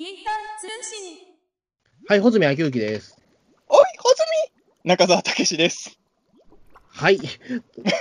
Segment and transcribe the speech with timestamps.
[0.00, 1.18] ピーター通信。
[2.08, 3.18] はい、穂積明之です。
[3.68, 4.22] おい、ほず
[4.82, 6.00] み中澤武史です。
[6.88, 7.20] はい。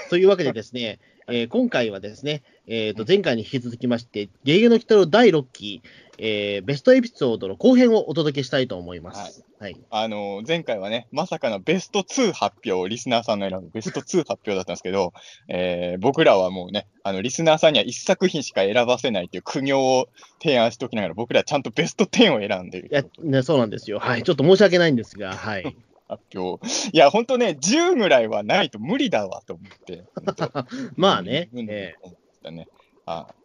[0.10, 5.82] というわけでですね、 えー今回はですね、えーと、前回に引き続きまして、ゲゲゲの鬼太郎第6期、
[6.20, 9.44] えーベストエピソードの後編をお届けしたいと思います。
[9.60, 9.78] はい。
[9.90, 15.14] あの、前回はね、まさかのベスト2発表、リスナーさんの選ぶベスト2発表だったんですけど、
[15.48, 20.10] えー僕らはもうね、あの、リスナーさんには1作品しか選ばせないっていう苦行を
[20.42, 24.00] 提案しておきながら、僕らはちゃんとベスト10を選んでいるいや、ね、そうなんですよ。
[24.00, 24.24] はい。
[24.24, 25.76] ちょっと申し訳ないんですが、はい。
[26.10, 26.66] 発表。
[26.92, 30.04] いや、ほんとね、10ぐらいはないと無理だわと思って。
[30.98, 32.68] まあね、うんえ思ったね。
[33.06, 33.39] はい。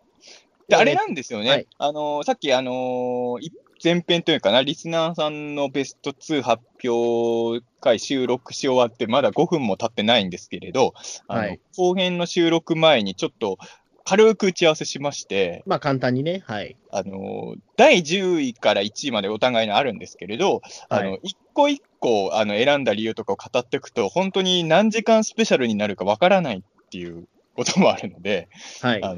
[0.69, 1.51] で、あれなんですよね。
[1.51, 10.95] はいあのーさっき、あのーい前編というかな、リスナーさんのベスト2発表会収録し終わって、まだ5分も経ってないんですけれど、
[11.29, 13.59] あのはい後編の収録前にちょっと
[14.05, 16.77] 軽く打ち合わせしまして、まあ簡単にね、はい。
[16.91, 28.49] あのー第10位から1位までお互いにあるんですけれど、あのは一個一個あの選んだ理由とかを語っていくと、本当に何時間スペシャルになるかわからないっていうこともあるので、
[28.83, 29.03] はい。
[29.03, 29.17] あ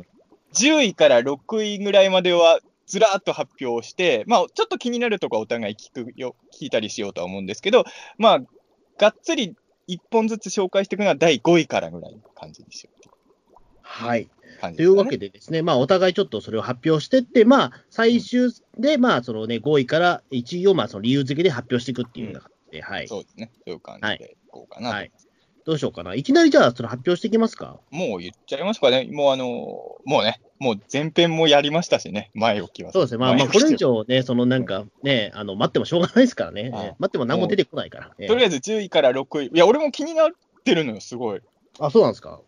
[0.57, 7.85] 10位から6位ぐらいまではずらーっと発表して、まあ、ちょっと気になるとこはお互い聞くよ聞いたりしようとは思うんですけど、
[8.19, 8.41] まあ、
[8.99, 9.57] がっつり
[9.89, 12.97] 1本ずつ紹介していくのは第5位からぐらいの感じにしよう
[13.87, 14.29] はい。
[14.77, 15.07] というわ。
[15.07, 23.09] けでですね、まあ、お互いちょっとそれを発表してって、まあ、最終で、まあ、そのね、5位から1位を、まあ、その理由付けで発表していくっていうような感じで、はい。
[23.09, 23.51] そうですね。
[23.55, 25.13] そういう感じでいこうかなと、はい。
[25.67, 26.15] どうしようかな。
[26.15, 27.81] いきなりじゃあ、その発表していきますか。
[27.91, 29.09] もう言っちゃいますかね。
[29.11, 29.47] もうあの
[30.05, 32.93] もうね、もう前編もやりましたしね、前置きは。
[32.93, 33.19] そうですね。
[33.19, 36.71] まあ、まあ、これ以上ね、そのなんかね、あの、待ってもしょうがないですからね。
[36.71, 38.13] はいえ待っても何も出てこないから。
[38.21, 39.47] えとりあえず10位から6位。
[39.47, 40.31] いや、俺も気になっ
[40.65, 41.41] てるのよ、すごい。
[41.81, 42.41] あ、そうなんですか。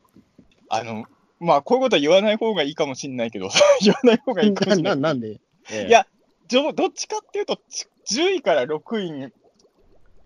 [0.69, 1.05] あの、
[1.41, 3.49] まあ、こういうことは言わない方がいいかもしれないけど、
[3.83, 5.01] 言わない方がいいかもしな、れない。
[5.01, 5.41] ななんで、
[5.73, 6.07] ええいや
[6.47, 9.33] じょどっちかっていうと、ち10位から6位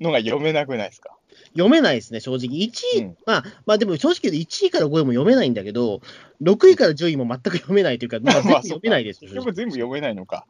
[0.01, 1.17] のが読めなくないですか？
[1.53, 2.49] 読めないですね、正直。
[2.49, 3.17] 1位、うん。
[3.27, 6.01] まあ、まあでも正直言うと1位から5位も読めないんだけど、
[6.43, 10.47] 6位から10位も全く読めないというか、まあ、 全部まあ読めないですよ、結局全部読めないのか。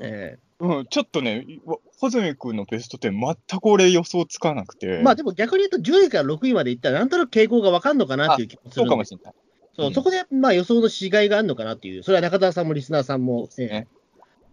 [0.00, 4.98] えうん、ちょっとね、わ穂積君のベスト10、全く俺予想つかなくて。
[5.00, 9.34] えまあでも逆に言うと10位から6位までいったら、なんとなく傾向が分かんのかなっていう気もすそうるんでかもしれない。
[9.76, 9.94] そううん。
[9.94, 13.66] そこでまあ予想のしがいがあるのかなっていう、それは中澤さんもリスナーさんも、ええ。
[13.68, 13.88] ね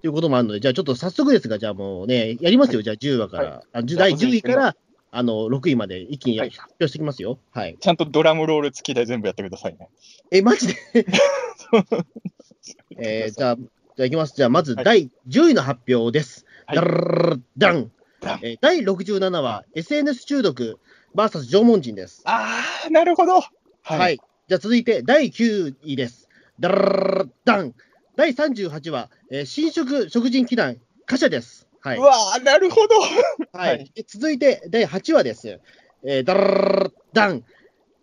[0.06, 4.76] ということもあるので、じゃあちょっと早速ですが、じゃあもうね、やりますよ、じゃあ10話から、はあじゅ第10位から
[5.18, 7.40] あの6位まで一気にはい発表してきますよ。
[7.52, 7.78] はい。
[7.80, 9.90] ちゃんとドラムロール付きで全部やってくださいね。
[10.32, 10.76] え、マジで？
[12.98, 14.36] えー、じゃあ、じゃあいきます。
[14.36, 16.46] じゃあまずはい第10位の発表です。
[16.66, 16.78] はい
[17.58, 17.92] ダン
[18.42, 20.80] えー第67話、SNS 中毒
[21.16, 22.22] VS 縄文人です。
[22.26, 23.40] あー、なるほど。
[23.40, 23.50] は
[23.84, 24.20] はい。
[24.48, 26.28] じゃあ続いて第9位です。
[26.60, 26.70] ダ
[27.62, 27.74] ン
[28.16, 31.65] 第38話、えー新食食人祈願、貨車です。
[31.86, 31.98] はい。
[32.00, 32.96] うわー、なるほど。
[33.54, 35.60] はい続いて第8話です。
[36.04, 37.44] えー、ダルルルルルダン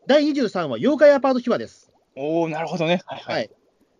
[0.07, 1.91] 第23話、妖怪アパート秘話です。
[2.15, 3.03] おー、なるほどね。
[3.07, 3.51] はいはい。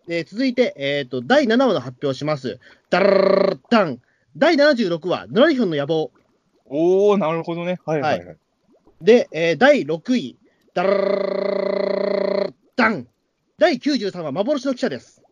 [0.07, 2.59] で続いて、えーと、第7話の発表します。
[2.89, 4.01] ダルルルルルダン
[4.37, 6.11] 第76話、ノラリフンの野望。
[6.65, 7.79] おー、なるほどね。
[7.85, 8.37] はいはいはい。
[9.01, 10.37] で、えー第6位、
[10.73, 13.07] ダルルルルルルルダン
[13.57, 15.22] 第93話、幻の記者です。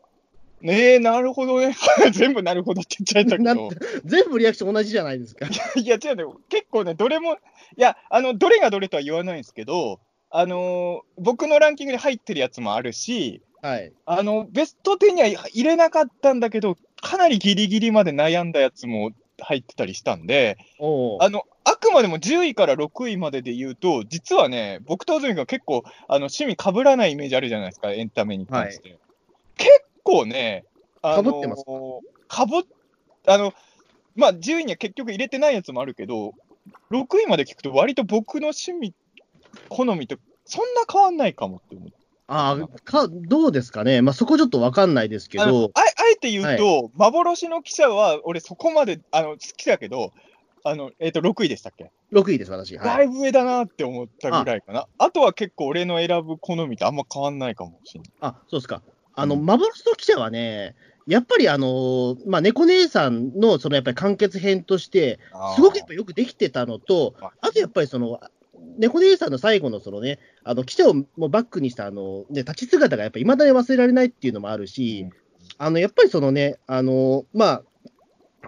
[0.61, 1.75] ねえ、なるほどね。
[2.11, 3.69] 全部なるほどって言っちゃったけど。
[4.05, 5.47] 全部リアクション同じじゃないですか。
[5.75, 6.23] いや、違うね。
[6.49, 7.38] 結構ね、どれも、い
[7.77, 13.91] や、あの、どれがどれとは言わないんですけど、あのー僕のランキングに入ってるやつもあるし、はい。
[14.05, 20.57] あの、ベスト10には入れなかったんだけど、かなりギリギリまで悩んだやつも入ってたりしたんで、
[21.23, 28.89] あの、あくまでも10位から6位までで言うと、実はね、僕と安住が結構、あの、趣味被らないイメージあるじゃないですか、エンタメに関して。
[28.89, 29.00] 結
[30.11, 30.66] 構ね、
[31.01, 31.63] あの被ってます
[32.27, 32.45] か？
[32.45, 32.61] ぶっ、
[33.27, 33.53] あの、
[34.16, 36.33] まあ、10位には結局入れてないやつもあるけど、
[36.91, 38.94] 6位まで聞くと割と僕の趣味、
[39.69, 41.94] 好みとそんな変わんないかもって思って。
[42.27, 44.01] あーか、どうですかね？
[44.01, 45.83] まあ、そこちょっとわかんないですけど、ああ
[46.13, 50.13] えて言うと、幻の記者は、俺そこまであの好きだけど、
[50.63, 52.77] あの、えっ、と、6位でしたっけ？6位です、私。
[52.77, 52.86] はい。
[52.86, 54.86] だいぶ上だなって思ったぐらいかな。
[54.97, 58.09] あとは結構俺の選ぶ好みとあんま変わんないかもしれない。
[58.21, 58.81] あ、そうですか。
[59.13, 59.46] あの、うん。
[59.46, 60.75] 幻の記者はね、
[61.08, 65.19] やっぱりあのーまあ、猫姉さんのそのやっぱり完結編として、
[65.56, 68.19] すごくやっぱよくできてたのとあとやっぱりその、
[68.78, 75.12] 猫姉さんの最後のそのね、あの記者をもうバックにしたあの、ね、立ち姿がやっぱり未だに忘れられないっていうのもあるし、うん。
[75.58, 77.63] あのやっぱりそのね、あのまあ、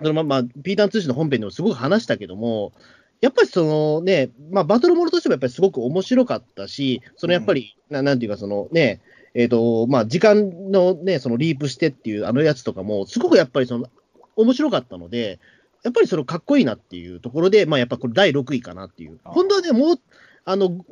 [0.02, 2.74] そのままあ、ピーターン通信の本編でもすごく話したけども、
[3.22, 9.02] やっぱりそのね、まあ、バトルモードとしてもやっぱりすごく面白かったし、そのやっぱり、ななんていうか、そのね、
[9.36, 13.88] えっ、と、まあ、時間のね、そのリープしてっていうあのやつとかも、すごくやっぱりその、
[14.36, 15.40] 面白かったので、
[15.84, 19.20] やっぱりそのかっこいいなっていうところで、まあ、やっぱこれ第6位かなっていう。
[19.24, 20.00] あ本当はね、もう、
[20.46, 20.84] あの、5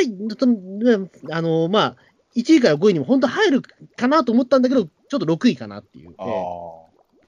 [0.00, 1.96] 位あの、まあ、
[2.36, 3.62] 1位から5位にも本当入る
[3.96, 6.14] かなと思ったんだけど、ちょっと6位かなっていう。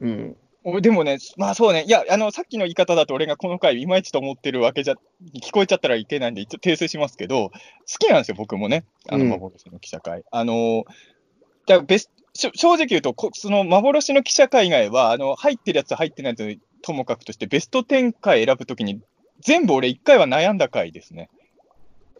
[0.01, 0.37] うん。
[0.65, 4.95] 俺でもね、まあそうね、いや、あの、さっきの言い方だと俺がこの回いまいちと思ってるわけじゃ、
[5.43, 7.55] 聞こえちゃったらいけないんで、一応訂正しますけど、好
[7.99, 10.23] きなんですよ、僕もね、あの、うん幻の記者会。
[10.31, 10.85] あの、
[11.67, 19.01] だベス正直言うと、こその幻の記者会以外は、あの、入ってるやつ、入ってないやつともかくとして、ベスト10回選ぶときに、
[19.41, 21.29] 全部俺1回は悩んだ回ですね。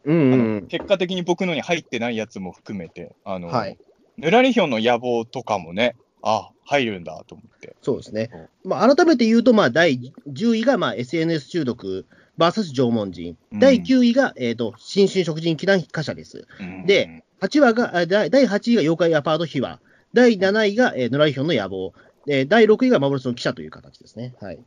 [0.05, 0.67] うんうん。
[0.67, 3.79] 結果的に僕のに入ってないやつも含めて、あの、はい。
[4.17, 7.77] ぬらりひょんの野望とかもね、あ、入るんだと思って。
[7.83, 8.31] そうですね。
[8.65, 12.07] まあ、改めて言うと、まあ、第10位が、まあ、SNS 中毒
[12.39, 13.37] VS 縄文人。
[13.53, 16.47] うん第9位が、えっ、と、新春食人祈願貨車です。
[16.59, 19.81] うんで、8話が、あ第第8位が妖怪アパート秘話。
[20.13, 21.93] 第7位が、えー、野良ヒョンの野望。
[22.27, 24.35] えー第6位が幻の記者という形ですね。
[24.41, 24.59] はい。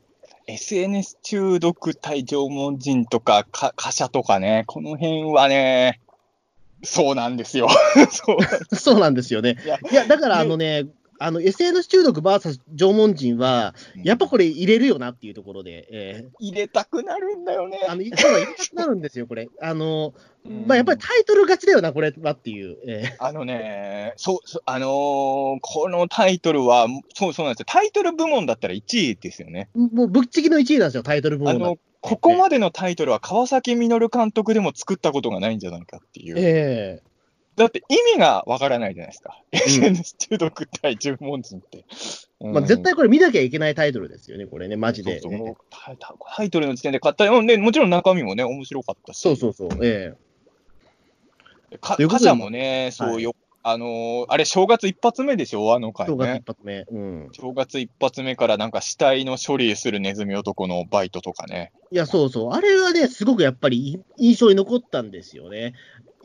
[0.47, 6.01] SNS 中毒対縄文人とか、か貨車とかね、この辺はね、
[6.83, 7.69] そうなんですよ。
[8.11, 8.37] そ
[8.71, 9.57] うそうなんですよね。
[9.63, 10.85] いやいや、だから、あのね、
[11.23, 13.73] あの、SNS 中毒 VS 縄文人は、
[14.03, 17.91] やっぱこれ入れるよなっていうところで、え入れたくなるんだよねー。
[17.91, 19.47] あの、入れたくなるんですよ、これ。
[19.61, 20.13] あの、
[20.45, 22.77] うんまあ、やっぱりタイトル勝ちだよな、これはっていう。
[22.85, 27.65] えあのね、そう、あのーこのタイトルは、そうそうなんですよ。
[27.69, 29.69] タイトル部門だったら1位ですよね。
[29.77, 36.35] ーもうぶっちぎりの1位なんですよ、タイトル部門だあの、ここまでのタイトルは川崎実監督でも作ったことがないんじゃないかっていう。
[36.37, 37.01] え
[37.55, 39.37] だって意味がわからないじゃないですか。
[39.51, 41.85] ん SNS 中毒対縄文人って。
[42.41, 45.19] えまあ、絶対これ見なきゃいけないタイトルですよね、これね、マジで。
[45.19, 47.45] そうそうもうタイタタイトルの時点で買ったよ。
[47.45, 49.19] で、もちろん中身もね、面白かったし。
[49.19, 49.69] そうそうそう。
[49.81, 50.13] え
[51.79, 56.47] かということで貨車もね、そうはいよ、あのーあれ、正月一発目でしょ、あの回え正月ね一。
[56.47, 56.85] 発目。
[56.91, 57.29] うん。
[57.31, 61.71] 正月一発目からなんか死体の処理するネズミ男のバイトとかね。
[61.91, 62.51] いや、そうそう。
[62.51, 65.73] あれはね、すごくやっぱり印象に残ったんですよね。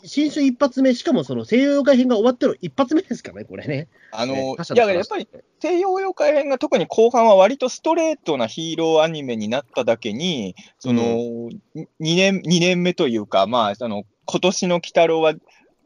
[0.05, 3.89] 新春一発目、しかもその西洋妖怪編が終わっての一発目ですからね、これね。
[4.12, 5.29] あのねいや、やっぱり
[5.61, 11.50] 西洋妖怪編が特に後半は割とストレートなヒーローアニメになっただけに、その、2
[12.00, 15.35] 年、二年目というか、まあ、あの、今年の鬼太郎は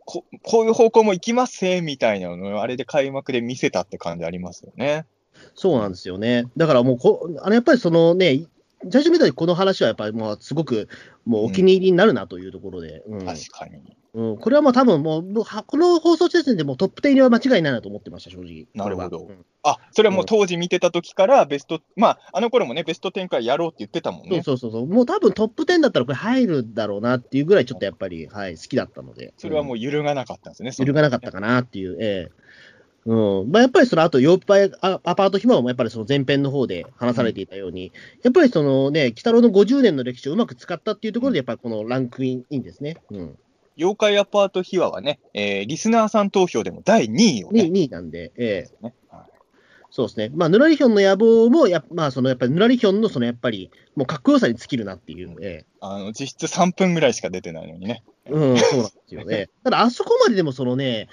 [0.05, 5.06] こ、こういう方向も行きますせみたいなのを、あれで開幕で見せたって感じありますよね。
[5.55, 6.44] そうなんですよね。
[6.56, 8.44] だからもうこ、あのやっぱりそのね、
[8.90, 10.88] 最初見た時この話はやっぱりもうすごく
[11.25, 13.76] もうお気に入りになるなというところで、うん確かに。
[13.76, 18.67] うんこれはもう多分もう、この放送時点でもうトップ10入りは間違いないなと思ってました、正直。
[18.75, 24.43] なるほどうんあ、それはもう当時見てた時からベスト、まあ、あの頃もね、ベスト10回やろうって言ってたもんね。
[24.43, 24.87] そうそうそう。
[24.87, 29.32] もう多分トップ10だったらこれ入るだろうなっていうぐらいちょっとやっぱり、はい、好きだったので。
[29.38, 30.73] それはもう揺るがなかったんですね。
[30.76, 32.43] 揺るがなかったかなっていう、ええ
[33.04, 42.99] うんまあ、やっぱりその後、ヨーパイアアパート暇もやっぱりその前編の方で話されていたように、やっぱりそのね、鬼太郎の50年の歴史をうまく使ったっていうところで、やっぱりこのランクインインですね。
[43.10, 43.38] うん。
[43.76, 47.62] 妖怪アパート秘話はね、えーリスナーさん投票でも第2位をね。
[47.62, 49.32] 2位なんで、ええねはい
[49.94, 50.31] そうですね。
[50.34, 58.02] まあ、ヌラリヒョンの野望もや、まあ、そのやっぱりヌラリヒョンのそのやっぱり、もうかっこよさに尽きるなっていう、えあの実質3分ぐらいしか出てないのにね。
[58.25, 59.50] えうん、そうなんですよね。
[59.64, 61.08] ただ、あそこまででもそのね、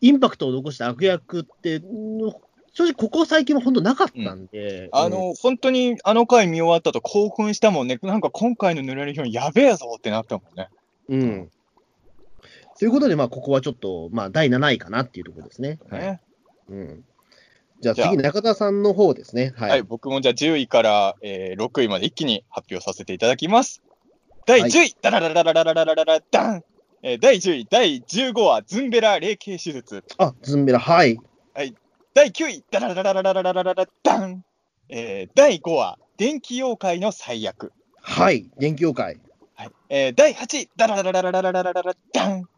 [0.00, 2.34] インパクトを残した悪役って、うん
[2.72, 7.98] 正直ここ最近も本当なかったんで、うんあの、本当にあの回見終わったと興奮したもんね。
[8.02, 10.68] なんか今回のぬらりひょんやべえぞってなったもんね。
[11.08, 11.50] うん。
[12.78, 15.78] ということで、まあ、ここはちょっと、まあ、第7位かなっていうところですね。
[15.90, 16.00] はい。
[16.00, 16.20] ね
[16.70, 17.04] うん。
[17.80, 19.52] じゃあ次、中田さんの方ですね。
[19.56, 19.66] は。
[19.66, 23.82] はいい、僕もじゃあ10位から、えー6位まで一気に発表させていただきます。
[24.46, 26.64] 第10位、ダララララララララララダン、
[27.02, 30.04] えー第10位、第15話、ズンベラ霊形手術。
[30.18, 31.18] あ、ズンベラ、はい。
[32.12, 34.44] 第9位、ダララララララララララダン、
[34.88, 37.72] えー第5話、電気妖怪の最悪。
[38.02, 38.50] はい。
[38.58, 39.20] 電気妖怪。
[39.54, 42.48] はいえー第8位、ダラララララララララララダン、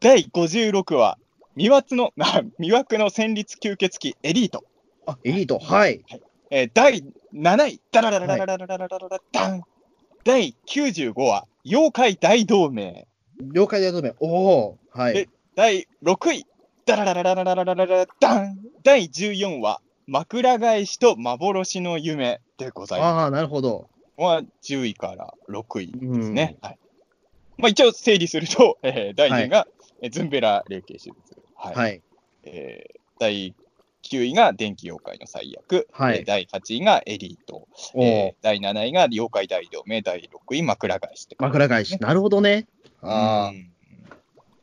[0.00, 1.18] 第56話、
[1.56, 4.64] 魅惑の、 あ魅惑の戦慄吸血鬼エリート。
[5.06, 5.58] あ、エリート。
[5.58, 6.04] はい。
[6.50, 9.62] えー第7位、ダララララララララララララダン、
[10.24, 13.06] 第95話、妖怪大同盟。
[13.40, 14.14] 了解でとめ。
[14.20, 15.28] おおはいで。
[15.54, 16.46] 第6位、
[16.84, 23.12] ダララララララララララダン、第14話、枕返しと幻の夢でございます。
[23.14, 23.88] ああ、なるほど。
[24.16, 26.56] は10位から6位ですね。
[26.62, 26.78] はい
[27.58, 29.66] まあ、一応整理すると、えー第2位が、
[30.02, 31.14] えーズンベラ霊形手術。
[31.54, 32.02] はいはい。
[32.44, 33.54] えー第
[34.02, 35.88] 9位が電気妖怪の最悪。
[35.92, 37.66] はいえー第8位がエリート。
[37.94, 40.02] おえおー第7位が妖怪大同盟。
[40.02, 41.96] 第6位枕返しって感じ枕返し。
[41.98, 42.66] なるほどね。
[43.06, 43.70] あうん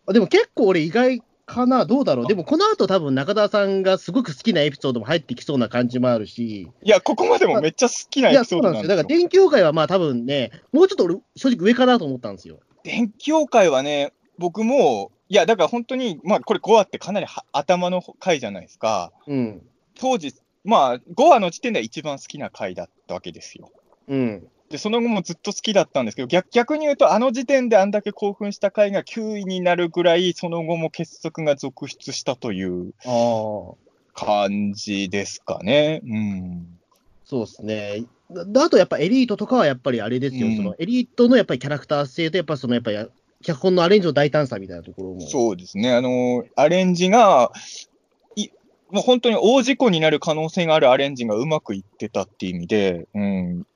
[0.08, 0.14] あ。
[0.14, 2.28] でも結構俺意外、かな、どうだろう。
[2.28, 6.70] でも、この後多分中田さんがすごく好きなエピソードも入ってきそうな感じもあるし。
[6.82, 8.86] いや、ここまでもめっちゃ好きないエや、ピソそうなんですよ。
[8.86, 9.04] ードなんですよ。
[9.04, 12.60] だから、電気妖怪はまあ多分ね、もうちょっと俺、正直上かなと思ったんですよ。
[12.84, 19.12] 電気妖怪はね、僕も、いや、だから本当に、まあ、これ5話ってかなりは頭の回じゃないですか。
[19.28, 19.62] うん。
[20.00, 20.34] 当時、
[20.64, 23.72] まあ、5話の時点では一番好きな回だったわけですよ。
[24.08, 24.48] うん。
[24.74, 32.92] で、その後もずっと好きだったんですけど、逆逆に言うと、あの時点であんだけ興奮した回が9位になるぐらい、その後も傑作が続出したという。
[34.16, 36.02] 感じですかね。
[36.04, 36.80] うん。
[37.24, 38.04] そうですね。
[38.32, 42.98] だあとやっぱエリートとかはやっぱりあれですよ、うんそのエリートのやっぱりキャラクター性と、やっぱそのやっぱり
[43.44, 45.22] 脚本のアレンジの大胆さみたいなところも。
[45.22, 45.94] そうですね。
[45.94, 47.52] あの、アレンジが、
[48.36, 48.50] い
[48.90, 53.68] もう本当に大事故になる可能性があるアレンジがうまくいってたっていう意味で、うん。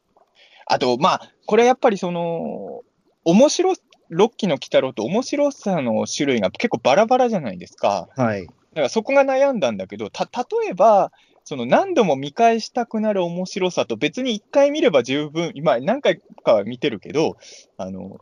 [0.70, 2.82] あと、まあ、これやっぱりその、
[3.24, 3.74] 面白、
[4.12, 8.08] 6期の鬼太郎と面白さの種類が結構バラバラじゃないですか。
[8.16, 8.46] はい。
[8.46, 11.12] だからそこが悩んだんだけど、た、例えば、
[11.44, 17.38] その何度も見返したくなる面白さと別に1回見れば十分、今何回かは見てるけど、
[17.78, 18.18] あの、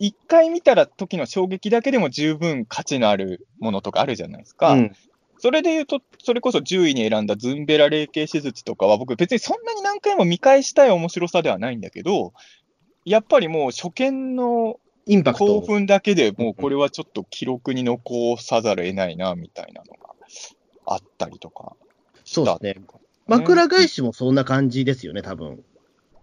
[0.00, 4.72] 1回見たら時の衝撃だけでも十分価値のあるものとかあるじゃないですか。
[4.72, 4.92] うん。
[5.38, 12.32] それで言うと、それこそ10位に選んだズンベラ霊形手術とかは僕別にそんなに何回も見返したい面白さではないんだけど、
[13.04, 15.46] やっぱりもう初見のインパクト。
[15.46, 20.14] 興奮だけでもうこれはちょっと記録に残さざるを得ないな、みたいなのが
[20.86, 21.76] あったりとか
[22.24, 22.44] した。
[22.44, 22.84] そうですね。
[23.26, 25.62] 枕返しもそんな感じですよね、多分。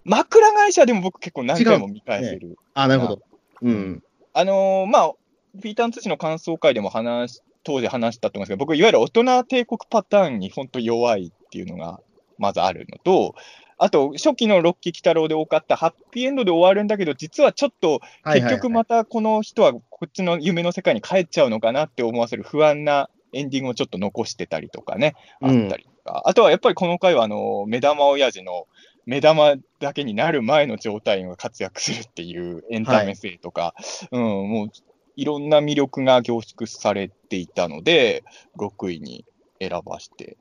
[0.04, 2.58] 枕返しはでも僕結構何回も見返せる。
[2.74, 3.22] あ、なるほど。
[3.62, 4.04] うん。
[4.34, 5.14] あのーまあ、
[5.62, 12.00] ピーターン通信の感想会でも話し、当時話したと思うんですけど、僕、いわゆる大人帝国パターンに本当弱いっていうのが
[12.38, 13.36] まずあるのと、
[13.78, 18.52] あと、初期のロッキー・鬼太郎で多かったハッピーエンドで終わるんだけど、実はちょっとはいはいはい。
[18.52, 25.68] 結局またこの人はこっちの夢の世界に帰っちゃうのかなって思わせる不安なエンディングをちょっと残してたりとかね、あうん。
[25.68, 28.68] ったりとか、あとはやっぱりこの回はあの目玉親父の
[29.06, 33.76] 目玉だけになる前の状態が活躍するっていうエンタメ性とか、
[34.12, 34.70] うん、もう
[35.16, 38.24] いろんな魅力が凝縮されていたので、
[38.58, 39.26] 6位に
[39.60, 40.38] 選ばして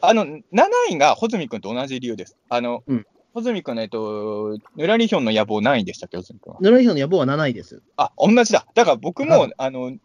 [0.00, 0.42] あの、7
[0.90, 2.36] 位が穂積君と同じ理由です。
[2.48, 6.58] あの、うん穂積君の、えっと、ぬらりひょんの野望何位でしたっけ、穂積君は？
[6.60, 7.82] ヌラリヒョンの野望は7位です。
[7.96, 8.66] あ、同じだ。
[8.74, 9.98] だから僕も、はいあの、6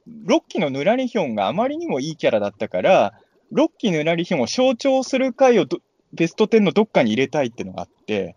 [0.48, 3.14] 期のぬらりひょんがあまりにもいいキャラだったから、
[3.54, 5.80] 6期ぬらりひょんを象徴する回をど
[6.12, 8.36] ベスト10のどっかに入れたいっていうのがあって、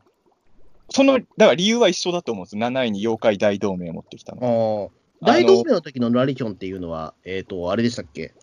[0.90, 2.56] その、だから理由は一緒だと思うんです。
[2.56, 4.90] 7位に妖怪大同盟を持ってきたあの。
[4.92, 8.34] ー大同盟の時のヌラリヒョンっていうのは、えっ、と、あれでしたっけ？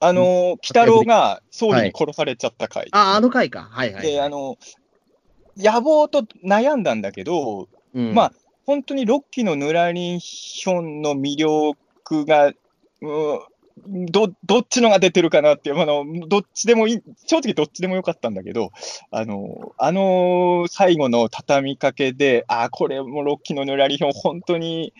[0.00, 2.88] あの、鬼太郎が総理に殺されちゃった回。
[2.92, 3.68] あ、あの回か。
[3.70, 4.02] はいはい。
[4.02, 4.56] で、あの、
[5.56, 8.32] 野望と悩んだんだけど、うんまあ、
[8.64, 12.52] 本当にロッキーのヌラリンヒョンの魅力が、
[13.00, 13.40] うん、
[13.86, 18.70] どどっちのが出てるかなっていう、あのどっちでもいい、正直どっちでもよかったんだけど、
[19.10, 24.92] あの、あの最後の畳みかけで、ああ、これもロッキーのヌラリンヒョン、本当に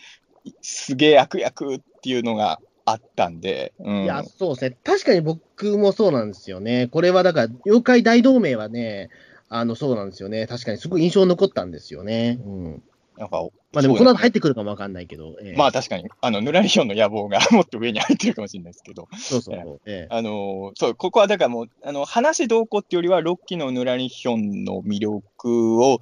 [0.61, 4.77] すげえ悪役っていうのがあったんで、うん、いや、そうですね。
[4.83, 6.87] 確かに僕もそうなんですよね。
[6.87, 9.09] これはだから、妖怪大同盟はね、
[9.49, 10.47] あの、そうなんですよね。
[10.47, 12.39] 確かにすごい印象残ったんですよね。
[12.45, 12.83] うん。
[13.19, 13.41] なんか、
[13.73, 15.35] まあでも、この後入ってくるかもわかんないけど。
[15.43, 19.81] ええまあ確かに、あの、ヌラリヒョンの野望が もっと上に入ってるかもしれないですけど、そうそうそう。
[19.85, 25.99] ええあのーそう、ここはだからもう、あの、話どうこうっていうよりは、ロッキーのヌラリヒョンの魅力を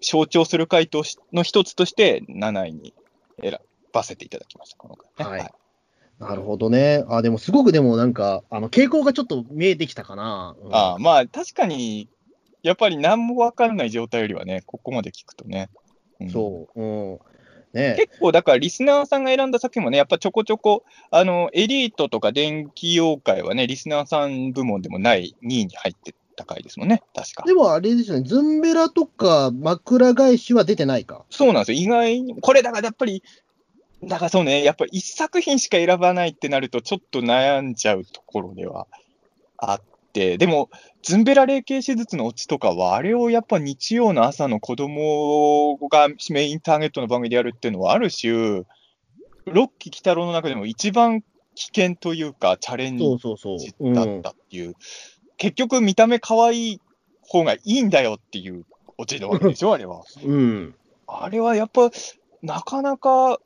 [0.00, 2.94] 象徴する回答しの一つとして、7位に
[3.42, 3.60] 選
[3.92, 5.38] ばせていただきました、この回、ね。
[5.44, 5.50] はい
[6.18, 7.04] なるほどね。
[7.10, 10.56] あ、でもすごくでもなんか、あの、傾向がちょっと見えてきたかな。
[10.64, 12.08] うんああまあ、確かに、
[12.62, 15.68] やっぱり何もわからない状態よりはね、ここまで聞くとね。
[16.20, 16.80] うんそう。
[16.80, 17.18] うん。
[17.72, 27.42] ね結構、だから、リスナーさんが選んだ作品もね、やっぱちょこちょこ、あの、エリートとか電気妖怪はね、リスナーさん部門でもない2位に入ってた回ですもんね、確か。
[27.44, 31.24] でもあれですよね、ズンベラとか枕返しは出てないか。
[31.30, 31.78] そうなんですよ。
[31.78, 33.22] 意外に、これだからやっぱり、
[34.04, 38.86] だからそうね、やっぱり一作品しか選ばないってなると、ちょっと悩んじゃうところでは
[39.58, 39.95] あって、
[40.38, 40.70] でも、
[41.02, 51.22] ズンベラ霊形手術のオチとかは、あれをやっぱ日曜の朝の子供がメインターゲットの番組でやるっていうのは、ある種、ロッキー・鬼太郎の中でも一番
[51.54, 52.98] 危険というか、チャレン。
[52.98, 54.74] ジうんだったっていう、
[55.36, 56.80] 結局見た目可愛い
[57.22, 58.64] 方がいいんだよっていう
[58.98, 60.02] オチなわけでしょ、あれは。
[60.24, 60.74] うん。
[61.06, 61.90] あれはやっぱ、
[62.42, 63.38] なかなか、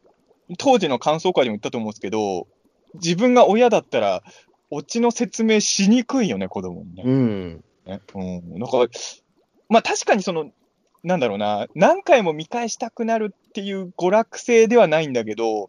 [0.59, 2.47] 当時の感想会でも言ったと思うんですけど、
[2.95, 4.23] 自分が親だったら、
[4.71, 7.03] オチの説明しにくいよね、子供にね。
[7.05, 7.65] うん。
[7.87, 8.87] ねうん、なんか、
[9.69, 10.51] まあ確かにその、
[11.03, 15.69] なんだろうな、何回も見返したくなるっていう娯楽性ではないんだけど、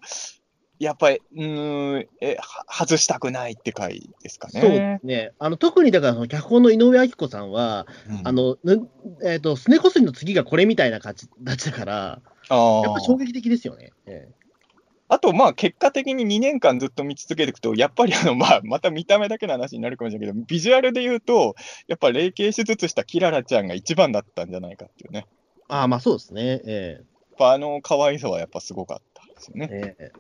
[0.79, 4.62] やっぱり、うーん、え、は外したくないって回ですかね。
[4.62, 5.31] そうですね。
[5.38, 8.89] あの、特にだから、その脚本の井上明子さんは、うんあ、の、ぬ
[9.24, 13.91] えっ、と、すねこすりの次がこれみたいな感じだから、あーやっぱ衝撃的ですよね。
[14.08, 14.40] ええ
[15.13, 21.56] あと、まあ、結果的に2年間ずっと見続けていくと、やっぱりあの、まあ、また見た目だけの話になるかもしれないけど、ビジュアルで言うと、
[21.88, 25.27] やっぱ霊形手術したキララちゃんが一番だったんじゃないかっていうね。
[25.68, 26.62] ああ、まあそうですね。
[26.65, 29.70] えやっぱあの可愛さはやっぱすごかったですよえね。
[29.72, 30.12] ええ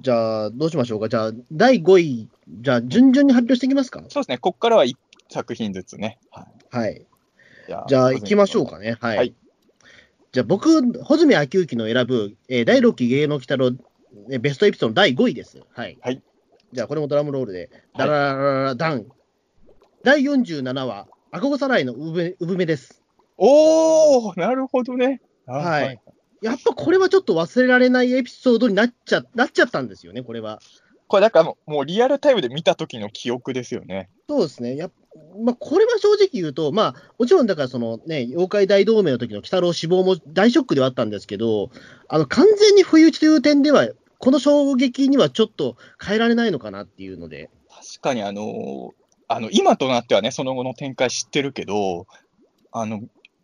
[0.00, 1.08] じゃあ、どうしましょうか。
[1.08, 4.00] じゃあ、第5位、じゃあ、順々に発表していきますか？
[4.08, 4.96] そうですね、ここからは1
[5.28, 6.18] 作品ずつね。
[6.30, 7.06] はい、はい。
[7.68, 8.96] じゃじゃあ、行きましょうかね。
[9.00, 9.16] はい。
[9.18, 9.34] はい
[10.32, 13.72] じゃあ、僕、穂積昭之の選ぶ、えー第6期芸能鬼太郎、
[14.30, 15.60] えーベストエピソード第5位です。
[15.74, 15.98] はい。
[16.00, 16.22] はい
[16.72, 19.06] じゃあ、これもドラムロールで、はいダラララダン。
[20.02, 23.02] 第47話、赤子さらいの産めです。
[23.36, 25.20] おー、なるほどね。
[25.46, 26.00] はい。
[26.40, 30.60] やっぱこれはちょっと忘れられないエピソードになっちゃなっちゃったんですよね、これは。
[31.08, 34.08] これ、だからもうリアルタイムで見た時の記憶ですよね。
[34.28, 34.76] そうですね。
[34.76, 34.92] やっ
[35.38, 41.70] まあ、これは正直言うと、まあ、もちろんだからそのね、妖怪大同盟の時の鬼太郎死亡も大ショックではあったんですけど、
[42.08, 43.88] あの、完全に不意打ちという点では、
[44.22, 47.50] この衝撃にはちょっと変えられないのかなっていうので。
[47.68, 52.06] 確かにあのーあの、今となってはね、その後の展開知ってるけど、
[52.70, 53.02] あの、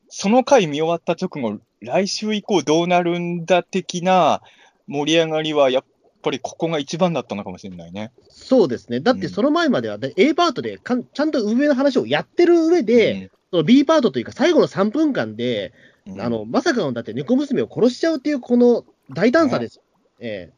[0.08, 4.42] その回見終わった直後、来週以降どうなるんだ的な
[4.86, 5.84] 盛り上がりは、やっ
[6.22, 8.12] ぱりここが一番だったのかもしれないね。
[8.28, 9.00] そうですね。
[9.00, 15.72] だってその前までは、で A パートでかんちゃんと上の話をやってる上で、その B パートというか最後の3分間で、
[16.06, 19.82] うん、あの、まさかのだって猫娘を殺しちゃうっていうこの大胆さですよ。
[20.20, 20.52] え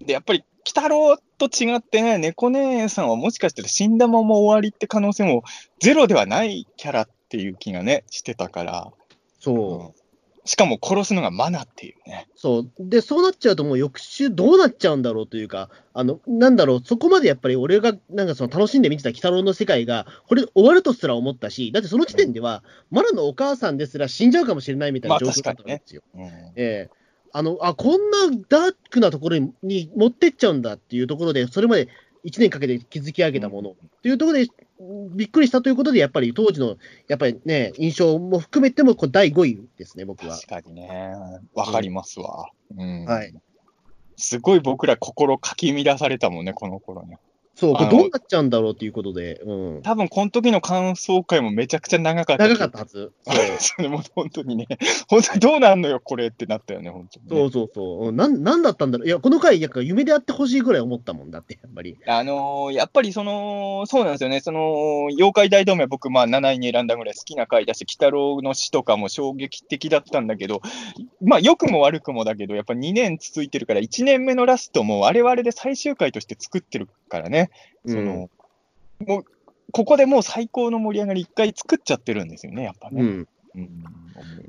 [0.00, 5.42] で、やっぱり、鬼太郎と違ってね、猫姉さんはもしかしたら死んだまま終わりって可能性も
[5.80, 8.88] ゼロではないキャラっていう気がね、してたから。
[8.88, 9.80] えそう。
[9.86, 10.00] うん
[10.44, 12.26] しかも殺すのがマナっていうね。
[12.34, 12.70] そう。
[12.80, 26.02] で、そうなっちゃうともう翌週どうなっちゃうんだろうというか、あの、なんだろう、そこまでやっぱり俺がなんかその楽しんで見てた鬼太郎の世界が、これ終わるとすら思ったし、だってその時点では、マナのお母さんですら死んじゃうかもしれないみたいなまあ状況だったんですよ。
[26.14, 26.90] うんええ
[27.32, 31.88] あの、あ、こんなダークなところにに持ってっちゃうんだっていうところで、それまで
[32.24, 34.48] 1年かけて築き上げたものっていうところで、
[35.14, 36.76] びっくりしたということで、やっぱり当時の、
[37.08, 40.36] やっぱりね、印象も含めても、第5位ですね、僕は。
[40.36, 41.14] 確かにね。
[41.54, 42.50] わかりますわ。
[42.76, 43.34] うんはい。
[44.16, 47.18] すごい僕ら心かき乱されたもんね、この頃ね。
[47.60, 49.82] そう、これどうなっちゃうんだろうということで、うん。
[49.82, 52.48] 多分この時の感想会もめちゃくちゃ長かった。
[52.48, 53.12] 長かったはず。
[53.58, 53.88] そう。
[53.90, 54.66] も本当にね、
[55.08, 58.08] 本当にどうなんのよ、これってなったよね、本当にね、そうそうそう。
[58.08, 59.06] うんなん、なんだったんだろう。
[59.06, 61.98] いや、この回、なんか夢であってほしいぐらい思ったもんだって、やっぱり。
[62.06, 70.62] あのーやっぱりその、そうなんですよね、その、妖怪大同盟、僕、まあ、7位に選んだぐらい好きな回だし、鬼太郎の死とかも衝撃的だったんだけど、
[71.20, 77.49] まあ、良くも悪くもだけど、やっぱ2年続いてるから、1年目のラストも、あれはあれで最終回として作ってるからね、
[77.86, 78.30] その、
[79.06, 79.24] もう、
[79.72, 83.02] ここでもう最高の盛り上がり、一回作っちゃってるんですよね、やっぱね。
[83.02, 83.28] うん。
[83.54, 83.84] うん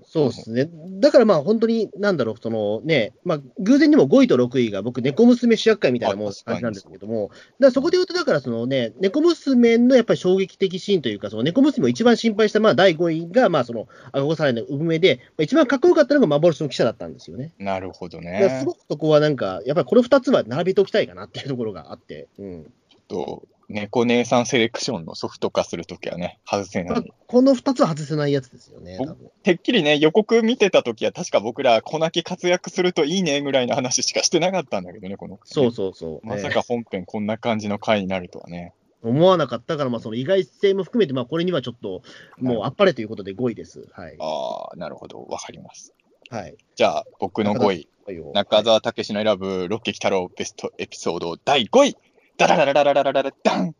[0.05, 0.69] そうですね。
[0.99, 17.53] だからまあ本当に、なんだろう、そのね、まあ偶然にも5位と6位が僕、猫娘主役会みたいなもん感じなんですけども、だそこで言うと、だからそのね、猫娘のやっぱり衝撃的シーンというか、その猫娘を一番心配したまあ第5位が、まあその、赤子さらいの産めで、まあ一番かっこよかったのが幻の記者だったんですよね。
[17.57, 18.65] なるほどだからすね。
[18.65, 22.73] ごくそこはなんか、やっぱりこれ2つは並べておきたいかなっていうところがあって、うん。
[23.11, 27.13] と、猫姉さんセレクションのソフト化するときはね、外せなまあい。
[27.27, 28.99] この2つは外せないやつですよね。
[29.43, 35.39] てっきりね、予告見てたときは、確か僕ら、小泣き活躍するといいねぐらいの話しかしてなかったんだけどね、この。
[35.43, 36.27] そうそうそう。
[36.27, 38.73] まさえか本編こんな感じの回になるとはね。
[39.03, 42.01] ー思わなかったから、まあその意外性も含めて、まあこれにはちょっと、
[42.39, 43.87] もうあっぱれということで5位です。
[43.93, 44.15] はい。
[44.19, 45.93] ああ、なるほど、わかります。
[46.29, 46.55] はい。
[46.75, 47.87] じゃあ、僕の5位、
[48.33, 51.97] 中澤武史の選ぶロッケ鬼太郎ベストエピソード第5位、
[52.41, 53.75] ダララララララララダン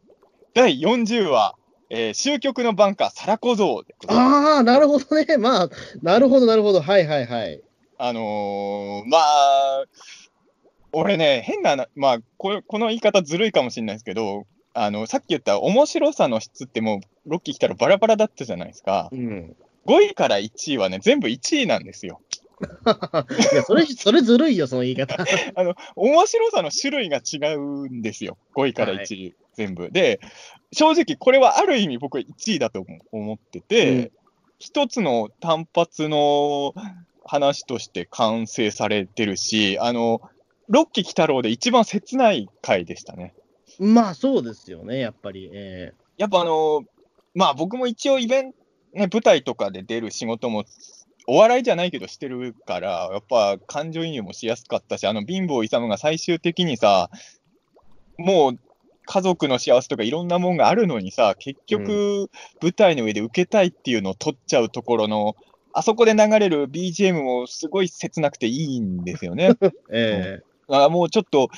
[0.53, 1.55] 第40話、
[1.89, 5.37] えー、終局の番家、サラ小僧でございますああ、なるほどね。
[5.39, 5.69] まあ、
[6.03, 6.79] なるほど、なるほど。
[6.79, 7.59] はいはいはい。
[7.97, 9.85] あのーまあ、
[10.91, 14.45] 俺ね、変なな、まあこ、この言い方ずるいかもしれないですけど、
[14.75, 19.09] あの、さっき言った面白さの質ってもう、ロッキー来たらバラバラだったじゃないですか。
[19.11, 19.55] うん。
[19.87, 22.21] 5位から1位はね、全部1位なんですよ。
[23.53, 25.15] いや、それ、それずるいよ、その言い方。
[25.55, 28.37] あの、面白さの種類が違うんですよ。
[28.55, 29.89] 5位から1位、全部。
[29.91, 30.19] で、
[30.71, 34.11] 正直これはある意味僕1位だと思ってて、うん
[34.61, 36.75] 一つの単発の
[37.25, 40.21] 話として完成されてるし、あの、
[40.69, 43.33] ロッキー鬼太郎で一番切ない回でしたね。
[43.79, 45.49] まあ、そうですよね、やっぱり。
[45.51, 46.83] えやっぱあの、
[47.33, 48.59] まあ僕も一応イベント、
[48.93, 50.65] ね、舞台とかで出る仕事も
[51.27, 57.09] お笑いじゃないけどしてるから、やっぱ感情移入もしやすかったし、あの貧乏勇が最終的にさ、
[58.17, 58.59] もう
[59.05, 62.29] 家族の幸せとかいろんなもんがあるのにさ、結局、
[62.61, 65.35] 舞台の上で受けたいっていうのを取っちゃうところの、
[65.73, 69.51] あそこで流れる BGM もすごい切なくていいんですよね。
[69.91, 71.49] えあもうちょっと、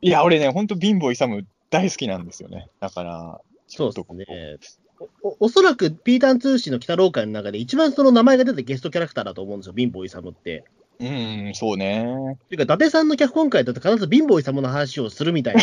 [0.00, 2.68] いや、俺ね、ほんと貧乏勇大好きなんですよね。
[2.80, 4.85] だから、そうちょっとですね。
[5.22, 10.64] おおそらく、ピーターン通信の北郎会の中で一番その名前が出たゲストキャラクターだと思うんですよ、貧乏勇って。
[10.98, 12.38] うん、そうね。
[12.48, 15.62] ていうか、伊達さんの脚本会だと必ず貧乏勇の話をするみたいな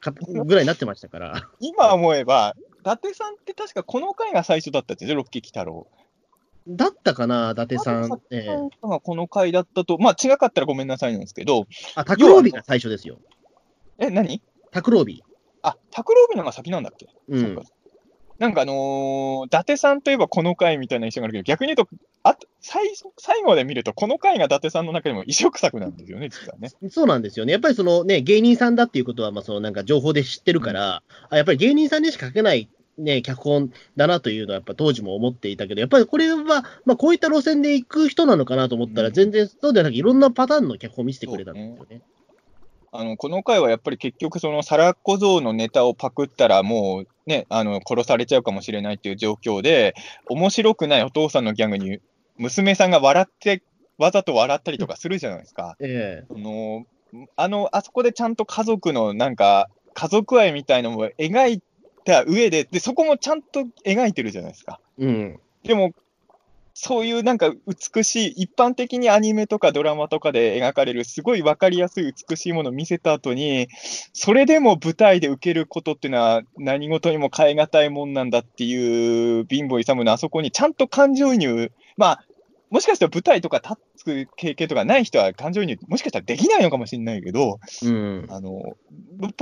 [0.00, 1.48] かぐらいになってましたから。
[1.60, 5.86] 今思えば、伊達さんって確かこの回が最初だったんですよ、ロッキー北郎。
[6.68, 8.20] だったかな、伊達さん。
[8.30, 13.18] ええがこの回だったと、まあ違かったらごめんなさいなんですけど、あ、拓郎日が最初ですよ。
[13.98, 14.42] え、何？
[14.70, 15.22] 拓郎日。
[15.62, 17.62] あ、拓郎日のが先なんだっけ、うんそっか。
[18.40, 21.88] なんかあのー伊達さんといえばこの回みたいな印象があるけど、逆に言うと、
[22.22, 22.84] あ最
[23.18, 26.70] 最後で見ると、この回が伊達さんの中でも異色作なんですよね、実はね。
[26.90, 27.52] そうなんですよね。
[27.52, 36.36] やっぱりそのね、芸人さんだっていうことは、まあそのなんか情報で知ってるから、あやっぱり芸人さんにしか書けないね、脚本だなというのはやっぱ当時も思っていたけど、やっぱりこれは、
[36.86, 42.00] まあこういった路線で行く人なのかなと思ったら、うん全然そうではなくいろんなパターンの脚本を見せてくれたんですよね。
[42.92, 49.94] あのこの回はやっぱり結局、その皿小僧のネタをパクったら、もうね、あの殺されちゃうかもしれないっていう状況で、
[50.28, 52.00] 面白くないお父さんのギャグに、
[52.36, 53.62] 娘さんが笑って、
[53.98, 55.76] わざと笑ったりとかするじゃないですか。
[55.78, 56.86] えあの
[57.36, 61.62] あのあそこでちゃんと家族のなんか、家族愛みたいのも描い
[62.04, 64.80] た上でで、そこもちゃんと描いてるじゃないですか。
[64.98, 65.40] えうん。
[65.62, 65.92] でも、
[66.82, 67.52] そういうなんか
[67.94, 73.68] 美しい、一般的にアニメとかドラマとかで描かれる、すごい分かりやすい美しいものを見せた後に、
[74.14, 82.24] それでも舞台で受けることっていうのは、何事にも変え難いもんなんだっていう貧乏勇のあそこにちゃんと感情移入、まあ、
[82.70, 88.26] もしかしたら舞台とか立つ経験とかない人は感情移入、もしかしたらできないのかもしれないけど、うん。
[88.30, 88.62] あの、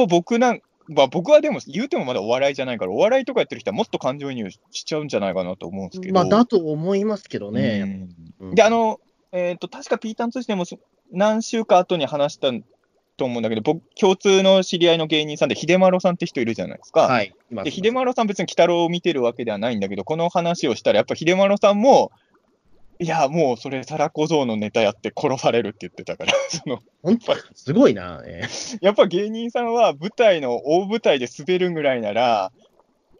[0.09, 6.15] 僕なん、まあ、僕はでも言うてもまだお笑いじゃないから、お笑いとかやってる人はもっと感情移入しちゃうんじゃないかなと思うんですけど。
[6.15, 8.09] まあ、だと思いますけどね。
[8.41, 9.01] うんで、あの、
[9.33, 10.79] えっ、と、確かピーターン通信でもそ
[11.13, 12.51] 何週か後に話した
[13.17, 17.03] と思うんだけど、僕、共通の知り合いの芸人さんで、秀丸さんって人いるじゃないですか。
[17.03, 17.35] はい。
[17.51, 22.13] 今で、秀丸さん別に鬼太郎を見てるわけではないんだけど、この話をしたら、やっぱ秀丸さんも、
[23.01, 28.23] いや、もうそれ、皿小僧のネタやって殺されるって言ってたから、 その、本当すごいな。
[28.27, 32.51] ええやっぱ芸人さんは舞台の大舞台で滑るぐらいなら、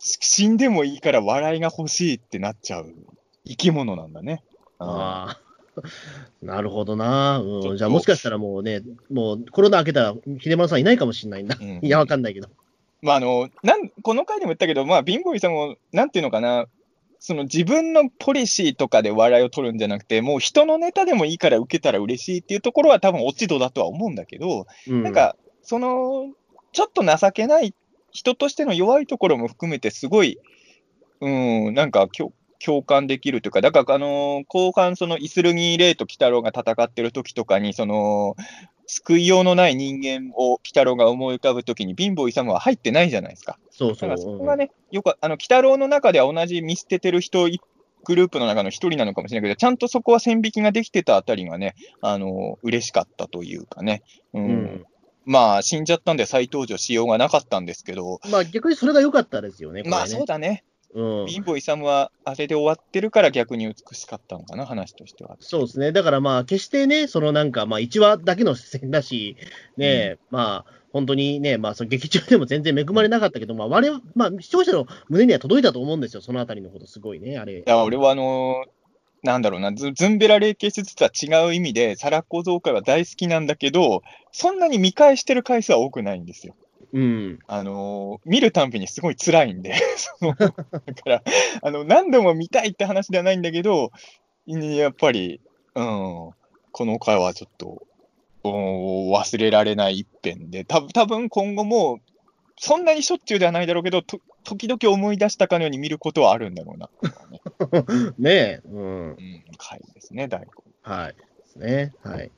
[0.01, 2.95] し死んでもいいから笑いが欲しいってなっちゃう
[3.47, 4.43] 生き物なんだね。
[4.79, 5.49] ああ。
[6.43, 7.39] なるほどな。
[7.39, 11.57] うん、じゃあもしかしたらもうね、もうコロナ明けたら、秀丸さんいないかもしれないな。
[11.61, 12.49] うんいや、わかんないけど。
[13.01, 16.67] まあ、あのなんこの回でも言ったけど、まあ、貧乏井さんも、なんていうのかな、
[17.21, 26.33] その自分のポリシーとかで笑いを取るんじゃなくて、もう人のネタでもいいから受けたら嬉しいっていうところは、多分落ち度だとは思うんだけど、うん、なんか、その、
[26.73, 27.75] ちょっと情けない
[28.13, 30.39] 人としての弱いところも含めて、すごい、
[31.21, 32.33] うん、なんか共
[32.65, 38.37] 共感できるというか、だから、あの後半、そのイスルギー・レイと鬼太郎が戦ってる時とかに、その、
[38.89, 43.59] 救いようのない人間を鬼太郎が思い浮かぶときに、貧乏勇は入ってないじゃないですか。
[43.71, 44.11] そうそう。
[44.11, 47.61] だからそこがね、よく、あの、鬼太郎の中では同じ見捨ててる人、い
[48.05, 54.03] グループの中の一人なのかもしれないけど、ちゃんとそこは線引きができてたあたりがね、あの、嬉しかったというかね。
[54.33, 54.41] う。
[54.41, 54.85] うんん。
[55.27, 59.83] まあ、死んじゃったんで再登場しようがなかったんですけど、まあ逆にそれが良かったですよね。
[59.83, 60.65] ねまあそうだね。
[60.95, 61.27] うん。
[61.27, 65.37] 貧乏勇はあれで終わってるから逆に美しかったのかな、話としては。
[65.41, 65.93] そうですね。
[65.93, 69.37] だからまあ、決してね、そのなんか、まあ、1話だけの出演だし、
[69.77, 77.59] ね、まあ、本当にね、まあ、その劇中でも全然恵まれなかったけど、まあ、我々、まあ、視聴者の胸には届いたと思うんですよ、そのあたりのこと、すごいね、あれ。
[77.59, 78.71] いや、俺はあのー
[79.23, 86.55] なんだろうな、ずズンベラ霊系説とは違う意味で、サラコ造会は大好きなんだけど、そんなに見返してる回数は多くないんですよ。
[86.93, 87.39] うん。
[87.47, 90.55] あのー見るたんびにすごい辛いんで、 そのだか
[91.05, 91.23] ら、
[91.63, 93.91] あの、何度も見たいって話ではないんだけど、
[94.47, 95.41] やっぱり、
[95.75, 97.83] うん、この回はちょっと、
[98.45, 98.53] うん
[99.11, 102.01] 忘れられない一編で、た多分今後も、
[102.57, 106.89] そんなにしょっちゅうではないだろうけど、と時々思い出したかのように見ることはあるんだろうな、
[107.31, 107.41] ね
[108.19, 109.11] ねえ、うん。
[109.11, 109.17] うん、
[109.59, 110.47] 回ですね、大根。
[110.83, 111.15] はい。
[111.15, 111.93] ですね。
[112.03, 112.31] はい。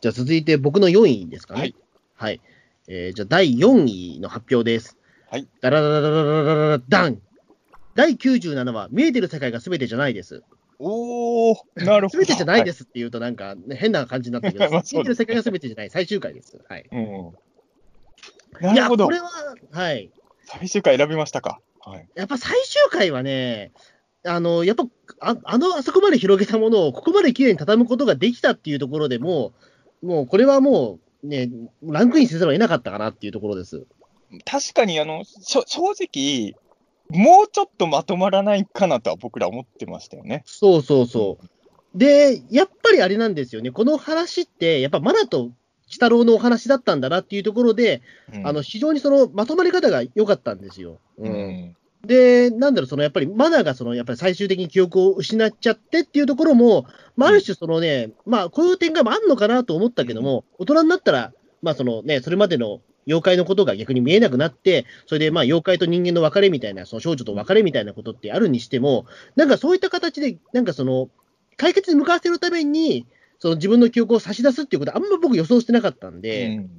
[0.00, 1.60] じゃあ続いて僕の4位ですかね。
[1.60, 1.74] はい。
[2.14, 2.40] はい。
[2.88, 4.96] えーじゃあ第4位の発表です。
[5.30, 5.48] はい。
[5.60, 7.18] ダラダラダラダラダン
[7.94, 10.42] 第97話、見えてる世界が全てじゃないです。
[10.78, 12.18] おー、なるほど。
[12.18, 16.58] 全てじゃないですって言うと、なんか、ね、変な感じになってるけ見えてる世界が全てじゃない、最終回です。
[16.68, 16.86] はい。
[16.90, 17.04] はい。
[17.04, 17.32] うん。
[18.60, 19.20] ないるや、ほどこれ。
[19.20, 19.30] は、
[19.70, 20.10] はい。
[20.44, 21.60] 最終回選びましたか。
[21.80, 22.08] はい。
[22.14, 23.72] やっぱ最終回はね、
[24.26, 24.84] あの、やっぱ、
[25.20, 29.52] ああの、あそこまで広げたものを、ここまで綺麗に畳むことができたっていうところでも
[30.02, 31.50] う、もうこれはもう、ね、
[31.82, 33.84] ランクインせざるを得なかったかなっていうところです。
[34.44, 36.54] 確かに、あの、正直、
[37.08, 40.42] もうちょっとまとまらないかなとは僕ら思ってましたよね。
[40.46, 41.98] そうそうそう。
[41.98, 45.52] で、やっぱりあれなんですよね、この話って、やっぱマナと鬼
[45.92, 50.98] 太郎のお話だったんだなっていうところで、うんあの非常にそのまとまり方が良かったんですよ。
[51.18, 51.76] ううんん。
[52.06, 56.86] で、なんだろう、そのやっぱりマナがそのやっぱり最終的に記憶を失っちゃってっていうところも、
[57.16, 71.08] まあ、ある種、そのね、まあ、こういう展開もあるのかなと思ったけども、大人になったら、まあ、そのね、それまでの妖怪のことが逆に見えなくなって、それでまあ妖怪と人間の別れみたいな、その少女と別れみたいなことってあるにしても、なんかそういった形で、なんかその、
[71.56, 73.06] 解決に向かわせるために、
[73.38, 76.70] その自分の記憶を差し出すっていうことはあんま僕予想してなかったんで、うん。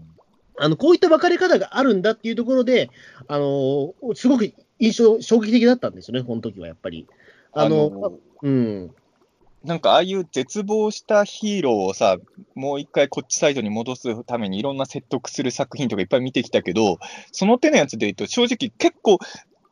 [0.57, 2.89] あの、こういった別れ方があるんだっていうところで、
[3.27, 7.07] あのすごく印象、衝撃的だったんですよね、この時はやっぱり。
[7.53, 8.95] あの、あのうん。
[9.63, 12.17] なんかああいう絶望したヒーローをさ、
[12.53, 16.99] もう一回こっちサイドに戻すためにいろんな説得する作品とかいっぱい見てきたけど、
[17.31, 19.17] その手のやつで言うと、正直結構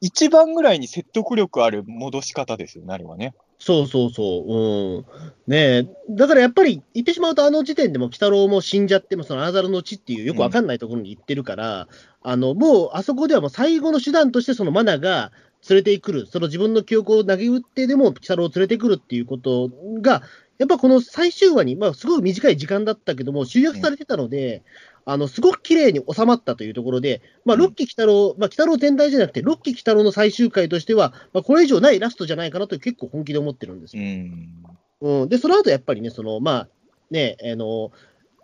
[0.01, 3.35] 一番ぐらいに説得力ある戻し方ですよね、あれはね。
[3.65, 4.53] そうそうそう。
[4.53, 5.05] うん。
[5.47, 5.87] ね。
[6.09, 11.87] だからやっぱり言ってしまうと、あの時点でも鬼太郎も死んじゃっても、そのアザルの地っていうよくわかんないところに行ってるから、
[12.23, 15.31] あの、もうあそこではもう最後の手段としてそのマナが
[15.69, 19.69] 連れてくる、その自分の記憶を投げ打ってでも鬼太郎を連れてくるっていうこと
[20.01, 20.23] が、
[20.57, 24.63] やっぱこの最終話に、まあすごい短い時間だったけども、集約されてたので、
[25.05, 34.05] あの、すごく綺麗に収まったというところで、まあ、ロッキー鬼太郎、まあ、鬼太郎全体じゃなくて、ロッキー鬼太郎の最終回としては、まあ、これ以上ないラストじゃないかなと結構本気で思ってるんですうよ。
[34.05, 34.63] ん。
[35.01, 36.67] うん、で、その後やっぱりね、その、まあ、
[37.11, 37.91] ね、あの、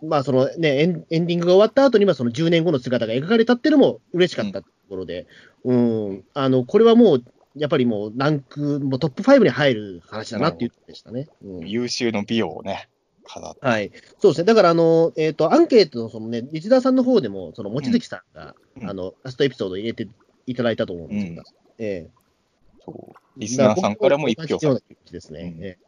[0.02, 5.26] まあ、そのねエン、エンディングが終わった後に、まあ、その10年後の姿が描かれたっていうのも嬉しかったところで、
[5.64, 7.24] うん、あの、これはもう、
[7.56, 11.28] やっぱりもう、ランク、もうトップ5に入る話だなっていうでしたね。
[11.42, 12.88] うん優秀の美容をね、
[13.24, 13.66] 飾って。
[13.66, 13.90] はい。
[14.18, 14.44] そうですね。
[14.44, 20.08] だから、あの、えっ、と、アンケートの、そのね、日田さんの方でも、その、望月さんが、うんあの、ラストエピソード入れて
[20.46, 21.42] いただいたと思うんですけど、
[21.78, 22.10] ええ
[22.84, 24.58] そうリスナーさんからも一票
[25.10, 25.54] ですね。
[25.56, 25.78] うんええ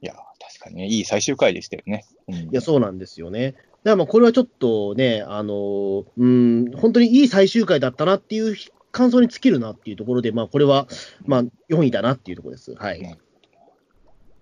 [0.00, 2.04] いや、確かにね、いい最終回でしたよね。
[2.28, 3.52] うんいや、そうなんですよね。
[3.52, 8.54] だからまあこれはちょっとね、あのうん、本当にいい最終回だったなっていう
[8.92, 10.86] 感想に尽きるなっていうところで、まあ、これは、
[11.26, 12.74] まあ、4位だなっていうところです。
[12.74, 13.18] はい。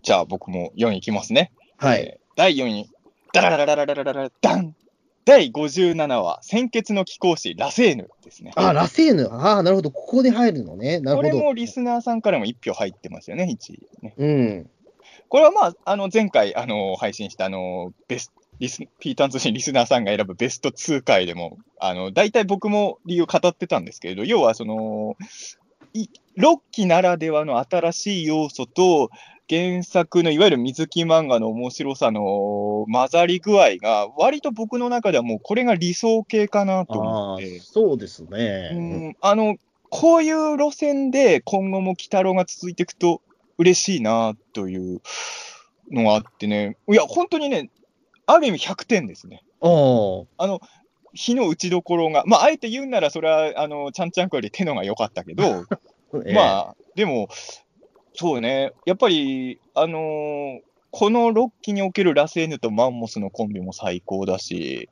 [0.02, 1.52] じゃあ、僕も4位いきますね。
[1.76, 2.02] はい。
[2.02, 2.90] えー、第4位、
[3.32, 4.74] ダラララララララダン
[5.26, 8.52] 第57話、鮮血の貴公子、ラセーヌですね。
[8.54, 9.28] あ、ラセーヌ。
[9.32, 9.90] ああ、なるほど。
[9.90, 11.00] ここで入るのね。
[11.00, 11.30] なるほど。
[11.30, 14.14] これもリスナーさんからも1票入ってますよね、1位、ね。
[14.16, 14.70] うん。
[15.28, 25.16] これはまあ、あの前回、あの配信した、あのベスリスピーターン通信リスナーさんが選ぶベスト2回でも、あの大体僕も理由を語ってたんですけれど、要はその、
[25.92, 29.11] い6期ならではの新しい要素と、
[29.49, 39.11] 原作のいわゆる水木漫画の面白さの混ざり具合が、割と僕の中ではもうこれが理想形かなと思って。、そうですうね。
[39.11, 39.57] んあの、
[39.88, 43.23] こういう路線で今後も鬼太郎が続いていくと
[43.57, 45.01] 嬉しいなという
[45.92, 47.71] のがあってね、いや、本当にね、
[48.27, 49.43] ある意味100点ですね。
[50.39, 50.61] あの、
[51.15, 55.65] 火の打ちどころが、まあ、あえて言うなら、それは、あの、ちゃんちゃんこより手のが良かったけど、
[56.27, 56.35] ええ。
[56.35, 57.29] まあ、でも、
[58.15, 60.61] そうね、やっぱり、あのー
[60.99, 64.89] この6期におけるラセーヌとマンモスのコンビも最高だし、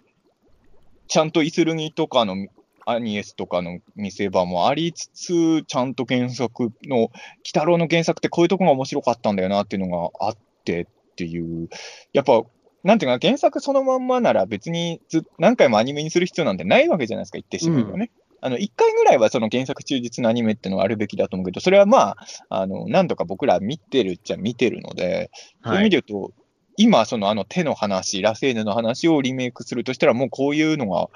[1.08, 2.46] ちゃんとイスルギとかの
[2.84, 7.10] アニエスとかの見せ場もありつつ、ちゃんと原作の、鬼
[7.46, 11.70] 太郎の原作ってこういうとこが面白かったんだよなっていうのがあってっていう、
[12.12, 12.42] やっぱ、
[12.84, 18.10] なんていうかな、原作そのまんまなら別にず何回もアニメにする必要なんてないわけじゃないですか、言ってしまえばね。
[18.40, 22.16] あの、一回ぐらいはその原作忠実なアニメっていうのがあるべきだと思うけど、それはまあ、
[22.50, 25.30] あの、何度か僕ら見てるっちゃ見てるので、
[25.64, 26.34] そういう意味で言うと、
[26.76, 31.08] 今、そのあの手の話、ラセーヌの話をリメイクするとしたら、もうこういうのが、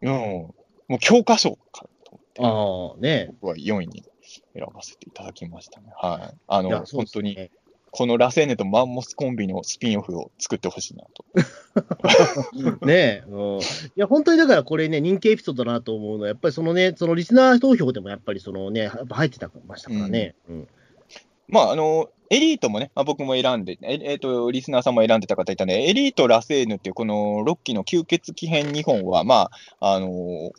[0.00, 0.54] うん、も
[0.88, 4.02] う教科書かと思って、ああ、ね僕は4位に
[4.54, 5.88] 選ばせていただきましたね。
[5.96, 6.38] はい。
[6.46, 7.50] あの、いやそう本当に、
[7.92, 11.26] このラセーネとマンモスコンビのスピンオフを作ってほしいなと。
[12.86, 13.58] ねえ、うん。
[13.58, 13.62] い
[13.96, 20.34] や、本当にだからこれね、人気エピソードだなと思うのは、やっぱりそのね、そのリスナー投票でもやっぱりそのね、やっぱ入ってたましたからね。
[20.48, 20.68] うん。
[21.48, 29.50] まあ、あの、エリートもね、まあ、僕も選んで、ええーと、リスナーさんも選んでた方いたんで、エリート、ラセーヌっていうこの6期の吸血鬼編2本は、ま
[29.80, 30.08] あ、あの、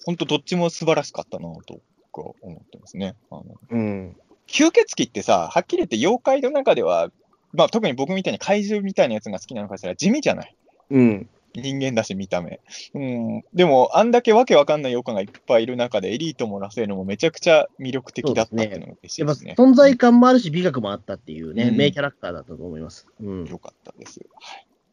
[0.05, 1.79] 本当どっちも素晴らしかったなと
[2.11, 3.15] 僕は思ってますね。
[3.31, 4.15] あのうん。
[4.47, 7.09] 吸血鬼ってさ、はっきり言って妖怪の中では、
[7.53, 10.55] まあ、特に僕みたいに怪獣みたいなやつが好きなのかしたら地味じゃない。
[10.91, 11.29] うん。
[11.55, 12.61] 人間だし、見た目。
[12.95, 13.43] うん。
[13.53, 19.55] でも、あんだけわけわかんない妖怪がいっぱいいる中で、エリートもラセールもめちゃくちゃ魅力的だったっていうのが嬉しいやっぱですね。
[19.57, 23.07] 存在感もあるし、美学もあったっていうね、うん名キャラクターだったと思います。
[23.21, 23.45] うん。
[23.45, 24.21] よかったです。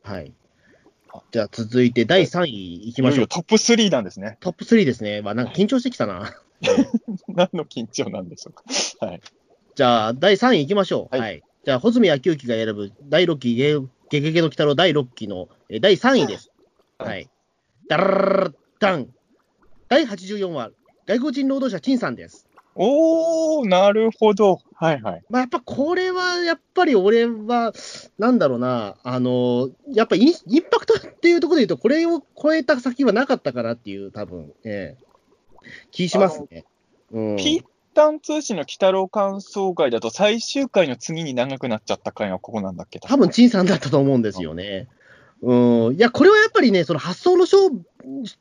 [0.02, 0.20] はい。
[0.20, 0.32] はい。
[1.32, 3.26] じゃあ続いて第3位いきましょう。
[3.28, 4.36] トップ3なんですね。
[4.40, 5.22] トップ3ですね。
[5.22, 6.36] まあ、なんか緊張してきたな。
[7.28, 8.64] 何の緊張なんでしょうか。
[9.06, 9.20] はい。
[9.74, 11.16] じゃあ、第3位いきましょう。
[11.16, 11.22] は。
[11.22, 16.50] はいいじゃあ、穂積昭之が選ぶ第6期ゲゲゲゲの鬼太郎第6期のえー第3位です。
[16.98, 17.30] はいはい。
[17.88, 19.08] ダララダン。
[19.88, 20.70] 第84話、
[21.06, 22.46] 外国人労働者陳さんです。
[22.74, 24.60] おー、なるほど。
[24.74, 25.22] はいはい。
[25.28, 27.72] まあ、やっぱこれは、やっぱり俺は、
[28.18, 35.04] なんだろうな、あの、やっぱインインパクトっていうところで言うと、これを超えた先はなかったかなっていう、多分、ええ
[35.90, 36.64] 気しますね。
[37.12, 37.36] うん。
[37.36, 43.00] ピータン通信の鬼太郎感想会だと最終回の次に長くなっちゃった回がここなんだっけ？
[43.00, 44.88] 多分、陳さんだったと思うんですよね。
[45.42, 45.94] うん。
[45.94, 47.84] いや、これはやっぱりね、その発想の勝負、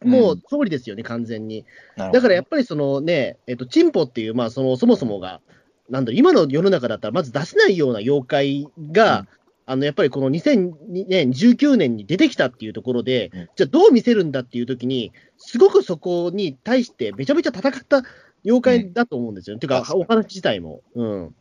[0.03, 1.65] もう通りですよね、完全に。
[1.97, 5.41] だからやっぱりそのね、えっと、チンポっていう、まあ、その、そもそもが、
[5.89, 9.27] なんだ今の世の中だったら、まず出せないような妖怪が、うん
[9.65, 18.03] あの、やっぱりこの2019年に出てきたっていうところで、うんじゃあどう見せるんだっていうときに、すごくそこに対してめちゃめちゃ戦った
[18.43, 19.59] 妖怪だと思うんですよね。
[19.59, 20.81] ていうか、お話自体も。
[20.95, 21.35] うん。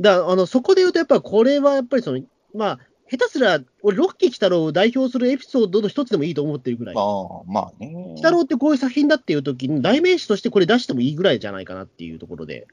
[0.00, 2.20] だあの、そこで言うと、やっぱりこれはやっぱりその、
[2.54, 2.78] まあ、
[3.10, 6.94] 下手すら、俺、ロッキー鬼太郎を代表するエピソードの一つでもいいと思ってるぐらい。
[6.96, 7.92] ああ、まあね。
[7.94, 12.66] 鬼太郎ってこういう作品だっていう時に、代名詞としてこれ出してもいいぐらいじゃないかなっていうところで、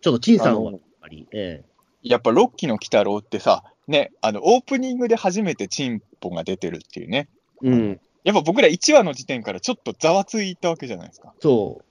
[0.00, 1.62] ちょっと陳さんはやっぱり、え
[2.02, 7.28] やっぱ6期の鬼太郎ってさ、ね、あの、オープニングで初めてチンポが出てるっていうね。
[7.62, 11.34] えうん、やっぱ僕ら1話の時点からちょっとざわついたわけじゃないですか。
[11.40, 11.82] そ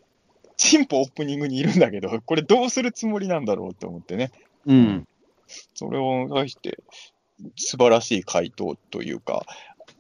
[0.57, 4.31] チンポオープニングにいるんだけど、これどうするつもりなんだろうって思ってね。
[4.65, 4.73] う。
[4.73, 5.07] うん。
[5.73, 6.79] それを対して、
[7.55, 9.45] 素晴らしい回答というか、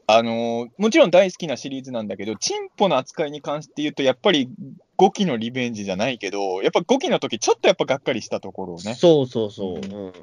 [0.07, 4.49] あのーもちろん大好きなシリーズなんだけど、チンポの扱いに関して言うと、やっぱり
[4.97, 8.93] 5期のリベンジじゃないけど、やっぱ5期の時ちょっとやっぱがっかりしたところをね。
[8.93, 9.79] そうそうそう。
[9.79, 10.13] ううん。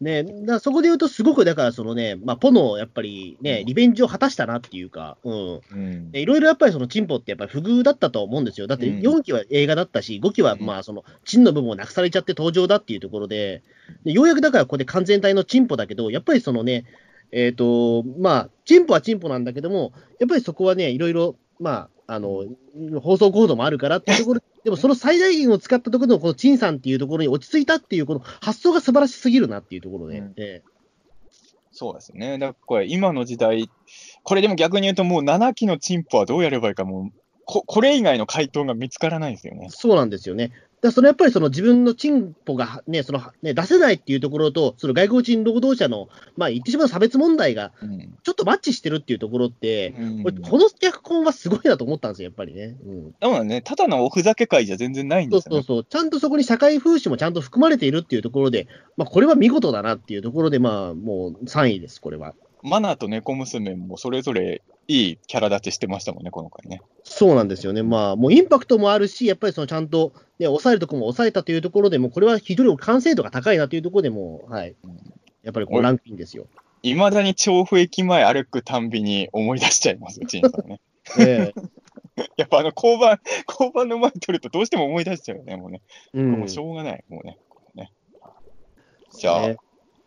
[0.00, 5.60] ねだそこで言うと、すごくだから、そのね、まあ、ポのやっぱりね、リベンジを果たしたなっていうか、うん。
[5.72, 8.66] うんでいろいろやっぱりそのチンポってやっぱり不遇だったと思うんですよ。
[8.66, 13.62] だってうん4期は映画だったし、5期はうんまあその、チンの部分をなくされちゃって登場だっていうところで、
[14.04, 16.84] でようやくだからここで完全体のチンポだけど、やっぱりそのね、
[17.32, 22.44] えっ、と、まあ、チンポはチンポなんだけども、やっぱりそこはね、いろいろ、まあ、あの、
[23.00, 30.62] 放送コードもあるからっていうところ、 でもその最大限を使ったところのこのチンさんっていうところに落ち着いたっていう、この発想が素晴らしすぎるなっていうところで、うんえ
[31.72, 32.38] そうですね。
[32.38, 33.68] だからこれ、今の時代、
[34.22, 39.68] これでも逆に言うと、もう7期のチンポはどうやればいいか、もうこ、これ以外の回答が見つからないですよね。
[39.70, 40.52] そうなんですよね。
[40.82, 48.16] だそのやっぱりその自分のチンポが、ね、そのね、出せないっていうところと、その外国人労働者の、まあ、言ってしまう差別問題がうん。
[48.22, 52.76] ちょっとマッチしてるっていうところって、うん俺この脚本はすごいなと思ったんですよ、やっぱりね。
[52.84, 55.56] うん、だからね、ただのおふざけ会じゃ全然ないんですよね。
[55.58, 62.34] そうそうそう、ちゃんとそこに社会風刺もちゃんと含まれているっていうところで、まあ、これは見事だなっていうところで、まあ、もう3位です、これは。
[62.62, 66.80] マナーと猫娘もそれぞれいいキャラ立ちしてましたもんね、この回ね。
[67.02, 67.82] そうなんですよね。
[67.82, 74.74] まあ、もうインパクトもあるし、やっぱりそのちゃんと、ね、抑えるところも抑えたというところでも、これは非常に完成度が高いなというところでも、はい。
[75.42, 76.46] やっぱりこうランクインですよ。
[76.82, 80.80] いまだに調布駅前歩くたんびに思い出しちゃいます、チンさんね。
[81.18, 81.76] ええ
[82.36, 85.82] やっぱあの交番、 交番の前に撮るとどうしても思い出しちゃうよね、もうね。
[86.14, 87.38] うんもうしょうがない、もうね。
[87.74, 87.92] ね
[89.10, 89.56] じゃあ、ね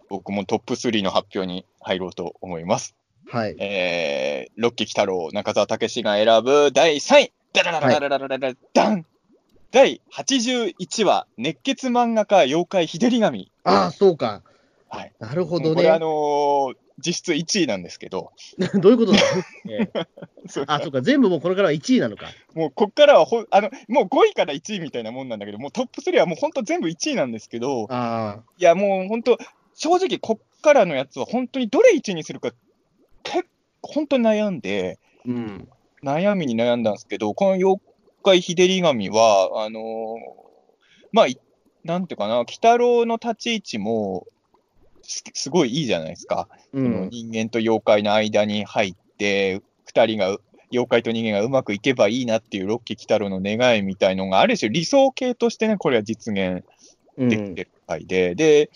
[0.10, 2.96] 僕もトップ3の発表に入ろうと思います。
[3.32, 3.56] はい。
[3.60, 9.06] えー、ロッキー鬼太郎、中澤武史が選ぶ第3位、ダラララララララダン
[9.72, 13.52] 第81話、熱血漫画家妖怪ひでり神。
[13.64, 14.42] ああ、そうか。
[14.90, 15.14] はい。
[15.20, 15.76] なるほどね。
[15.76, 18.32] これあのー、実質1位なんですけど。
[18.82, 19.20] どういうことだ、
[19.70, 20.08] ええ、
[20.48, 22.26] そあ、そうか、全部もうこれからは1位なのか。
[22.56, 29.38] もうこっからはほあの、もう5位から1位みたいなもんなんだけど、もうトップ3はもう本当全部1位なんですけど、あいや、もう本当、
[29.76, 32.52] 正直、こっからのやつは本当にどれ1位にするか
[33.24, 33.48] 結
[33.82, 35.68] 構本当に悩んで、あ、うん。
[36.04, 37.82] 悩みに悩んだんですけど、この妖
[38.24, 39.84] 怪日照り神は、あのー
[41.12, 41.40] まあ、い
[41.84, 44.28] なんていうかな、鬼太郎の立ち位置も
[45.02, 46.48] すすごいいいじゃないですか。
[46.72, 47.10] そのうん。
[47.10, 50.38] 人間と妖怪の間に入って、2人が、
[50.72, 56.64] 妖怪と人間がうまくいけばいいなっていうロッキー鬼太郎の願いみたいのがある種理想形としてね、これは実現
[57.18, 57.30] うん。
[57.30, 58.70] できてる回で、で、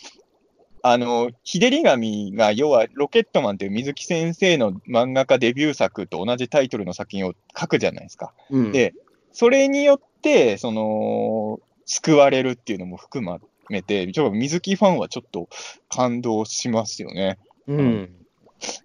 [0.85, 8.33] あの、日照り神が、要は、ロケットマンっていう水木先生の漫画家デビュー作と同じタイトルの作品を書くじゃないですか。
[8.51, 8.93] うん、で、
[9.31, 13.25] それによって、その、救われるっていうのも含
[13.69, 15.47] めて、ちょっと水木ファンはちょっと
[15.89, 17.39] 感動しますよね。
[17.67, 18.22] うん。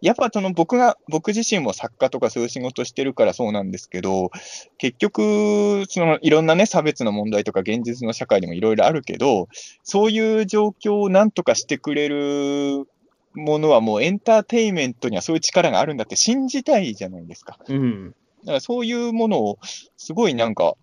[0.00, 4.30] やっぱその僕が、僕自身も作家とかそういう仕事してるからそうなんですけど、
[4.78, 9.48] 結局、そのいろんなね、差別の問題とか現実の社会でもいろいろあるけど、
[9.82, 12.86] そういう状況をなんとかしてくれる
[13.34, 17.58] ものはもうエンターテインメントにはそういう力があるんだって信じたいじゃないですか。
[17.68, 18.14] うん。
[18.40, 19.58] だからそういうものを、
[19.96, 20.74] すごいなんか、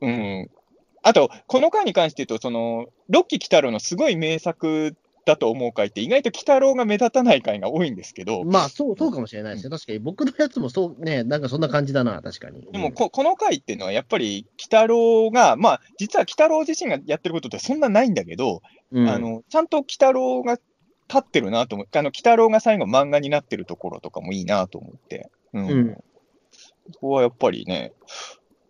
[0.00, 0.50] うん。
[1.02, 9.70] あと、この回に関して言うと、その、ロッキー・キタロウのすごい名作だと思う回って、意外と鬼太郎が目立たない回が多いんですけど、まあ、そう、そうかもしれないですね。
[9.70, 12.66] 確かに、僕のやつもそう、ね、なんかそんな感じだな、確かに。
[12.72, 25.68] でもこ、この回っていうのはやっぱり、鬼太郎が、まあ、実は鬼太郎自身がやってることってそんなないんだけど、うん、あの、ちゃんと鬼太郎が立ってるなと思って、あの、鬼太郎が最後漫画になってるところとかもいいなと思って、うん。
[25.68, 26.04] うん
[26.84, 27.92] ここはやっぱりね、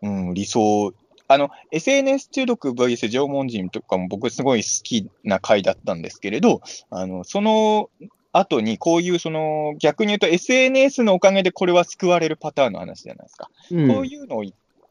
[0.03, 0.93] うん、理想。
[1.29, 6.61] あの、SNS 中毒 VS 縄文人とかも僕すごい好きな回だったんですけれど、
[6.91, 7.91] あの、その
[8.33, 13.51] 後にこういうその、逆に言うと SNS のおかげでこれは救われるパターンの話じゃないですか。
[13.71, 14.45] うん、こういうのを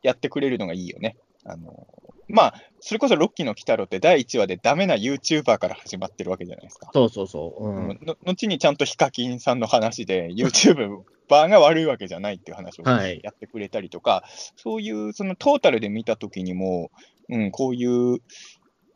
[0.04, 1.18] やってくれるのがいいよね。
[1.44, 1.88] あの、
[2.28, 6.90] まあ、それこそロッキーの鬼太郎って第1話でダメな YouTuber から始まってるわけじゃないですか。
[6.94, 7.68] そうそうそう。
[7.68, 8.00] うん。
[8.04, 10.30] の後にちゃんとヒカキンさんの話で
[11.32, 14.24] YouTuber が悪いわけじゃないっていう話をはいやってくれたりとか、
[14.56, 16.92] そういうそのトータルで見たときにも、
[17.30, 18.20] うん、こういう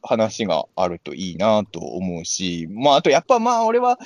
[0.02, 3.98] 話があるといいなと思うし、まあ、あとやっぱまあ俺は、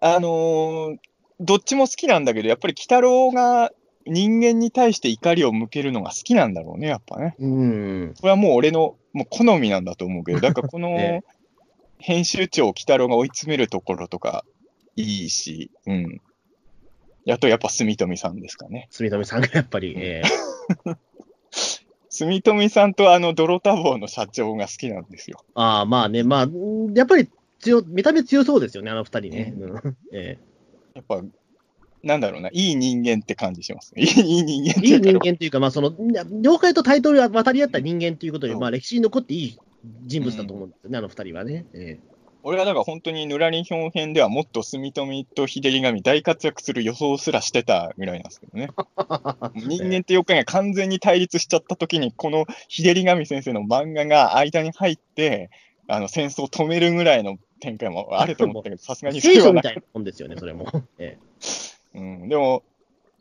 [0.00, 0.96] あのー
[1.40, 3.70] どっちも好きなんだけど、やっぱり鬼太郎が
[4.06, 7.34] 人間に対して怒りを向けるのが好きなんだろうね、やっぱね。
[7.38, 8.14] うん。
[8.18, 11.22] これはもう俺のもう好みなんだと思うけど、 だからこのえ
[11.98, 14.44] 編集長、鬼太郎が追い詰めるところとか
[14.96, 16.20] いいし、うん。
[17.30, 18.88] あとやっぱ住富さんですかね。
[18.90, 20.96] 住富さんがやっぱり、えー
[22.16, 25.44] 住富さんとあの泥田坊の社長が好きなんですよ。
[25.54, 27.28] ああ、まあね、まあ、うんやっぱり
[27.60, 29.54] 強、見た目強そうですよね、あの二人ね。
[29.54, 30.38] うんえ
[30.94, 31.22] やっぱ、
[32.02, 34.02] なんだろうな、いい人間って感じしますね。
[34.06, 39.58] いい人間いい人ていうか間というか、まあ、その、妖怪と対等に渡り合った人間ということで、そうまあ、歴史に残っていい
[40.06, 41.66] 人物だと思うんですよね、あの二人はね。
[41.74, 41.98] え
[42.48, 48.68] 俺はだから本当にぬらりひょん編ではもっと住富と秀り神大活躍する予想すらしてたぐらいなんですけどね。
[49.56, 55.50] 人間って妖怪が完全に対立しちゃった時に、この秀り神先生の漫画が間に入って、
[55.88, 60.66] あの戦争を止めるぐらいの展開もあると思ったけど、 さすがえにそれはなみたいなもんですよね、それも。
[60.98, 61.18] え
[61.94, 62.62] うん、でも、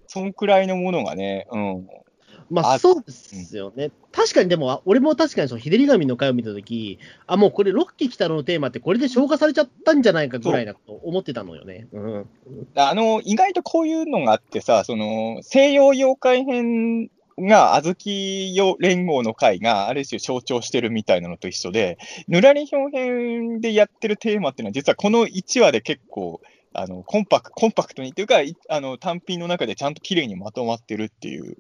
[0.06, 2.06] そんくらいのものがね、うん、え
[2.50, 3.92] まあ、あそうですよね。
[4.12, 11.88] 確かに、でも、あ俺も確かに、その、日照り神の回を見たとき、あ、もうこれ、ロッキー北のテーマって、これで消化されちゃったんじゃないかぐらいなと思ってたのよね。
[11.92, 12.30] うん。
[12.76, 26.42] あの、意外とこういうのがあってさ、その、西洋妖怪編が、小豆よ連合の会が、ある種象徴してるみたいなのと一緒で、ぬらりひょん編でやってるテーマっていうのは、実はこの1話で結構、
[26.74, 31.58] あの、コンパクコンパクトにっていうか、いあの、単品の中でちゃんと綺麗にまとまってるっていう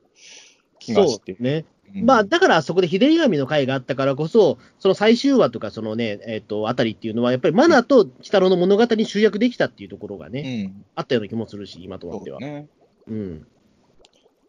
[0.85, 1.33] 気がして。
[1.33, 1.65] そうね。
[1.93, 10.85] うんまあ、だから、そこで日照り神の回があったからこそ、その最終話とか、そのね、えっ、と、あたりっていうのは、やっぱりマナと鬼太郎の物語に集約できたっていうところがうね、ん。
[10.95, 12.39] あったような気もするし、今となっては。
[12.41, 12.67] そうね。
[13.07, 13.47] うん。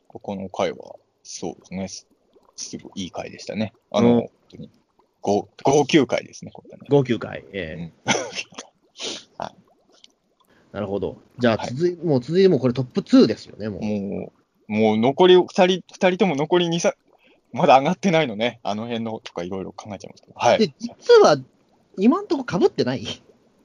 [0.08, 1.88] ここの回は、そうですね。
[1.88, 2.08] す
[2.56, 3.74] すごいいい回でしたね。
[3.92, 4.70] あの、うん本当に、
[6.26, 6.86] ですね、これはね。
[6.88, 7.44] 号泣会。
[7.52, 8.10] ええ
[9.38, 9.52] は
[10.72, 11.16] なるほど。
[11.38, 13.82] じゃあはい続い、もう続いてもうこれトップ2ですよね、もう。
[13.82, 14.32] もう、
[14.68, 16.94] もう残り2人、二人とも残り2さ、
[17.52, 18.60] まだ上がってないのね。
[18.62, 20.34] あの辺のとかいろいろ考えちゃいますけど。
[20.36, 21.36] はでい。、実は、
[21.98, 23.06] 今んとこ被ってない？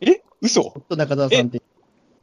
[0.01, 0.21] え？
[0.41, 0.73] 嘘？
[0.89, 1.61] と中澤さんって。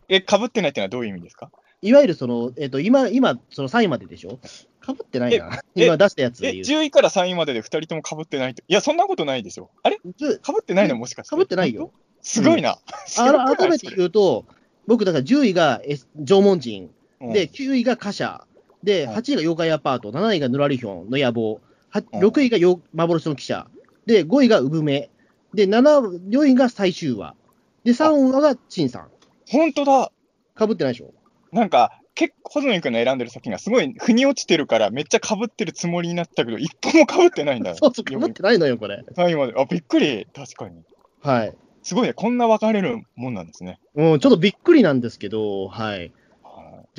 [0.09, 1.51] え、被ってないってのはどういう意味ですか？
[1.83, 4.39] いわゆるその、えっ、と、今、今、その3位まででしょ？
[4.85, 5.61] 被ってないな。
[5.77, 5.85] え？
[5.87, 6.81] 今出したやつえ、で言う。
[6.81, 8.63] 10位から3位までで2人とも被ってないと。
[8.67, 9.71] いや、そんなことないでしょ。
[9.83, 10.01] あれ？
[10.17, 10.97] ず被ってないの？
[10.97, 11.37] もしかして。
[11.37, 11.93] 被ってないよ。
[12.23, 12.79] すごいな。
[13.15, 14.47] 改めて言うと、
[14.87, 15.83] 僕、だから10位が、
[16.17, 18.47] 縄文人、うんで、9位が貨車、
[18.83, 21.61] で、はい8位が妖怪アパート、7位がぬらりひょんの野望、
[21.91, 23.67] はうん6位がよ幻の記者、
[24.07, 25.11] で、5位が産め、
[25.55, 27.35] で、7、4位が最終話、
[27.85, 29.09] で、3話が陳さん。
[29.49, 30.13] 本当だ。
[30.55, 31.13] かぶってないでしょ？
[31.53, 37.77] なんか、結構、細野君の選んでる先がすごい腑に落ちてるから、めっちゃ被ってるつもりになったけど、一本も被ってないんだよ。
[37.81, 39.05] そうそう、かぶってないのよ、これ。
[39.15, 39.55] 3位まで。
[39.57, 40.27] あ、びっくり。
[40.35, 40.83] 確かに。
[41.23, 41.55] はい。
[41.83, 42.13] すごいね。
[42.13, 43.79] こんな分かれるもんなんですね。
[43.95, 46.13] うん、ちょっとびっくりなんですけど、はい。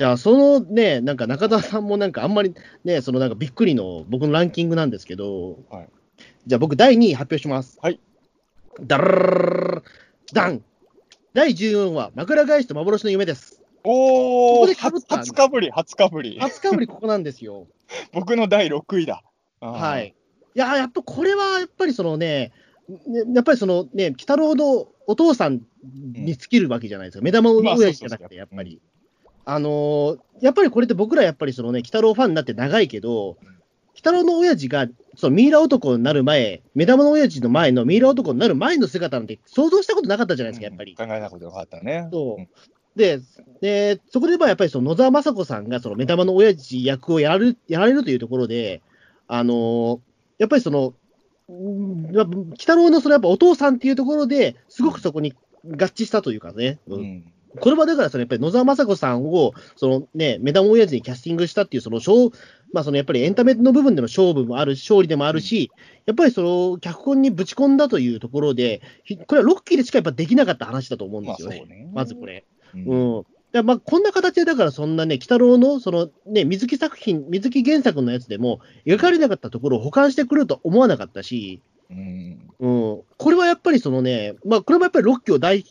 [0.00, 5.88] じゃあ、そのね、なんか中田さんもなんかあんまりね、そのなんかびっくりの僕のランキングなんですけど、はい
[6.46, 7.78] じゃあ僕第2位発表します。
[7.82, 8.00] はい。
[8.80, 9.82] ダル
[10.32, 10.64] ダン
[11.34, 13.60] 第14話、枕返しと幻の夢です。
[13.84, 16.38] おー、ここで被初かぶり、初かぶり。
[16.40, 17.66] 初かぶりここなんですよ。
[18.14, 19.22] 僕の第6位だ。
[19.60, 20.14] はい。
[20.54, 22.52] いやー、やっぱこれはやっぱりそのね、
[22.88, 27.22] ねやっぱりそのね、鬼太郎のお父さんに尽きるわけじゃないですか。
[27.22, 28.80] 目玉親父じゃなくて、そうそうそうやっぱり。
[29.44, 33.38] あのーやっぱりこれって僕らやっぱりそのね、鬼太郎ファンになって長いけど、鬼
[33.96, 34.86] 太郎の親父が、
[35.16, 40.94] そのミイラ男になる前、目玉の親父の前のミイラ男になる前の姿なんて想像したことなかったじゃないですか、やっぱり。
[40.94, 42.08] 考えたことなかったね。
[42.10, 42.98] そう。
[42.98, 43.20] で、
[43.60, 48.80] で、そこでまあやっぱりその野沢雅子さんがその目玉の親父役をやるやられるというところで、
[49.28, 49.98] あのー
[50.38, 50.94] やっぱりその、
[51.48, 52.14] 鬼
[52.56, 55.34] 太郎のそのやっぱお父さんっていうところですごくそこに
[55.64, 57.00] 合致したというかね、うん。
[57.00, 62.30] うんこれはだからそのやっぱり野沢雅子さんをそのね、目玉親父にキャスティングしたっていうその勝、
[62.72, 65.70] まあそのやっぱりエンタメの部分での勝負もあるし、勝利でもあるし、
[66.06, 71.58] やっぱりその脚本にぶち込んだというところで、ひこれはロッキーでしかやっぱできなかった話だと思うんですよね。
[71.58, 72.44] まあねまずこれ。
[72.74, 73.26] うんうん。
[73.52, 83.02] だまあ、こんな形で、だからそんなね、鬼太郎の、そのね、水木作品、水木原作のやつでも、描かれなかったところを保管してくると思わなかったし、うんうん。
[83.16, 85.64] これはやっぱりそのね、まあ、これもやっぱりロッキーを代、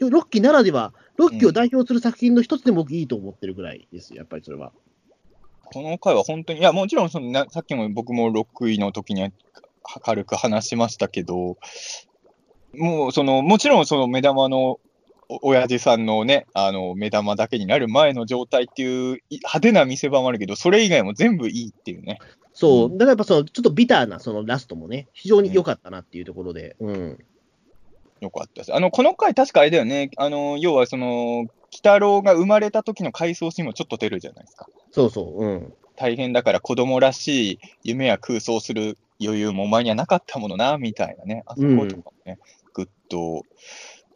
[0.00, 4.72] ロッキーならでは、ロッキーを代表する作品の一つでも僕いいと思ってるぐらいです、やっぱりそれは。
[5.64, 9.30] この回は本当に、いや、もちろんそのな、さっきも僕も6位の時には
[9.82, 11.56] 軽く話しましたけど、
[12.74, 14.78] もうその、もちろんその目玉の
[15.28, 22.18] お親父さんのね、あの目玉だけになる前の状態っていうい派手な見せ場もあるけど、それ以外も全部いいっていうね。
[22.52, 27.18] そうう、んだからやっぱその、ちょっとビターなそのラストもね、非常に良かったなっていうところで、うん。
[28.20, 28.74] よかったです。
[28.74, 30.10] あの、この回、確かあれだよね。
[30.16, 34.68] あの、要はその、鬼太郎が生まれた時の回想シーンもちょっと出るじゃないですか。
[34.90, 35.74] そうそう、うん。
[35.96, 41.42] 大変だから子供らしい夢や空想する余裕もお前にはなかったものな、みたいなね。
[41.46, 42.38] あそことかもね、
[42.72, 43.42] ぐっと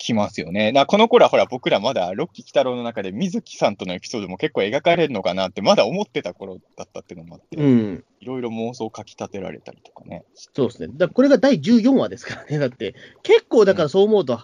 [0.01, 0.73] きますよね。
[0.73, 8.05] だこの頃はほら、僕らまだロッキー鬼太郎の中で水木さんとのエピソードも結構描かれるのかなって、まだ思ってた頃だったっていうのもあって、うん。
[8.21, 10.25] いろいろ妄想をかき立てられたりとかね。
[10.35, 10.89] そうですね。
[10.97, 12.59] だこれが第14話ですからね。
[12.59, 14.41] だって、結構だからそう思うと、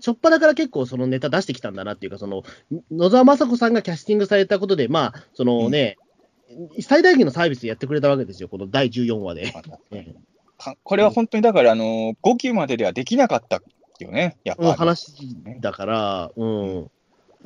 [0.00, 2.42] しょっぱだから結構そのネタ出してきたんだなっていうか、その、
[2.90, 5.96] 野沢雅子さんがキャスティングされたことで、まあ、そのね、
[6.80, 9.52] 最大限のサービスやってくれたわけですよ、この第14話で。
[10.84, 13.60] これは本当にだから、あの5期までではできなかった
[14.04, 14.62] よね、やっぱ。
[14.62, 16.90] の話だから、うん。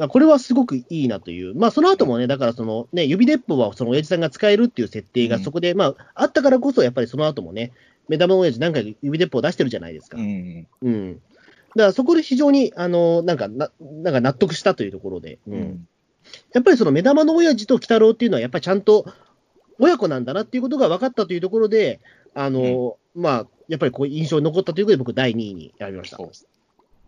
[0.08, 1.54] これはすごくいいなという。
[1.54, 7.72] まあ、その後もね、だからそのね、指鉄砲はその親父さんが使えるっていう設定がうんそこで、まあ、あったからこそ、やっぱりその後もね、
[8.08, 10.16] 目玉の親父何回か指鉄砲を出してるじゃないですか。
[10.18, 10.66] うん。
[10.82, 11.14] うん。
[11.14, 11.22] だか
[11.76, 15.50] らそこで非常に、あの、なんかな、なんか納得したというところで、う。
[15.52, 15.88] うんん。
[16.52, 19.06] やっぱりその目玉の親父と鬼太郎っていうのは、やっぱりちゃんと
[19.78, 22.00] 親子なんだなっていうことが分かったというところで、
[22.34, 26.24] あの、まあ、やっぱりこう印象に残ったということで、僕、第2位に選びましたそ。
[26.24, 26.32] う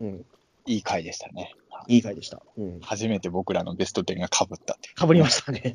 [0.05, 0.25] うん。
[0.67, 1.55] いい回でしたね。
[1.89, 2.41] いい回でした。
[2.57, 2.81] うん。
[2.81, 4.95] 初めて僕らのベスト10が被ったっていう。
[4.95, 5.75] かぶりましたね。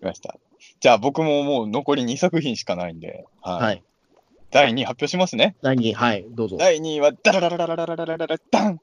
[0.00, 0.38] りました。
[0.78, 3.62] じゃあ僕ももう残り2作品しかないんで、はい。
[3.62, 3.82] はい。
[4.52, 5.56] 第2位発表しますね。
[5.60, 6.56] 第2位、はい、どうぞ。
[6.56, 8.80] 第2位は、ダラララララララララララダン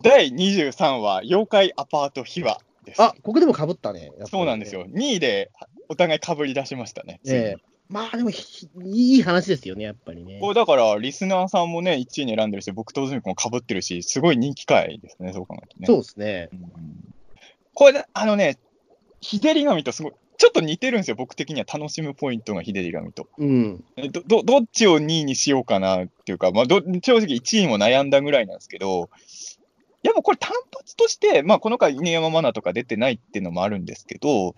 [0.00, 3.02] 第23話、妖怪アパート秘話です。
[3.02, 4.12] あ、ここでもかぶったね。
[4.18, 4.86] ねそうなんですよ。。
[4.86, 5.50] 2位で
[5.90, 7.20] お互い被り出しましたね。
[7.26, 10.38] ええまあでもひ、いい話ですよね、やっぱりね。
[10.40, 15.86] これだから、リスナーさんもね、1位に選んでるし、僕とズミ君も被ってるし、すごい人気回ですね、そう考えるとね。
[15.86, 16.48] そうですね。
[16.52, 17.12] うん
[17.74, 18.58] これ、あのね、
[19.20, 23.28] 日照り神とすごい、ちょっと似てるんですよ、僕的には楽しむポイントが日照り神と。
[23.38, 23.84] うん。
[23.96, 29.08] えどどどっちを2位にしようかなっていうか、まあ、ど正直1位も悩んだぐらいなんですけど、
[30.04, 34.54] いやもうこれ単発として、まあ、この回、犬山マナとか出てないっていうのもあるんですけど、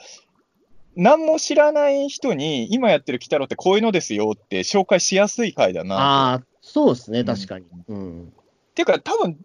[0.97, 5.97] 何も知らない人に、今やってる鬼太郎ってこういうのですよって紹介しやすい回だな。
[5.97, 7.67] ああ、そうですね、うん確かに。
[7.89, 8.25] うん。
[8.25, 9.39] っていうか、多分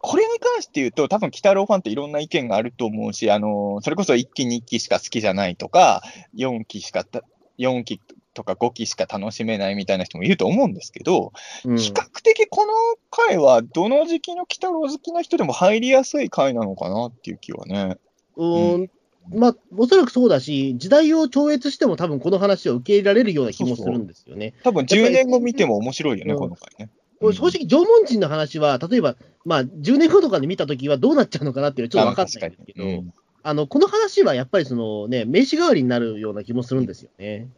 [0.00, 6.02] これに関して言うと、多分鬼太郎ファンっていろんな意見があると思うし、あのそれこそ1期、2期しか好きじゃないとか、
[6.36, 7.22] 4期しかた、
[7.58, 8.00] 4期
[8.34, 11.32] とか5期しか楽しめないみたいな人もいると思うんですけど、
[11.64, 12.72] うん比較的この
[13.10, 17.96] 回は、どの時期の鬼太郎好きな人でも入りやすい回なのかなっていう気はね。
[18.36, 18.90] うーん、
[19.32, 24.54] まあ、おそらくそうだし、時代を超越しても多分この話を受け入れられるような気もするんですよね。
[24.62, 26.90] 多分10年後見ても面白いよね、うんこの回ね。
[27.20, 33.12] これ正直、縄文人の話は、例えば、まあ、10年後とかで見たときはどうなっちゃうのかなっていうのはちょっと分かんないんですけど、あ確かに
[33.42, 37.48] あの、この話はやっぱりそのね、名刺代わりになるような気もするんですよね。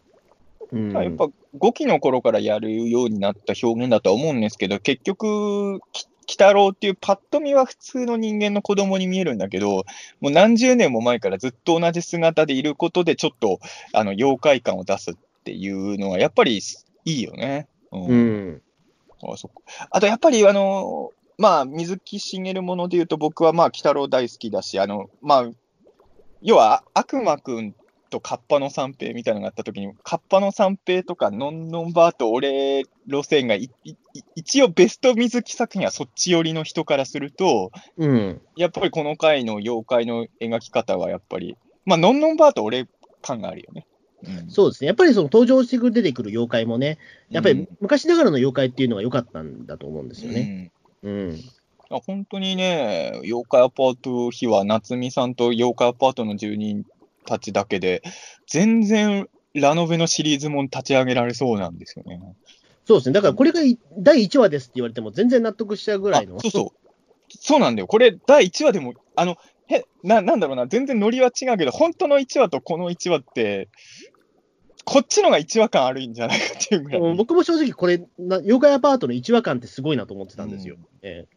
[0.72, 0.92] うん。
[0.92, 9.84] やっぱ5期の頃からやるようになった表現だとは思うんですけど、結局、き鬼太郎っていうパッと見は普通の人間の子供に見えるんだけど、
[10.20, 13.58] もう何十年も前からずっと同じ姿でいることで、ちょっと
[13.92, 15.14] あの妖怪感を出すっ
[15.44, 16.60] ていうのは、やっぱり
[17.04, 17.66] いいよね。
[17.90, 18.62] うんうん。
[19.22, 25.50] あそっかあとやっぱり、あの、まあ、水木しげるもので言うと、僕はまあ、鬼太郎大好きだし、あの、まあ、
[26.42, 27.74] 要は悪魔くん
[28.10, 33.96] とカッパの三平みたいなのがあったときに、カッパの三平とか、ノンノンバーと俺路線がいい
[34.34, 38.40] 一応ベスト水木作品はそっち寄りの人からすると、うん。
[38.56, 42.88] やっぱりこの回の妖怪の描き方はやっぱり、まあ、ノンノンバーと俺
[43.22, 43.86] 感があるよね。
[44.22, 44.88] うんそうですね。
[44.88, 46.98] やっぱりその登場してくる出てくる妖怪もね、
[47.30, 50.72] やっぱうんり昔ながらの妖怪っていうのが良かったんだと思うんですよね。
[51.02, 51.40] うん。
[51.90, 56.84] あ本当にね、妖怪アパート日は夏美さんと妖怪アパートの住人
[57.26, 58.02] たちだけで、
[58.46, 62.20] 全然ラノベのシリーズも立ち上げられそうなんですよね。
[62.90, 63.12] そうですね。
[63.12, 66.38] だからこれがい第1話ですって言われても全然納得しちゃうぐらいの。
[66.38, 66.80] あそうそう。
[67.28, 67.86] そうなんだよ。
[67.86, 69.36] これ、第1話でも、あの、
[69.68, 73.68] へななんだろうな、全然ノリは違うけど、本当の1話とこの1話って、
[74.84, 77.00] こっちのが1話感あるんじゃないかっていうぐらい。
[77.00, 80.74] うん僕も正直これ、な妖怪アパートの1話感ってすごいなと思ってたんですよ。
[80.74, 81.28] うんえ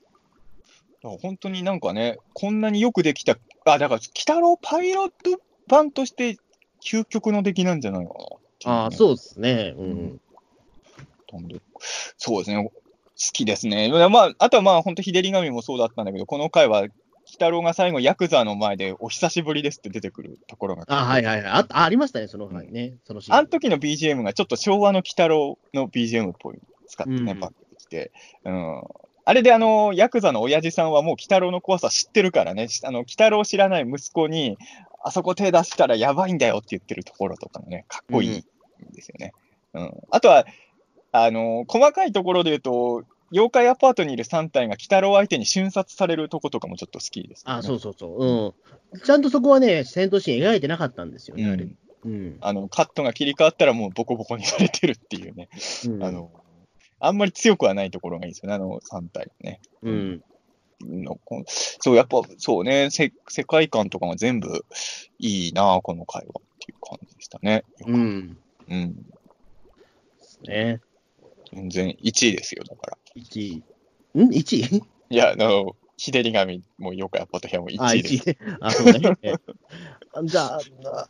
[1.04, 6.38] だから本当になんかね、こんなによくできた、あ、だから、鬼太郎パイロット版として
[6.84, 8.26] 究極の出来なんじゃないかなね、
[8.66, 9.76] えああ、そうですね。
[9.78, 9.98] うん。
[10.00, 10.20] なん
[11.48, 11.60] で
[12.18, 12.72] そうですね、好
[13.16, 13.90] きですね。
[14.10, 16.92] まあ、あとはまあ、本当、日照り神もそうだったんだけど、この回は、鬼
[17.32, 20.84] 太郎が最後、ヤクザの前で、お久しぶりですって出てくるところが。
[20.88, 21.46] あはいはいはい。
[21.46, 22.96] ああありましたね、その、はいね。
[23.06, 28.12] そのシーンあの時の BGM がちょっと昭和の鬼太郎の BGM っぽいの使ってね、うんバックできて。
[28.44, 28.84] うん。
[29.26, 34.58] あれであの、ヤクザの親父さんはもう鬼太郎の怖さ知ってるからね、あの、鬼太郎を知らない息子に、
[35.02, 38.44] あそこ手出したらやばいんだよって言ってるところとかもね、かっこいいん
[38.94, 39.34] ですよね。
[39.74, 39.94] うん。
[40.12, 40.46] あとは、
[41.14, 47.54] あの、細かいところで言うと、妖怪アパートにいる3体が鬼太郎相手に瞬殺されるとことかもちょっと好きです、ね。
[47.54, 48.54] あそうそうそう。
[48.94, 49.00] うん。
[49.00, 51.64] ちゃんとそこはね、戦闘シーン描いてなかったんですよね、あれ。
[51.64, 52.38] うんうん。
[52.42, 55.50] あの、カットが切り替わったらもうボコボコにされてるっていうね。
[55.86, 56.32] うんあの、
[57.00, 59.62] あんまり強くはないところがいいですよね、あの3体ね。
[59.84, 60.24] うん。
[60.82, 64.66] のこそう、やっぱそうね、せ世界観とかが全部
[65.20, 67.64] いいな、この回はっていう感じでしたね。
[67.86, 68.38] うん。
[68.70, 68.96] うん。
[68.96, 69.04] で
[70.20, 70.82] すね。
[71.54, 72.98] 全然1位ですよ、だから。
[73.16, 73.64] 1位？
[74.16, 74.84] ん ?1 位？
[75.10, 78.30] いや、あの、日照り神もよくやっぱと部屋もあ、1位です。
[78.30, 78.38] 1位。
[78.62, 79.18] あ、そうね。
[79.22, 79.34] え
[80.26, 80.60] じゃ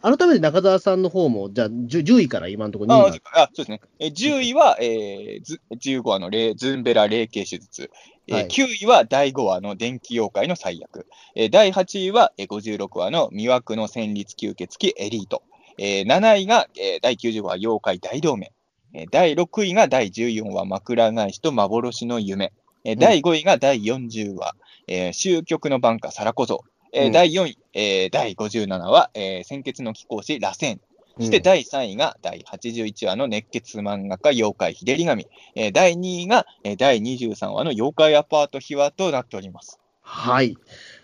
[0.01, 3.81] あ、改めて中澤さんの方も、じゃあ、10, 10位から今のところ2あそうですね。
[3.99, 7.91] え10位は、えー、ず15話の霊ズンベラ霊形手術。
[8.27, 11.07] えーはい9位は第5話の電気妖怪の最悪。
[11.35, 15.43] えー第8位は、えー56話の魅惑の戦慄吸血鬼エリート。
[15.77, 18.53] えー7位が、えー第90話妖怪大同盟。
[18.93, 22.51] えー第6位が第14話枕返しと幻の夢。
[22.83, 24.55] えー第5位が第40話、
[24.87, 26.63] えー終局の晩夏サラコゾ。
[26.91, 30.79] え第4位、えー第57話、えー鮮血の貴公子螺旋。
[31.19, 35.27] そして第3位が第81話の熱血漫画家妖怪日照り神。
[35.55, 39.79] えー第2位が、えー第23話の妖怪アパート秘話となっております。
[40.01, 40.57] はい。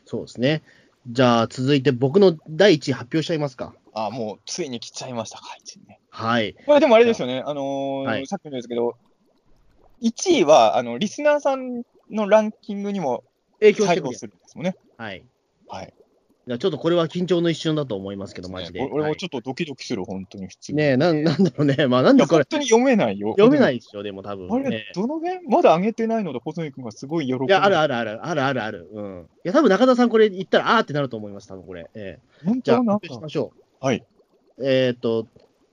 [0.06, 0.62] そうですね。
[1.08, 3.74] じゃあ、続いて僕の第1位発表しちゃいますか。
[4.06, 6.00] あーもうついに来ちゃいましたか、1位ね。
[6.10, 6.56] はい。
[6.66, 8.96] これでもあれですよね、あのーはいさっきも言うんですけど、
[10.02, 13.24] 1位はあのリスナーさんのランキングにも
[13.60, 14.16] 影響してくる。
[14.16, 14.76] するんですもんね。
[14.98, 15.24] はい。
[15.68, 15.94] はい。
[16.48, 18.80] ちょっとこれは緊張の一瞬だと思いますけど、マジで。
[18.80, 20.78] ね俺もはいちょっとドキドキする、本当に普通に。
[20.80, 21.86] ねえ、なん なんだろうね。
[21.86, 23.34] まあ、なんでこれ、本当に読めないよ。
[23.38, 28.90] 読めないですよ、でも多あ分、れね。、どの辺まだ上げてないので、細井君がすごい喜んでいや、あるあるある、あるあるある。
[28.92, 29.30] うん。
[29.46, 31.88] いや、多分中田さんこれ言ったら、あーってなると思います、多分これ。
[31.94, 33.59] ええ本じゃあ、当なんしましょう。
[33.82, 34.06] はい。
[34.62, 35.28] えっ、と、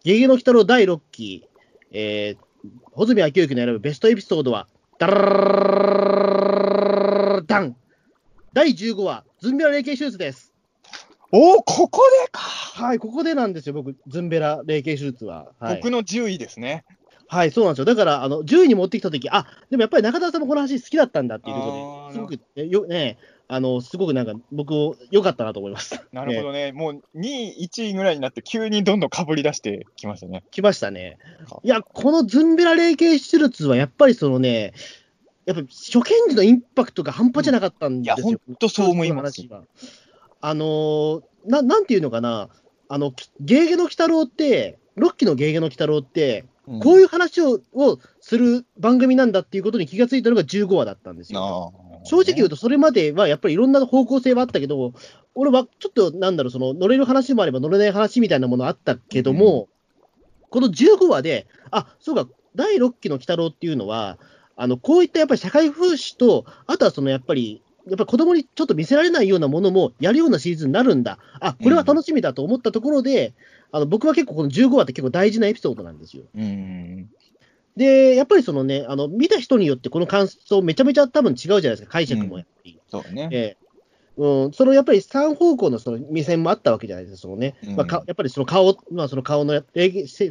[0.05, 1.49] ゲゲの鬼太郎第6期、
[1.91, 2.39] えー、
[2.93, 5.17] 穂積昭之の選ぶベストエピソードは、ダラ
[7.43, 7.77] ダン
[8.53, 10.55] 第15話、ズンベラ霊形手術です。
[11.33, 15.49] おお、ここでか、はい、ここでなんですよ、僕、ズンベラ霊形手術は。
[15.59, 16.85] はい、僕の10位ですね。
[17.29, 17.85] はい、そうなんですよ。
[17.87, 23.19] だから、あの、10位に持ってきたとき、あ、でもやっぱり中田さんもこの話好きだったんだっていうことで、すごく、えよね、
[23.49, 26.01] あの、すごくなんか、僕、良かったなと思います。
[26.13, 26.73] なるほどね。
[26.73, 30.43] もう2位、1位ぐらいになって、急にどんどんかぶり出してきましたね。
[30.51, 31.19] 来ましたね。
[31.63, 34.73] いや、このズンベラ霊形手術は、やっぱりそのね、
[35.45, 38.29] やっぱ初見時のインパクトが半端じゃなかったんですよ。
[38.29, 39.47] いやほんとそう思います
[40.41, 42.51] あのーな、なんていうのかな、
[42.89, 51.73] あの、きゲーゲの鬼太郎って、6期のゲーゲの鬼太郎って、うんこういう話ををする番組なんだっていうことに気がついたのが15話だったんですよ。
[52.07, 54.95] 正直言うと、それまではやっぱりいろんな方向性はあったけど、
[55.35, 59.69] 俺はちょっとなんだろう、その乗れる話もあれば乗れない話みたいなものあったけども、
[60.51, 64.19] この15話で、あそうか、第6期の鬼太郎っていうのは、
[64.57, 73.35] あのこういったやっぱり社会風刺と、あとはそのやっぱり、やっぱり子供にちょっと見せられないようなものもやるようなシリーズになるんだ、あこれは楽しみだと思ったところで、
[73.71, 76.25] あの僕は結構この15話って結構大事なエピソードなんですよ。
[76.35, 77.11] うん。
[77.77, 82.81] で、やっぱりそのね、あの見た人によってこの感想めちゃめちゃ多分違うじゃないですか、解釈もやっぱり。
[82.91, 83.29] そうね。
[83.33, 83.67] ええ。
[84.19, 87.77] うん、そのやっぱり3方向のその目線もあったわけじゃないですか、そのね、うん。
[87.77, 89.53] まあ、かやっぱりその顔、まあ、その顔の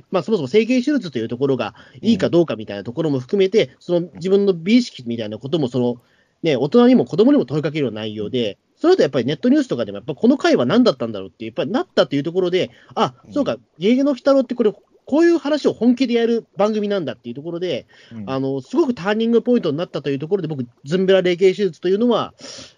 [0.10, 6.02] まあ、そもそも整形手術というところがいいかどうかみたいなところも含めて、その自分の美意識みたいなこともその、
[6.42, 14.74] ね、大人にも子供にも問いかけるような内容で、その後やっぱりネットニュースとかでも、やっぱこの回は何だったんだろうって、やっぱりなったというところで、あそうか、ゲゲの鬼太郎ってこれ、
[15.06, 22.34] こういう話を本気でやる番組なんだっていうところで、うんあの、すごくターニングポイントになったというところで、僕、ズンベラ霊形手術というのは、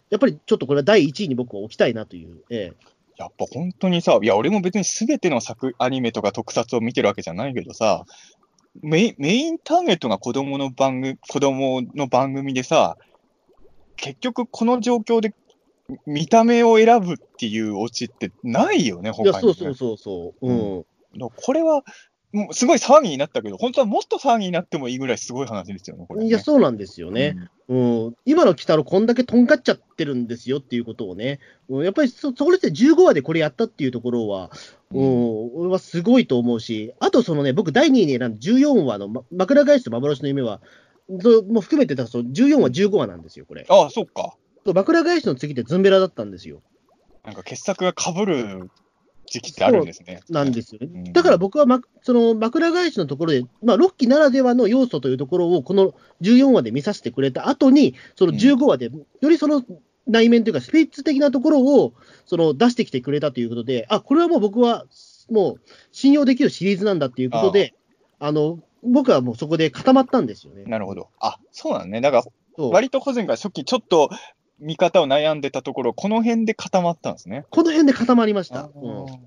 [0.09, 2.43] やっぱりちょっとこれは第1位に僕は置きたいなという。
[2.49, 2.71] え
[3.17, 8.05] やっぱ本当にさ、いや、俺も別に全ての作、アニメとか特撮を見てるわけじゃないけどさ、
[8.81, 12.97] メインメインターゲットが子供の番組、子供の番組でさ、
[13.95, 15.33] 結局この状況で
[16.05, 19.49] 見た目を選ぶっていうオチってないよね、えいや、他に、ね。
[19.49, 20.47] そうそうそうそう。
[20.47, 20.85] うん。
[21.35, 21.83] これは、
[22.33, 26.27] もうすごい騒ぎになったけど、本当はもっと騒ぎになってもいいぐらいすごい話ですよね、これ、ね。
[26.27, 27.37] いや、そうなんですよね。
[27.69, 28.15] うん。
[28.25, 34.51] 今の鬼太郎、こんだけとんかっちゃってるんですよっていうことをね、うんやっぱりそ、そこで15話でこれやったっていうところは、
[34.91, 40.59] ううんん、俺はすごいと思うし、あとそのね、僕、第2位に選んだ14話の、ま枕返しと幻の夢は、
[41.21, 43.65] そも含めて、だその14話、15話なんですよ、これ。
[43.69, 44.35] ああ、そうか。
[44.65, 46.61] 枕返しの次ってズンベラだったんですよ。
[47.23, 48.69] なんか傑作が被る
[49.27, 50.21] 時期ってあるんですね。
[50.29, 50.87] なんですよね。
[50.93, 59.63] うんだから僕は、ま、その枕返しのところで、まあ、6期ならではの要素というところを、この14話で見させてくれた後に、その15話で、よりその
[60.07, 61.93] 内面というか、スピリッツ的なところを
[62.25, 64.85] その出してきてくれたということで、あこれはもう僕は
[65.29, 65.61] もう
[65.91, 67.73] 信用できるシリーズなんだっていうことで、
[68.19, 70.63] あの僕はもうそこで固まったんですよね。
[70.65, 71.09] なるほど。
[71.19, 72.01] あ、そうなんね。
[72.01, 72.23] だか
[72.57, 74.09] ら、割と個人が初期ちょっと
[74.59, 77.45] 見方を悩んでたところ、この辺で固まったんですね。
[77.49, 78.61] この辺で固まりました。
[78.61, 79.17] あうんー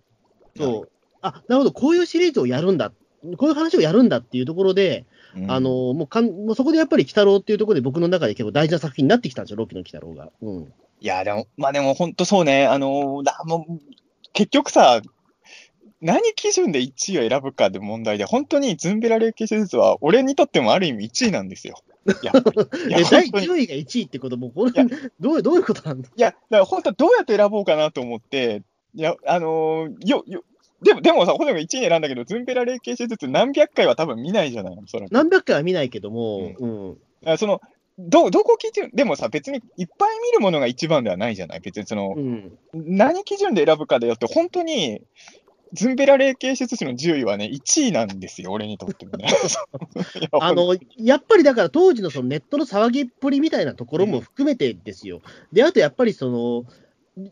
[0.57, 0.89] そう
[1.23, 2.93] あなるほど、こういうシリーズをやるんだ、
[3.37, 5.07] こういう話をやるんだっていうところで、
[5.37, 10.31] うんあのもうかんもうそこでやっぱり鬼太郎っていうところで、僕の中で結構大事な作品になってきたんですよ、ロキの鬼太郎が。
[10.43, 10.63] うん、
[11.01, 12.67] いや、でも、まあでも本当そうね。
[12.67, 13.81] あのーだもう
[14.33, 15.01] 結局さ、
[16.01, 21.83] 何基準で1位を選ぶかで問題で、本当にズンベラ霊系手術は、俺にとってもある意味1位なんですよ。
[22.07, 22.33] いや
[22.91, 23.47] え第本当に。
[23.47, 24.73] 10位が1位ってこと、もうこれ
[25.21, 26.09] どうどういうことなんだ？
[26.09, 28.63] いや、だから本当はどうやって選ぼうかなと思って、
[28.95, 30.43] いや、あのーよ、よ、
[30.83, 36.97] でも、でもさ、本当に1位に選んだけど、ズンベラ霊系手術何百回は多分見ないじゃないそ何百回は見ないけども、うん。
[37.27, 37.61] あその、
[37.99, 42.59] ど、どこ基準、でもさ、別にいっぱい見るものが一番ではないじゃない別にその、うん。
[42.73, 45.03] 何基準で選ぶかでよって、本当に、
[45.73, 49.29] ズンベラ霊系手術の10位はね、1位なんですよ、俺にとってもね。
[50.41, 55.21] あのやっぱりだから当時のそのネットの騒ぎっぷりみたいなところも含めてですよ。
[55.53, 56.65] で、あとやっぱりその、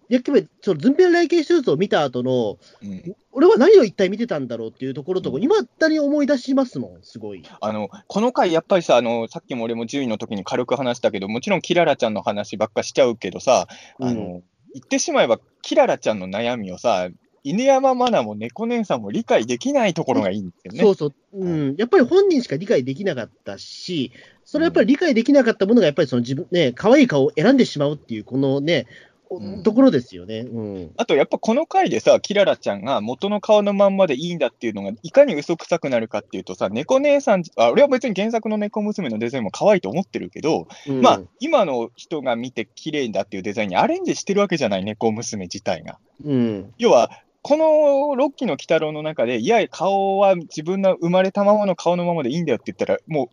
[0.08, 7.44] やっぱりそのズンペラ雷系手術を見た後の、うん俺は何を一体見てたんだろうっていうところとか、うん今だに思い出しますもん、すごい。
[7.60, 13.68] あの、この回、やっぱりさ、あの、さっきも俺も10位の時に軽く話したけど、もちろんキララちゃんの話ばっかしちゃうけどさ、
[14.00, 14.42] あの、うん
[14.74, 17.08] 言ってしまえば、キララちゃんの悩みをさ、
[17.44, 20.80] 犬山マナも猫姉さんも理解できないところがいいんですよね。
[20.80, 24.12] そうそう、うん、やっぱり本人しか理解できなかったし、
[24.44, 28.86] それやっぱり理解できなかったものが、やっぱりその自分、ね、可愛い顔を選んでしまうっていう、このね、
[29.30, 29.62] うん。
[29.62, 30.40] ところですよね。
[30.40, 41.02] うん、あと、やっぱこの回でさ、キララちゃんが元の顔のまんまでいいんだっていうのが、いかに嘘くさくなるかっていうとさ、猫姉さん、あ俺は別に原作の猫娘のデザインも可愛いと思ってるけど、うん。
[41.02, 45.98] まあ、今の人が見て綺麗だっていうデザインにアレンジしてるわけじゃない、猫娘自体が。
[46.24, 47.10] うん、要は、
[47.48, 53.30] このロッキーの鬼太郎の中で、いや、顔は自分の生まれたままの顔のままでいいんだよって言ったら、も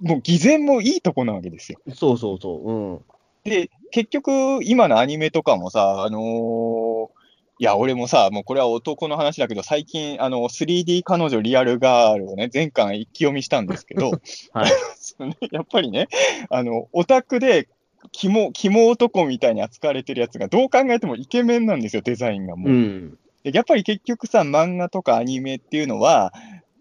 [0.00, 1.80] う、もう偽善もいいとこなわけですよ。
[1.92, 3.00] そうそうそう、うん、
[3.42, 7.16] で、結局、今のアニメとかもさ、あのー
[7.58, 14.10] いや、俺もさ、もうこれは男の話だけど、最近、あの、3D 彼女リアルガールをね、前回一気読みしたんですけど、
[14.52, 14.70] はい
[15.50, 16.08] やっぱりね、
[16.50, 17.66] あの、オタクで、
[18.12, 22.70] 肝、肝男みたいに扱われてるやつが、どう考えてもイケメンなんですよ、デザインがもう。
[22.70, 23.16] うん、で
[23.52, 26.32] やっぱり結局さ、漫画とかアニメっていうのは、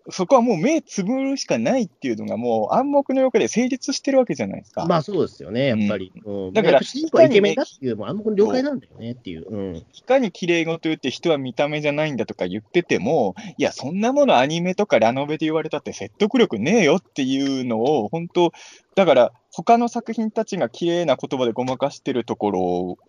[0.10, 4.86] そこはもう目つぶるしかないっていうのがもう暗黙の了解で成立してるわけじゃないですか。
[4.86, 6.12] まあそうですよね、やっぱり。
[6.24, 9.50] うんだから主人公はイケメンだっていう、もう暗黙の了解なんだよねっていう。
[9.50, 18.52] うん、いかに綺麗事言って人は見た目じゃないんだとか言ってても、いや、そんなものアニメとかラノベで言われたって説得力ねえよっていうのを、本当
[18.94, 23.00] だから、他の作品たちが綺麗な言葉でごまかしてるところを、鬼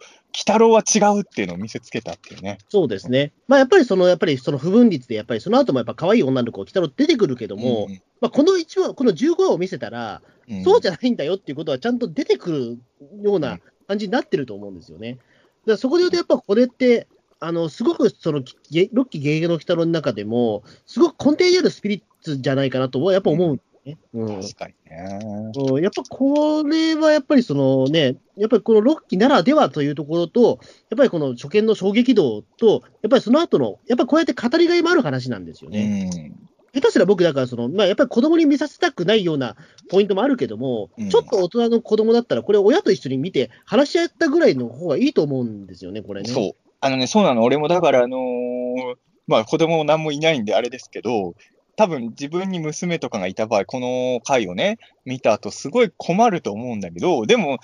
[0.47, 2.59] 太郎は違うっていうのを見せつけたっていうね。
[2.69, 3.33] そうですね。
[3.49, 7.89] まあやっぱりその、やっぱりその不分率で、やっぱりその後もやっぱ可愛い女の子、鬼太郎出てくるけども、
[8.21, 12.79] まあこの1話、この15話を見せたら、うん、そうじゃないんだよっていうことはちゃんと出てくる
[13.25, 15.15] ような感じになってると思うんですよね。
[15.15, 15.23] だか
[15.73, 17.09] らそこで言うと、やっぱこれって、
[17.41, 23.99] あのすごくそのゲロッキーゲゲゲの鬼太郎の中でも、すごく根底にあるスピリッツじゃないかなとはやっぱ思うんね。
[24.13, 25.19] うん確かにね。
[25.55, 30.59] うんやっぱこれはやっぱりそのね、やっぱりこの6期ならではというところと、
[30.91, 36.11] やっぱりこの初見の衝撃度と、やっぱりその後の、やっぱりこうやって語りがいもある話なんですよね。
[36.13, 36.47] うん。
[36.75, 39.57] 下手したら僕、だからその、まあ、やっぱり子供に見させたくないような
[39.89, 46.29] ポイントもあるけども、うんちょっと大人の子供だったら、これ、親と一緒に見て、話し合ったぐらいの方がいいと思うんですよね、これね。
[46.29, 46.53] そう。
[46.81, 47.43] あのね、そうなの。
[47.43, 51.35] 俺もだから、あのーまあ子供も何もいないんであれですけど、
[51.77, 57.59] 多分自分に娘とかがいた場合、この回をね、見た後すごい困ると思うんだけど、でも、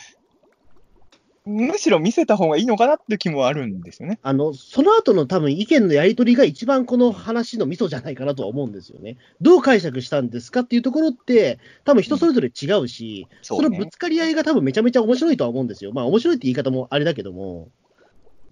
[1.45, 4.21] むしろ見せた方がいいのかなって気もあるんですよね。
[4.23, 9.17] あの、その後の多分意見のやり取りが一番この話のミソじゃないかなとは思うんですよね。
[9.41, 15.93] どう解釈したんですかっていうところって、多分人それぞれ違うし、そそのぶつかり合いが多分めちゃめちゃ面白いとは思うんですよ。
[15.93, 17.71] まあ面白いって言い方もあれだけども。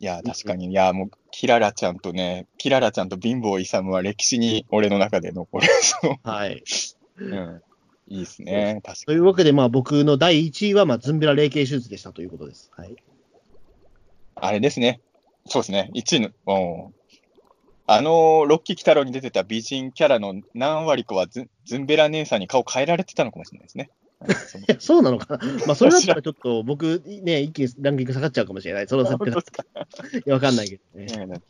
[0.01, 0.71] いや、確かに。
[0.71, 5.69] いや、もう、キララちゃんとね、キララちゃんと貧乏イサムは歴史に俺の中で残る。
[5.83, 6.15] そう。
[6.23, 6.65] はい。
[7.19, 7.63] うん。
[8.09, 8.81] いいですね。
[8.83, 12.71] 確かというわけで、まあ僕の第1位は、まあズンベラ霊形手術でしたということです。
[12.75, 12.97] はい。
[14.37, 15.03] あれですね。
[15.45, 15.91] そうですね。
[15.95, 16.95] 1位の、うん
[17.93, 23.91] あの、ロッキー・キタロウに出てた美人キャラの何割かはズンズンベラ姉さんに顔変えられてたのかもしれないですね。
[24.21, 25.41] うんそうなのかな？
[25.67, 28.89] まあそれだったらちょっと僕、ね、一気にランキング下がっちゃうかもしれない。
[28.89, 31.27] その設定だ本当ですかいや、わかんないけどね。
[31.27, 31.41] ね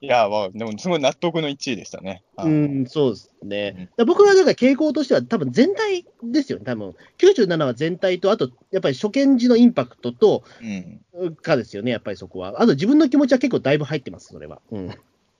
[0.00, 2.22] いや、まあ、でもすごい納得の1位でしたね。
[2.36, 3.90] うん、そうですね。
[3.98, 11.34] うん僕はだから傾向としては、多分全体ですよね、多分97は全体と、あとやっぱり初見時のインパクトと、うん。
[11.36, 12.62] かですよね、やっぱりそこは。
[12.62, 14.60] あと自分の気持ちは結構だいぶ入ってます、それは。
[14.70, 14.90] うん。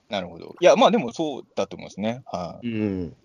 [0.09, 0.57] なるほど。
[0.61, 2.23] いや、まあでもそうだと思いますね。
[2.27, 3.17] はい、うん、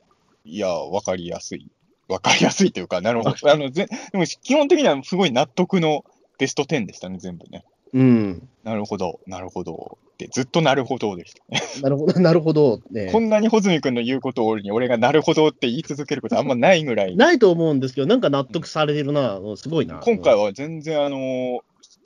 [0.45, 1.72] いや、わかりやすい。
[2.08, 3.36] わかりやすいというか、なるほど。
[3.49, 6.04] あのぜでも基本的にはすごい納得の
[6.38, 7.64] ベスト10でしたね、全部ね。
[7.93, 8.49] うん。
[8.64, 9.97] なるほど、なるほど。
[10.14, 11.62] って、ずっとなるほどでしたね。
[11.82, 13.20] なるほど、 なるほど、ねこ。
[13.20, 19.99] んなに穂積君の言うことをに俺がなるほどって言い続けることあんま ないぐらい、ないと思うんですけど、なんか納得されてるな、すごいな。
[19.99, 21.60] 今回は全然あのー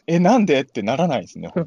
[0.09, 1.51] え、なんでってならないですね。
[1.53, 1.65] こ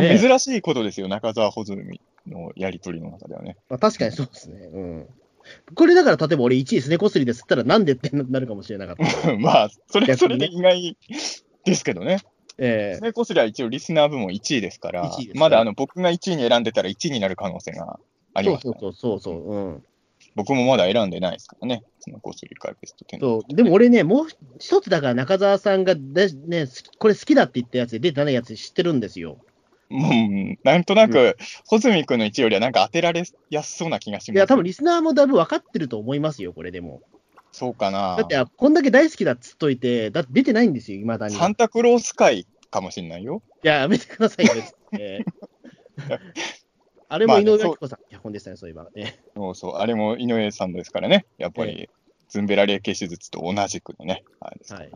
[0.00, 3.56] れね珍しいことですよ、中澤穂積のやりとりの中ではね。
[3.68, 4.68] まあ、確かにそうですね。
[4.72, 5.08] うん。
[5.74, 9.36] これだから、例えば俺1位すねこすりですったら、なんでってなるかもしれなかった。
[9.38, 10.96] まあ、それ、それで意外
[11.64, 12.18] ですけどね。
[12.56, 17.98] えスネコスリは一応リスナー部門1位ですから、1位ですねまだあの僕が1位に選んでたら1位になる可能性が
[18.32, 18.74] あえります、ね。
[18.78, 19.82] そうそうそうそうん。
[20.36, 21.82] 僕もまだ選んでないですからね。
[22.00, 23.20] スネコスリからベスト10。
[23.20, 24.26] そう、でも俺ね、もう
[24.58, 26.66] 一つだから中澤さんがで、ね、
[26.98, 29.38] これ好きだって言ったやつで出てないやつ知ってるんですよ。
[29.88, 34.36] もう、なんとなく、穂積君の1位よりはなんか当てられやすそうな気がします。
[34.36, 37.02] いや、多分リスナーもだいぶ分かってると思いますよ、これでも。
[37.52, 38.16] そうかな。
[38.16, 41.34] だって、あこんだけ大好きだっつっといて、だって出てないんですよ、いまだに。
[41.34, 43.42] いサンタクロース会かもしれないよ。
[43.62, 44.54] や、やめてくださいよ、
[44.92, 45.24] ね
[47.08, 48.88] あれも井上明子さん、脚本でしたね、そういえば。
[48.94, 49.74] ね、そうそう。
[49.76, 51.26] あれも井上さんですからね。
[51.38, 51.88] やっぱり、
[52.28, 54.24] ズンベラ霊形手術と同じくのね。
[54.40, 54.90] はいはい。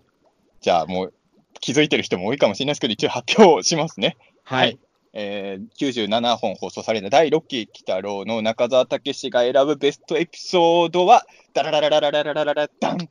[0.60, 1.14] じゃあもう、
[1.60, 4.16] 気づいてる人も多いかもしれないですけど、一応発表しますね。
[4.48, 4.78] はい。
[5.12, 13.10] えー97本放送された第6期、鬼太郎の中澤武史が選ぶベストエピソードは、ダララララララララララダン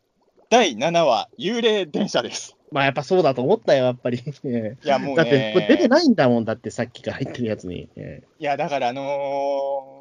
[0.49, 2.57] 第7話、幽霊電車です。
[2.71, 4.17] まあ、やっぱそうだと思ったよ、やっぱり。
[4.17, 7.87] いや、もうえだって、これ出て、ないんだもん、だってさっきから入ってるやつに。
[8.39, 9.03] いや、だからあの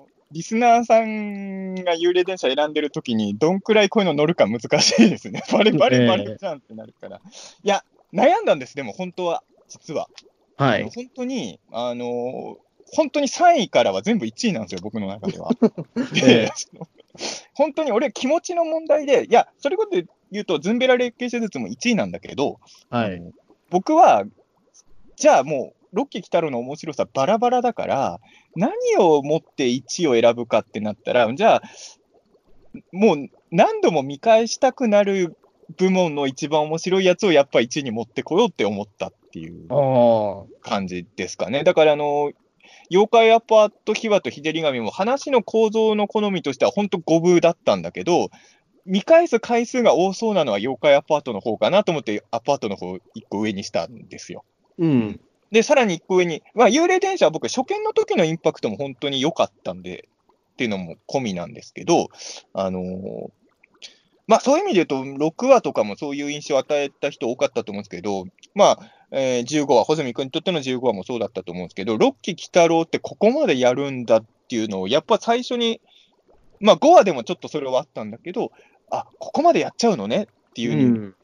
[0.04, 5.44] ーリスナーさんが幽霊電車選んでるときに、どんくらいこういうの乗るか難しいですね。
[5.52, 7.20] バレバレバレじゃんってなるから。
[7.62, 10.08] いや、悩んだんです、でも本当は、実は。
[10.58, 10.90] えはい。
[10.94, 15.50] 本当に、あのー本当に3位からは全部1位なんですよ、僕の中では。
[16.22, 16.52] えで
[17.54, 23.22] 本当に俺、気持ちの問題で、いや、それこそ言うと、ズンベラ霊形手術も1位なんだけど、はい。
[23.70, 24.24] 僕は、
[25.16, 28.20] じゃあもう、ロッキー・キタロウの面白さバラバラだから、
[28.54, 31.62] 何をもって1位を選ぶかってなったら、じゃあ、
[32.92, 35.36] もう何度も見返したくなる
[35.78, 39.68] 部門の一番面白いやつをやっぱ1位に持ってこようって思ったっていう。
[40.62, 41.62] 感じですかね。
[41.62, 42.32] だから、あの、
[42.90, 48.30] 妖怪アパート秘話と日照り神も話の構造の好みとしては本当五分だったんだけど、
[48.86, 54.44] 見返す回数が多そうなのは妖怪アパートの方かなと思って、アパートの方一個上にしたんですよ。
[54.78, 55.20] うん。
[55.50, 60.08] で、さらに一個上に、まあ、幽霊電車は僕、初見の時のインパクトも本当に良かったんで、
[60.54, 62.08] っていうのも込みなんですけど、
[62.54, 63.30] あのー
[64.26, 68.78] まあ、そういう意味で言うと、6話とかもそういう印象を与えた人多かったと思うんですけど、まあ、
[69.10, 75.80] えー15話、穂積君にとっての15話もそうだったと思うんですけど、6期鬼太郎ってここまでやるんだっていうのを、やっぱ最初に、
[76.60, 78.52] まあ、5話でもちょっとそれはあったんだけど、
[78.90, 81.14] あ、ここまでやっちゃうのねっていう。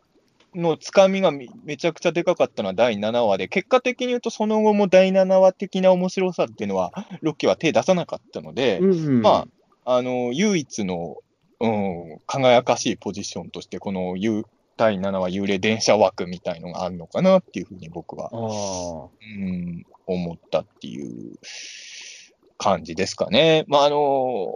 [0.54, 9.22] のつかみがめめちゃくちゃでかかったのは第7話で、結果的に言うと、その後も第7話的な面白さっていうのは、ロッキーは手出さなかったので、うん。
[9.22, 9.46] ま
[9.86, 11.16] あ、あの唯一の
[11.62, 11.68] う
[12.16, 14.16] ん、輝かしいポジションとして、この
[14.82, 18.30] 第7話幽霊電車枠みたいのがあるのかなっていうふうに僕は。
[18.32, 21.38] うん、思ったっていう
[22.58, 23.64] 感じですかね。
[23.68, 24.54] まあ、あの、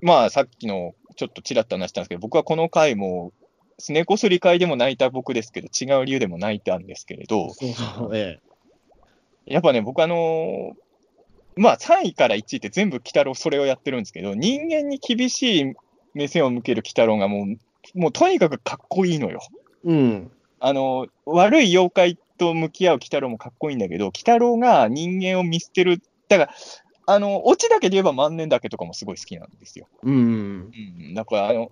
[0.00, 3.32] まあ、さっきのちょっとちらっと話したんですけど、僕はこの回も、
[3.80, 7.52] すねこすり会でも泣いた僕ですけど、違う理由でも泣いたんですけれど、
[9.46, 10.76] やっぱね、僕あの
[11.56, 15.74] まあ3位から1位って全部鬼太郎それをやってるんですけど、人間に厳しい
[16.14, 17.56] 目線を向ける鬼太郎がもう、
[17.94, 19.40] もうとにかくかっこいいのよ。
[19.86, 19.88] え。
[19.88, 20.32] うん。
[20.60, 26.02] あの、悪い妖怪と向き合う鬼太郎もかっこいいんだけど、鬼太郎が人間を見捨てる。
[26.28, 26.54] だから、
[27.06, 29.88] あの、オチだけで言えば万年だけとかもすごい好きなんですよ。
[30.02, 30.14] うん。
[30.16, 31.14] うん。
[31.14, 31.70] だから、あの、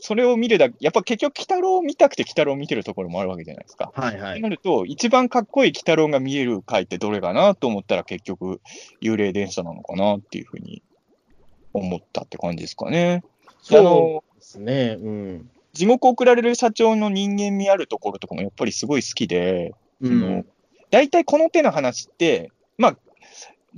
[0.00, 3.92] それを見るだけ、やっぱ結局鬼太郎を見たくて鬼太郎を見てるところもあるわけじゃないですか。
[3.94, 4.40] はいはい。
[4.40, 8.60] なると、一番かっこいい鬼太郎が見える回ってどれかなと思ったら、結局、
[9.02, 10.82] 幽霊電車なのかなっていうふうに
[11.72, 13.22] 思ったって感じですかね。
[13.60, 14.96] そうのですね。
[15.00, 15.50] うん。
[15.72, 20.44] 地獄送られる社長の人間味あるところとかもやっぱりすごい好きで、うその
[20.90, 22.96] 大体この手の話って、まあ、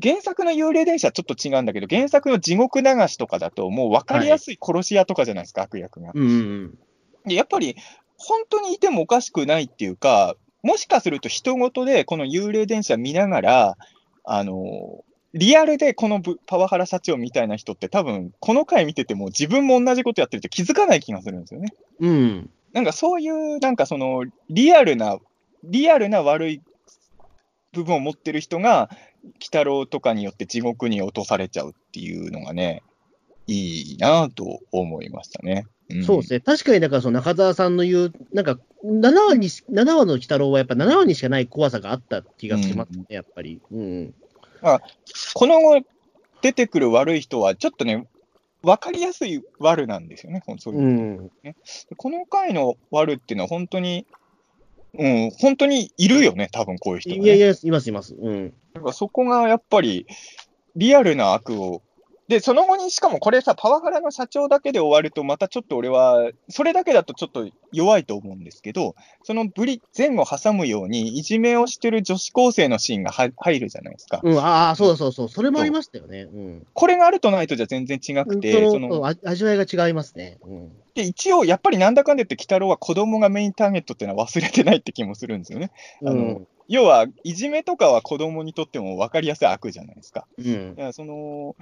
[0.03, 6.11] 原作の幽霊電車はちょっと違うんだけど、原作の地獄流しとかだと、もう分かりやすい殺し屋とかじゃないですか、悪役が。
[6.13, 6.79] うんうん
[7.27, 7.77] で、やっぱり、
[8.17, 13.77] 本当にいてもおかしくないっていうか、もしかすると人事でこの幽霊電車見ながら、
[14.25, 15.05] あの、
[15.35, 21.75] リアルでこのぶパワハラ社長みたいな人って多分、この回見てても自分も同じことやってるって気づかない気がするんですよね。
[22.01, 22.11] うん。
[22.11, 22.51] うん。
[22.73, 25.19] なんかそういう、なんかその、リアルな、
[25.65, 26.63] リアルな悪い
[27.73, 28.89] 部分を持ってる人が、
[29.25, 32.83] 鬼太郎とかによって地獄に落とされちゃうっていうのがね、
[33.49, 35.67] いいなと思いましたね。
[35.93, 36.41] んそうですね。
[36.41, 43.61] 確かに、だからその中澤さんの言う、なんか、7話にし、7話の鬼太郎はやっぱ7話にしかない怖さがあった気がしますね、やっぱり。
[43.73, 44.15] うん。
[45.35, 45.81] この後
[46.43, 48.07] 出てくる悪い人は、ちょっとね、
[48.63, 50.85] 分かりやすい悪なんですよね、そういうう。
[50.85, 51.31] ん。
[51.97, 54.07] この回の悪っていうのは本当に、
[54.99, 57.23] うん、本当にいるよね、多分こういう人が、ね。
[57.23, 58.15] いやいや、いますいます。
[58.15, 58.55] うん。
[58.73, 60.07] だからそこがやっぱり、
[60.77, 61.83] リアルな悪を。
[62.29, 68.95] で、その後に、しかもこれさ、パワハラの社長だけで終わると、またちょっと俺は、それだけだとちょっと弱いと思うんですけど、
[69.25, 74.21] そのぶり、前後挟むように、いじめをしてる女子高生のシーンがは入るじゃないですか。
[74.23, 75.29] うん、ああ、そうだそうそう。
[75.29, 76.23] それもありましたよね。
[76.23, 76.67] うん。
[76.73, 80.39] これがあるとないとじゃ全然違くて、そその味わいが違いますね。
[80.43, 80.73] うん。
[80.95, 85.73] で一応、やっぱりなんだかんだ言って、鬼太郎は子供がメインターゲットっていうのは忘れてないって気もするんですよね。
[86.01, 86.49] あのうん。
[86.69, 90.27] 要は、いじめとかは子供にとっても分かりやすい悪じゃないですか。
[90.39, 90.83] うんだか。
[90.87, 91.57] らその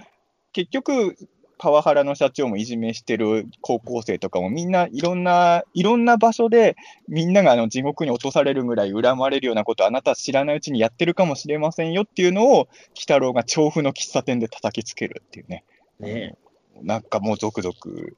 [0.53, 1.17] 結局、
[1.63, 6.77] パワハラの社長もいじめしてる高校生とかもみんないろんな、いろんな場所で
[7.07, 12.69] みんながあの地獄に落とされるぐらい恨まれるようなことあなたは知らないうちにやってるかもしれませんよっていうのを、鬼
[13.03, 15.63] 太郎が調布の喫茶店で叩きつけるっていうね。
[16.01, 16.37] ね
[16.83, 18.17] なんかもうゾクゾク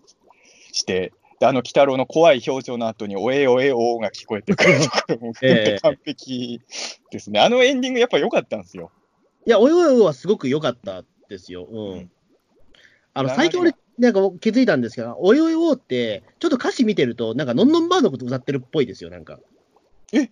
[0.72, 6.62] して、であの鬼太郎の怖い表情の後に、おえおえおーが聞こえてくるところも含めええて完璧
[7.11, 7.41] ですね。
[7.41, 8.91] あのエンディングやっぱ良かったんですよ。
[9.47, 11.66] いや、およよはすごく良かったですよ。
[11.70, 12.11] ううんん。
[13.15, 19.39] あの、最近俺、なんか気づいたんですけど、およよって、ちょっと歌詞見てると、なんか、のんのんばーのこと歌ってるっぽいですよ、なんか。
[20.12, 20.23] え？
[20.23, 20.31] い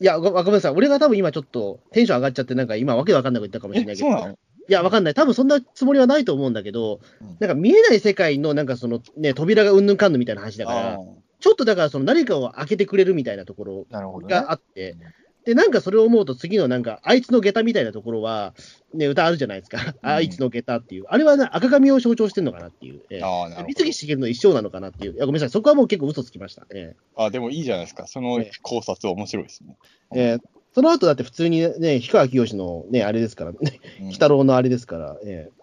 [0.00, 0.72] やご、ごめんなさい。
[0.72, 4.10] 俺が多分今ちょっとテンション上がっちゃって、なんか今わけわかんないこと言ったかもしれないえ、けど。
[4.10, 4.32] そうなの？
[4.34, 5.14] いや、わかんない。
[5.14, 11.04] 多分そんなつもりはないと思うんだけどうん、なんか見えない世界の、なんかそのね、扉がうんぬんかんぬんみたいな話だかあら、ー
[11.40, 14.34] ちょっとだからその何かを開けてくれるみたいなところなるほど、ね。
[14.34, 14.96] があって、
[15.44, 18.54] で、なんかそれを思うと、次のなんか、あいつの下駄みたいなところは、
[18.92, 19.94] ね、歌あるじゃないですか。
[20.02, 21.04] あいつの下駄っていう。
[21.08, 23.00] あれはね、赤髪を象徴してるのかなっていう。
[23.10, 25.14] ええああ、なるほ三木しげるの一生なのかなっていう。
[25.14, 25.50] いや、ごめんなさい。
[25.50, 26.66] そこはもう結構嘘つきました。
[26.74, 27.24] えど。
[27.24, 28.06] あでもいいじゃないですか。
[28.06, 29.76] そのええ考察面白いですね。
[30.14, 33.58] えええその後だって普通にね、氷川きよしのね、あれですから、ね、
[34.00, 35.60] うん鬼太郎のあれですから、ええ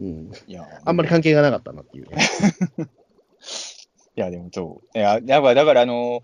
[0.00, 0.32] うん。
[0.46, 2.16] いや、あんまり関係がなかったなっていう、ね。
[4.16, 4.98] いや、でもそう。
[4.98, 6.22] いや、やばい、だから、あの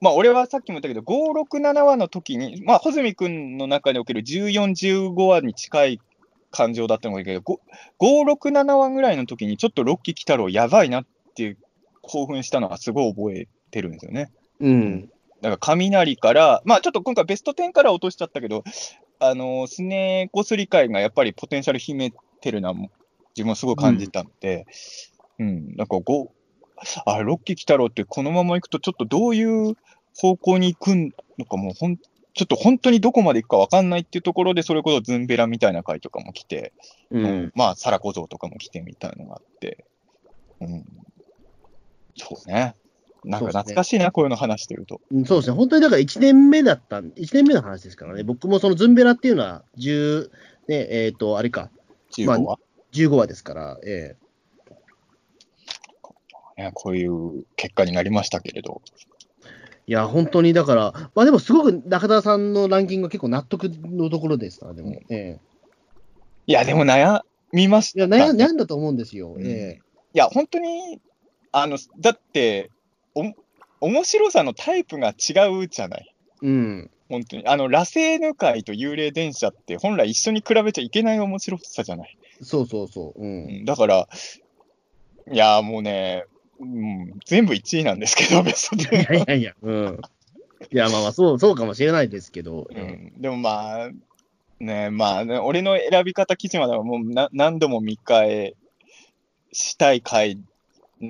[0.00, 4.70] まあ、俺はさっきも言ったけど、5、6、7話の時に、まあ、穂積君の中における14、
[5.10, 6.00] 15話に近い
[6.50, 7.58] 感情だったのがいいけど、5、
[7.98, 11.58] 5 6、7話ぐらいの時に、ちょっとロッキー来たろやばいなっていう
[12.02, 14.30] 興奮したのはすごい覚えてるんですよね。
[14.60, 15.00] うん。
[15.42, 18.64] だから雷から、まあちょっと今回ベスト10から落としちゃったけど、
[19.18, 24.66] あの、スネーコスリ会がやっぱりポテンシャル秘めてるな、自分はすごい感じたので、
[25.38, 26.28] うん、なんか5、
[27.04, 29.76] あ、ロッキー来たろってこのまま行くとちょっとどういう
[30.16, 30.94] 方向に行く
[31.38, 36.72] のかもうほん、ちょっと本当にどこまで行くか分かんないっていうところで、それこそズンベラみたいな回とかも来て、
[37.10, 37.52] うん。
[37.54, 39.84] まあ、サラ小僧とかも来てみたいのがあって、
[40.60, 40.84] うん。
[42.16, 42.76] そうね。
[43.24, 45.00] なんか懐かしいな、こういうの話してると。
[45.10, 45.56] うんそうですね。
[45.56, 48.22] 本当にだから1年目だったん、1年目の話ですからね。
[48.22, 50.30] 僕もそのズンベラっていうのは、10、
[50.68, 51.70] ね、えっ、と、あれか、
[52.16, 52.58] 15話。
[52.92, 54.16] 15話ですから、え
[56.60, 58.82] やこういう結果になりましたけれど。
[59.86, 65.00] いや、本当にだから、まあでもすごく中田さんのランキングは結構納得のところですから、でも。
[65.08, 65.38] ええ
[66.46, 67.20] いや、でも悩
[67.52, 69.34] みましいやた、悩ん悩んだと思うんですよ。
[69.34, 69.80] うんえ
[70.12, 71.00] いや、本当に、
[71.52, 72.70] あの、だって、
[73.14, 73.24] お、
[73.80, 76.14] 面白さのタイプが違うじゃない。
[76.42, 76.90] えうん。
[77.08, 77.46] 本当に。
[77.46, 82.16] あの、螺星抜会と幽霊電車って本来一緒に比べちゃいけない面白さじゃない。
[82.42, 83.20] そうそうそう。
[83.20, 83.24] う。
[83.24, 84.08] うんん、だから、
[85.32, 86.24] いや、もうね、
[86.60, 89.16] うん、全部1位なんですけど、ベストいや10。
[89.16, 90.00] いやいや、うん。
[90.70, 92.62] いや、まあまあ、そう、そうかもしれないですけど。
[92.62, 93.90] うえん、でもまあ、
[94.60, 98.54] ね、まあね、俺の選び方基準はもうな何度も見返
[99.52, 100.38] したい回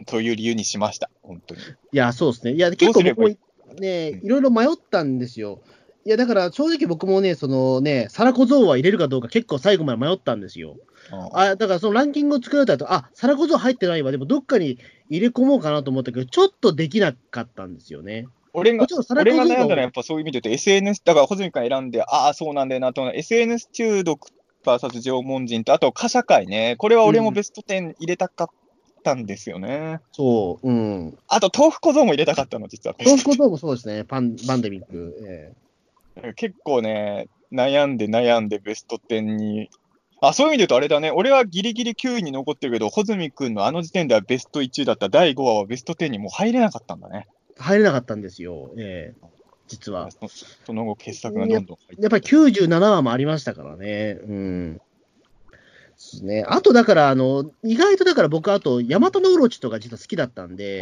[0.06, 1.60] という理由にしました、本当に。
[1.60, 2.52] えいや、そうですね。
[2.52, 5.60] いや、ど結構僕もね、うんいろいろ迷ったんですよ。
[6.04, 10.76] いや、だから正直僕もね、そのね、サラコゾウは入れるかどうか結構最後まで迷ったんですよ。
[11.12, 18.26] ああだからそのランキングを作られたと、あ、サラコゾウ入ってないわ、でもどっかに入れ込もうかなと思ったけど、ちょっとできなかったんですよね。
[18.52, 24.28] 俺が俺が悩んだのはやっぱそういう意味で言うと SNS、だから穂積君選んで、ああ、そうなんだよなと思う SNS 中毒
[24.64, 26.76] VS 縄文人と、あと、貨社会ね。
[26.78, 28.48] これは俺もベスト10入れたかっ
[29.02, 30.00] たんですよね。
[30.12, 31.18] そう、うん。
[31.28, 32.94] あと、豆腐小僧も入れたかったの、実は。
[32.94, 35.16] トンコゾウもそうですね、パンパンデミック。
[35.22, 39.70] え結構ね、悩んで悩んでベスト10に。
[40.20, 41.10] あ、そういう意味で言うとあれだね。
[41.10, 47.26] 俺はギリギリ9位に残ってるけど、穂積君のあの時点ではベスト1位だった第5話はベスト10にもう入れなかったんだね。
[47.58, 49.26] え入れなかったんですよ、ええ
[49.68, 50.10] 実は。
[50.10, 50.28] そ
[50.66, 54.18] その後、傑作がどんどん入ってやっぱり97話もありましたからね。
[54.22, 54.74] うん。
[54.74, 54.82] で
[55.96, 56.44] すね。
[56.48, 60.80] あとだから、あの、意外とだから僕、あと、ヤマタノオロチとか実は好きだったんで、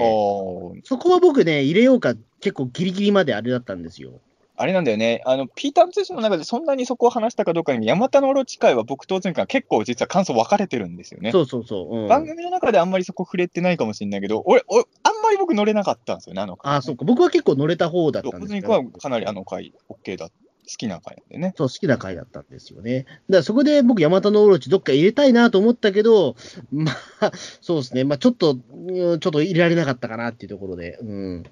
[0.84, 4.20] そこは僕ね、入れようか、結構ギリギリまであれだったんですよ。
[4.58, 11.30] あれなんだよね、あの、ピーターン通信の中でそんなにそこを話したかどうかに、ヤマタノオロチ会は僕と前回結構実は感想分かれてるんですよね。
[11.30, 11.96] そうそうそう。
[11.96, 16.74] うん、番組の中であんまりそこ触れてないかもしれないけど、俺、俺あんまり僕乗れなかったんですよね、あの回。
[16.74, 17.04] あそうか。
[17.04, 18.68] 僕は結構乗れた方だったんですけど。
[18.68, 20.32] はかなりあの回、OK だ、好
[20.76, 21.54] きな回なんでね。
[21.56, 23.04] そう、好きな回だったんですよね。
[23.04, 26.34] だからそこで僕、ヤマタノオロチどっか入れたいなと思ったけど、
[26.70, 27.30] まあ、
[27.60, 28.02] そうですね。
[28.02, 30.98] まあ、ちょっと、うんちょっと入れられなかったかなっていうところで。
[31.00, 31.44] うん。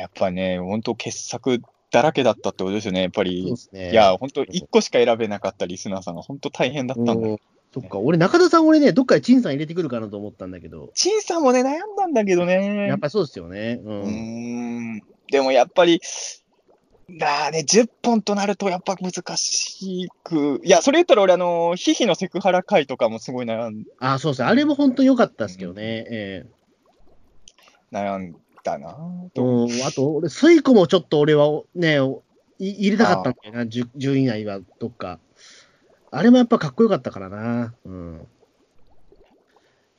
[0.00, 3.90] やっぱりね、本当傑作だらけだったってことですよね、やっぱりね。
[3.90, 7.36] いや、本当1個しか選べなかったリスナーさんが本当大変だったんだ
[7.72, 12.88] そっか、俺、中田さん、俺ね、どっかで陳さん入れてくるかなと思ったんだけど、陳さんもね、悩んだんだけどね。
[12.88, 13.80] やっぱりそうですよね。
[13.84, 13.88] う。
[13.88, 16.00] うんーんでもやっぱり、
[17.18, 24.48] だーね、10本となるとやっぱ難しく、いや、それ言ったら俺、あの、ヒヒのセクハラ回とかもすごい悩んあ、そうですね。
[24.48, 26.06] あれも本当に良かったですけどね。
[26.10, 26.46] え
[27.92, 29.42] 悩んだなぁえと。
[29.44, 29.82] うん。
[29.86, 31.98] あと、俺、スイコもちょっと俺はね、
[32.58, 35.18] い入れたかったんだよな、10 10位以内はどっか。
[36.10, 37.74] あれもやっぱかっこよかったからな。
[37.84, 38.28] うん。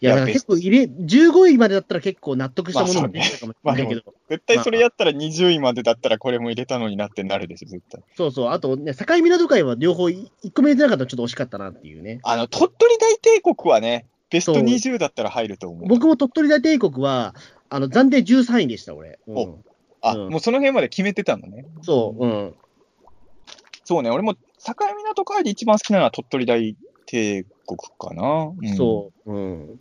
[0.03, 8.01] いや、いや結構入れ、15位までだったら結構納得したものが出てたかもしれないけど、絶対それやったら20位までだったらこれも入れたのになってなるでしょ、絶対。
[8.18, 12.20] そうそう、あとね、境港会は両方1個目入れてなかったらちょっと惜しかったなっていうね。
[12.24, 15.88] あの、鳥取大帝国はね、ベストそう20だったら入ると思う。
[15.88, 17.36] 僕も鳥取大帝国は、
[17.74, 19.17] あの、暫定13位でした、俺。
[19.28, 19.59] うんお
[20.01, 21.65] あ、うんもうその辺まで決めてたのね。
[21.84, 22.55] そう、うん。
[23.86, 24.39] そうね、俺も境
[25.05, 28.51] 港会で一番好きなのは鳥取大帝国かな。
[28.59, 29.80] うんそう、うん。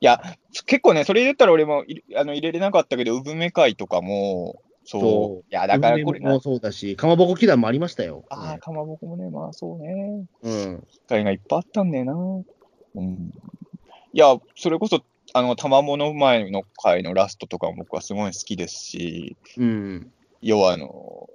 [0.00, 0.20] いや、
[0.66, 5.00] 結構ね、それ言ったら俺もいあの入れれなかったけど、産め会とかも、そう。
[5.00, 8.24] そういや、だからこれも、そうだし、かまぼこ祈願もありましたよ。
[8.28, 10.26] ああ、かまぼこもね、まあそうね。
[10.42, 10.84] うん。
[10.90, 12.14] 機会がいっぱいあったんだよな。
[12.14, 13.32] うん。
[14.12, 15.02] いや、それこそ、
[15.34, 20.12] あの、玉物前の回のラストとかも僕はすごい好きですし、うん。
[20.40, 21.28] 要はあの、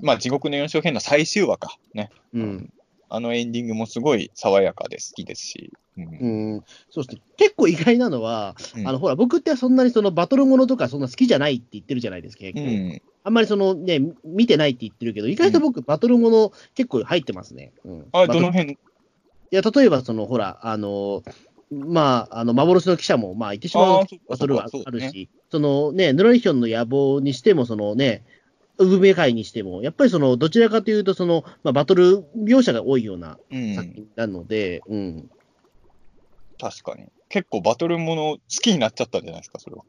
[0.00, 1.76] まあ、地獄の四章編の最終話か。
[1.94, 2.10] ね。
[2.34, 2.72] うん。
[3.08, 5.72] あのエンディングもすごい爽やかで好きですし。
[5.98, 6.64] うんうん。
[6.90, 7.22] そうですね。
[7.36, 12.60] 結構意外なのは、うんあの、ほら、僕ってそんなにそのバトルものとかそんな好きじゃないって言ってるじゃないですか、結構。
[12.62, 13.02] うん。
[13.24, 17.72] あんまりそのね、見てないって言ってるけど、意外と僕、バトルもの結構入ってますね。
[17.84, 18.06] うん。
[18.12, 18.72] あ、どの辺？
[18.72, 18.76] い
[19.50, 21.22] や、例えば、その、ほら、あの、
[21.72, 28.24] まあ、あの、幻の記者も、まあ、言ってしまうバトルはあるし、そのね、ヌラリヒョンの野望にしても、そのね、
[28.78, 33.74] ウブメ会にしても、やっぱりその、どちらかというと、その、まあ、バトル描写が多いようなうん。
[33.74, 35.30] 作品なので、うん。
[36.58, 37.06] 確かに。
[37.28, 39.84] 結構バトルもの好きになっちゃったんじゃないですか、それは。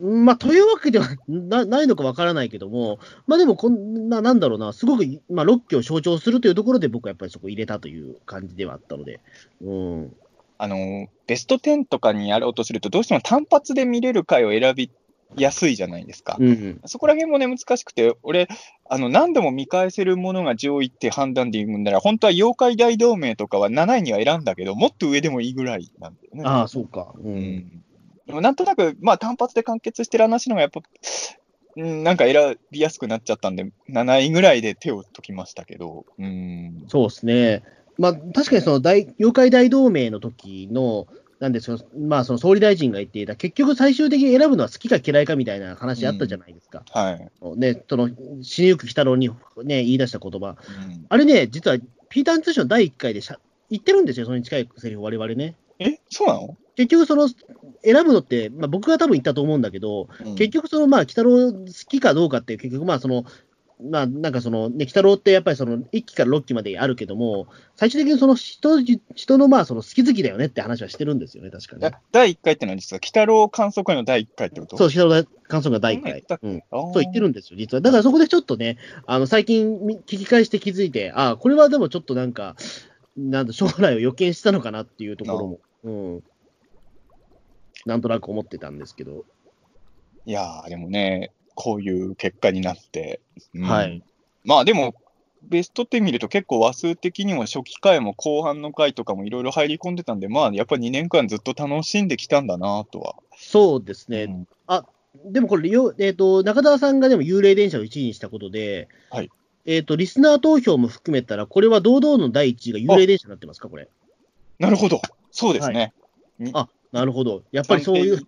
[0.00, 9.20] まあ、というわけではなないのかわからないけども、まあでも、こんな、なんだろうな、すごく、まあ、ロッキを象徴するというところで、僕はやっぱりそこ入れたという感じではあったので、
[9.60, 10.12] うん。
[10.62, 14.92] あの、ベスト10とかにやろうとすると、どうしても単発で見れる回を選び
[15.36, 16.36] やすいじゃないですか。
[16.38, 16.80] うん。
[16.84, 18.46] そこら辺もね、難しくて、俺、
[18.88, 26.44] あの、何度も見返せるものが上位って判断でいくんなら、本当は妖怪大同盟とかは7位には選んだけど、もっと上でもいいぐらいなんだよね。
[26.44, 27.12] ああ、そうか。
[27.16, 27.20] う。
[27.20, 27.84] うんん。
[28.28, 30.80] でもなんとなく、まあ単発で完結してる話の方がやっぱ、
[31.74, 36.84] うん、なんか選びやすくなっちゃったんで、7位ぐらいで手を解きましたけど、うん。
[36.86, 37.64] そうですね。
[38.02, 41.06] まあ、確かにその大妖怪大同盟の時の、
[41.38, 46.82] なんですよ、まあ、その総理大臣が言っていた、結局最終的に選ぶのは好きか嫌いかみたいな話あったじゃないですか。
[46.90, 47.58] はい。
[47.58, 48.10] ね、その、
[48.42, 50.48] 死にゆく鬼太郎にね、言い出した言葉。
[50.48, 53.38] うんあれね、実は、ピーターン通信の第1回でしゃ
[53.70, 55.54] 言ってるんですよ、それに近いセリフ、我々ね。
[55.78, 63.24] え、そうなの、結局、その、選ぶのって、まあ、僕が多分言ったと思うんだけど、うん結局、その、まあ、鬼太郎好きかどうかって、結局、まあ、その、
[63.90, 67.46] まあ、なんかその、ね、鬼太郎ってやっぱりその、1期から6期まであるけども、
[67.76, 68.80] 最終的にその人、
[69.14, 71.94] 人のまあ、その好き好きだよねって話はしてるんですよね、確かに。
[72.12, 74.76] 第1回ってのは実は、鬼太郎観測会の第1回ってこと？
[74.76, 76.62] そう、鬼太郎感想が第1回うん。
[76.70, 77.80] そう言ってるんですよ、実は。
[77.80, 82.56] だからそこでちょっとね、あの、最近み聞き返して気づいて、ああ、これはでもちょっとなんか、
[83.16, 86.22] なんだ、将来を予見したのかなっていうところも、うん。
[87.84, 89.24] なんとなく思ってたんですけど。
[90.24, 93.20] いやー、でもね、こういう結果になって。
[93.54, 94.02] うんはい。
[94.44, 94.94] まあでも、
[95.42, 103.16] ベスト10見ると結構話数的にも初期回も後半の回とかもいろいろ入り込んでたんで、まあやっぱり2年間ずっと楽しんできたんだなとは。
[103.36, 104.24] そうですね。
[104.24, 104.46] うん
[105.26, 109.30] でもこれ、よえっ、と、中澤さんがでも幽霊電車を1位にしたことで、はい。
[109.66, 113.88] えっ、と、リスナー投票も含めたら、これは堂々の第1位が幽霊電車になってますか、これ。
[114.58, 115.02] なるほど。
[115.30, 115.92] そうですね。
[116.54, 117.42] あ、なるほど。
[117.52, 118.26] やっぱりそういう、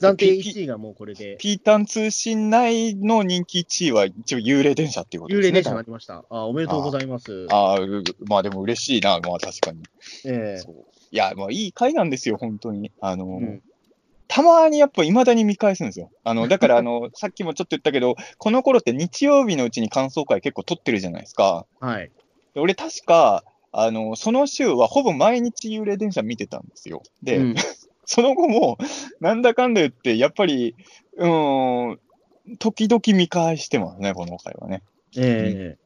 [0.00, 5.48] 暫定ピ1位がもうこれで、ピータン通信内の人気1位は一応幽霊電車っていうことですね。
[5.48, 6.24] 幽霊電車になりました。
[6.30, 7.46] あ、おめでとうございます。
[7.50, 9.82] ああ、うまあでも嬉しいな、まあ確かに。
[10.24, 10.74] ええそう
[11.10, 12.92] いや、まあいい回なんですよ、本当に。
[13.00, 13.62] あの、うん
[14.30, 16.10] たまにやっぱ未だに見返すんですよ。
[16.22, 21.64] あの、 だからあの、さっきもちょっと言ったけど、この頃って日曜日のうちに感想会結構撮ってるじゃないですか。
[21.80, 22.10] はい。
[22.52, 23.42] で俺確か、
[23.72, 27.02] あの、その週はほぼ毎日幽霊電車見てたんですよ。
[27.22, 27.54] で、うん
[28.08, 28.78] その後も、
[29.20, 30.74] なんだかんだ言って、やっぱり、
[31.18, 31.98] うーん、
[32.58, 34.82] 時々見返してますね、この回はね。
[35.14, 35.76] え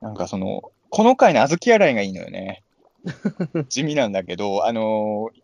[0.00, 2.64] なんかその、この回の小豆洗いがいいのよね。
[3.70, 5.40] 地味なんだけど、あのー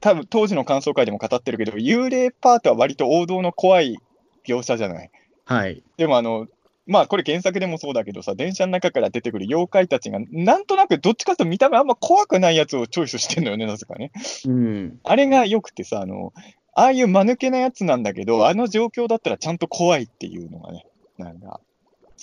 [0.00, 3.96] 多分当時の感想会でも語ってるけど、幽霊パートは割と王道の怖い
[4.44, 5.10] 描写じゃない。
[5.14, 5.84] えはい。
[5.96, 6.48] でもあの、
[6.86, 14.10] まあこれ原作でもそうだけどさ、電車の中から出てくる妖怪たちが、なんとなくどっちかと見た目あんま怖くないやつをチョイスしてんのよね、なぜかね。
[14.46, 15.00] うん。
[15.04, 16.32] あれが良くてさ、あの、
[16.74, 20.86] ああいう間抜けなやつなんだけど、あの状況だったらちゃんと怖いっていうのがね、
[21.18, 21.60] なんか、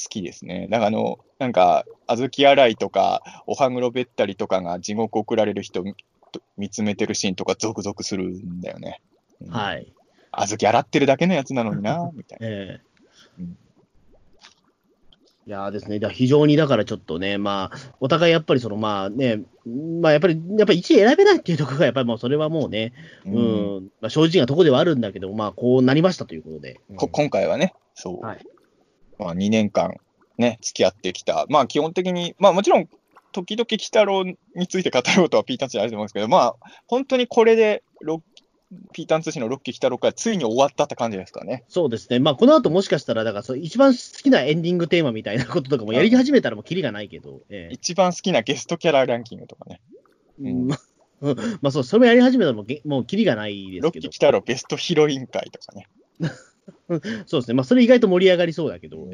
[0.02, 0.68] 好きですね。
[0.70, 5.84] だからあの、なんか、小豆洗いとか、おはぐろべったりとかが地獄送られる人
[6.32, 9.02] と見つめてるシーンとかゾクゾクするんだよね。
[9.42, 9.94] うんはい。
[10.32, 12.48] 小豆洗ってるだけのやつなのにな、みたいな。
[12.48, 12.82] ええ
[13.40, 13.58] うん
[15.50, 22.94] いやーですね、だ非常にだからちょっとね、まあ、お互いやっぱりその、まあね、まあやっぱり、やっぱり1位選べないっていうところが、やっぱりもうそれはもうね、
[23.26, 26.80] うん、まあ、正直なところではあるんだけど、まあこうなりましたということで。
[26.98, 28.24] こ今回はね、そう。
[28.24, 28.46] はい
[29.18, 29.96] まあ、2年間
[30.38, 31.48] ね、付き合ってきた。
[31.50, 32.88] まあ、基本的に、まあ、もちろん、
[33.32, 36.56] 時々鬼太郎について語ろうとはピータン通信あると思うんですけど、まあ、
[36.88, 38.22] 本当にこれで、ロ
[38.94, 41.64] ピータン通信のロッキー鬼太郎がついに終わったって感じですかね。
[41.68, 47.74] そうですね、まあこの後もしかしたら、だから一番好きなエンディングテーマみたいなこととかもやり始めたらもうキリがないけど、ええ。
[47.74, 49.82] 一番好きなゲストキャラランキングとかね。
[50.40, 50.68] うん。
[50.70, 53.84] まあまあそう、それもやり始めたらもうげもうキリがないですけど。
[53.84, 55.88] ロッキー鬼、太郎ベストヒロイン会とかね。
[57.26, 59.08] そうですね、まあそれ意外と盛り上がりそうだけど、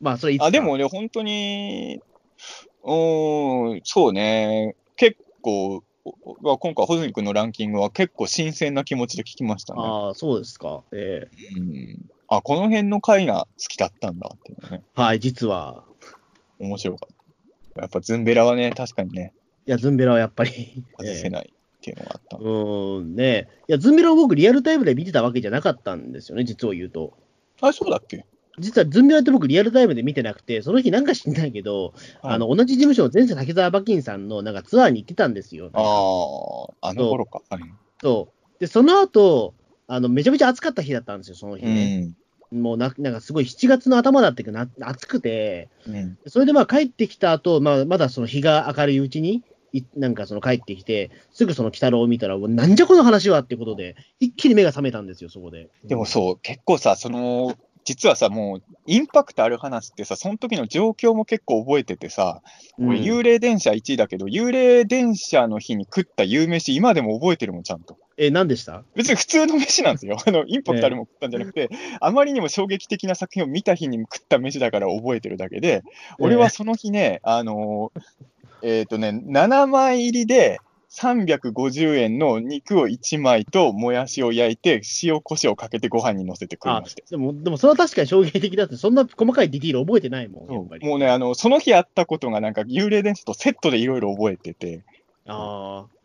[0.00, 2.00] まあそれあ、でもね、本当に、
[2.84, 9.82] うーん、そうね、結構、お今回、穂積君のランキングは結構新鮮な気持ちで聞きましたね。
[9.82, 10.82] ああ、そうですか。
[10.92, 15.84] ええうんあ、この辺の回が好きだったんだっていうね、はい、実は。
[16.60, 17.16] 面白かっ
[17.74, 17.80] た。
[17.80, 19.32] やっぱズンベラはね、確かにね、
[19.66, 20.84] いや、ズンベラはやっぱり。
[20.96, 22.36] 外せないっていうのがあった。
[22.36, 27.18] うーん、ねいや、ズンベラを僕、リアルタイムで見てたわけじゃなかったんですよね、実を言うと。
[27.60, 28.24] あ、そうだっけ
[28.60, 35.70] 実はズンベラって僕、リアルタイムで見てなくて、その日なんか知んないけど、あの、同じ事務所の前世竹澤馬琴さんのなんかツアーに行ってたんですよ。
[35.72, 37.42] ああ、あの頃か。
[37.50, 37.62] はい
[38.02, 38.60] そう。
[38.60, 39.54] で、その後、
[39.86, 42.00] あの、めちゃめちゃ暑かった日だったんですよ、その日うね。
[42.00, 42.14] ん。
[42.50, 46.18] もうな、なんかすごい7月の頭だったけど、な暑くて、うん。
[46.26, 49.42] それでまあ帰ってきた後、まあまだその日が明るいうちに、
[49.72, 55.68] いなんかその帰ってきて、すぐその鬼太郎を見たら、なんじゃこの話はってことで、一気に目が覚めたんですよ、そこで。
[55.84, 57.54] でもそう、結構さ、その、
[57.84, 62.42] 実はさ、もう、インパクトある話ってさ、その時の状況も結構覚えててさ、
[62.78, 67.96] うん、俺、幽霊電車1位だけど、幽霊電車の日に食った夕飯、今でも覚えてるもん、ちゃんと。
[68.16, 68.84] え、何でした？
[68.94, 70.18] 別に普通の飯なんですよ。
[70.24, 71.70] あの、インパクトあるもん食ったんじゃなくて、
[72.00, 75.82] あまりにも衝撃的な作品を見た日に食った飯だから覚えてるだけで、
[76.18, 80.60] 俺はその日ね、あのー、えっ、とね、7枚入りで、
[80.92, 87.06] 350円の肉を1枚ともやしを焼いて、塩コショウかけてご飯に乗せて食いあましたよ。
[87.10, 90.48] でも、でもそれは確かに衝撃的だって、そんな細かいディティール覚えてないもん。
[90.48, 94.82] もうね、あの、その日あったことがなんか幽霊伝説とセットでいろいろ覚えてて、
[95.26, 96.00] ああ。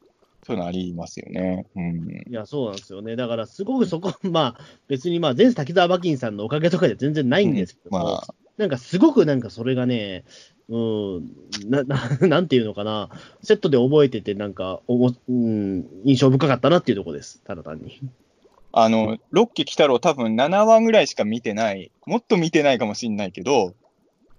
[0.45, 1.65] そういうのありますよね。
[1.75, 2.23] うん。
[2.29, 3.15] いや、そうなんですよね。
[3.15, 10.23] だから、すごくそこ、まあ、別に、まあ、前世滝沢馬琴さんのおかげとかでは全然ないんですけども、まあ、なんかすごくなんかそれがね、
[10.69, 11.31] うん、
[11.69, 13.09] な、 ななんていうのかな、
[13.43, 17.99] セットで覚えてて、なんかおも、うん、印象深かったなっていうところです、ただ単に。
[18.71, 23.73] あの、六期鬼太郎多分7話ぐらいしか見てない、もっと見てないかもしれないけど、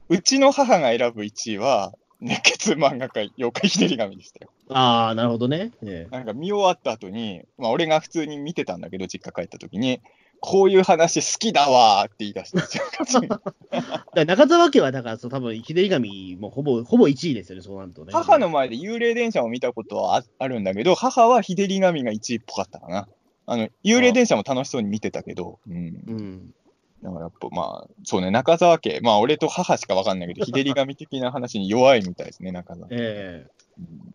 [0.09, 4.51] うちの母が選ぶ1位は、熱血漫画家、妖怪ひねり神でしたよ。
[4.71, 5.73] ああ、なるほどね。
[5.83, 10.01] ええなんか見終わった後に、まあ俺が普通に見てたんだけど、実家帰った時に、
[10.41, 18.13] こういう話好きだわーって言い出した 中澤家は、だからそう、多分ひねり神もほぼ、ほぼ1位ですよね、そうなるとね。
[18.13, 23.09] 母の前で幽霊電車を見たことはああるんだけど、母は日照り神が1位っぽかったかな。
[23.47, 25.77] あの、幽霊電車も楽しそうに見てたけど、うん。
[25.77, 26.55] うん。
[27.03, 32.89] だからやっぱまあ、そうね、中沢家、まあ俺と母しかわかんないけど、日照り神的な話に弱いみたいですね、中沢。
[32.91, 34.15] ええうん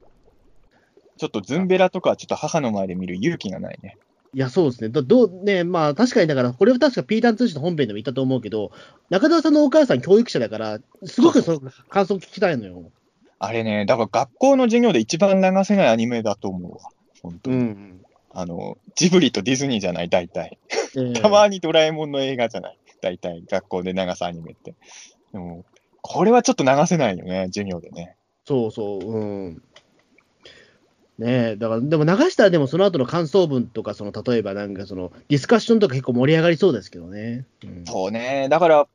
[1.17, 3.95] ちょっとズンベラとかはちょっと母の前で見る勇気がないね。
[4.33, 4.89] いや、そうですね。
[4.89, 8.71] だどうね、まあ、確かにだから、これは確かピーターン通信の本編でも言ったと思うけど、
[9.09, 12.91] 中澤さんのお母さん教育者だから、すごくその感想聞きたいのよ。
[13.39, 16.77] あれね、だから学校の授業で一番流せないアニメだと思うわ。
[17.21, 17.57] 本当に。
[17.57, 18.01] ん。
[18.33, 20.57] あの、ジブリとディズニーじゃない、大体。
[20.97, 24.75] ええ たまにドラえもんの映画じゃない、大体、学校で流すアニメって。
[25.33, 25.65] でも、
[26.01, 28.15] これはちょっと流せないよね、授業でね。
[28.45, 29.61] そうそう、うん。
[31.17, 31.51] ね。
[31.51, 37.45] え、だから、でも流したらでもその後の感想文とか、その例えばなんかそのディスカッションとか結構盛り上がりそうですけどね。
[37.63, 38.87] うん、そうね、だから、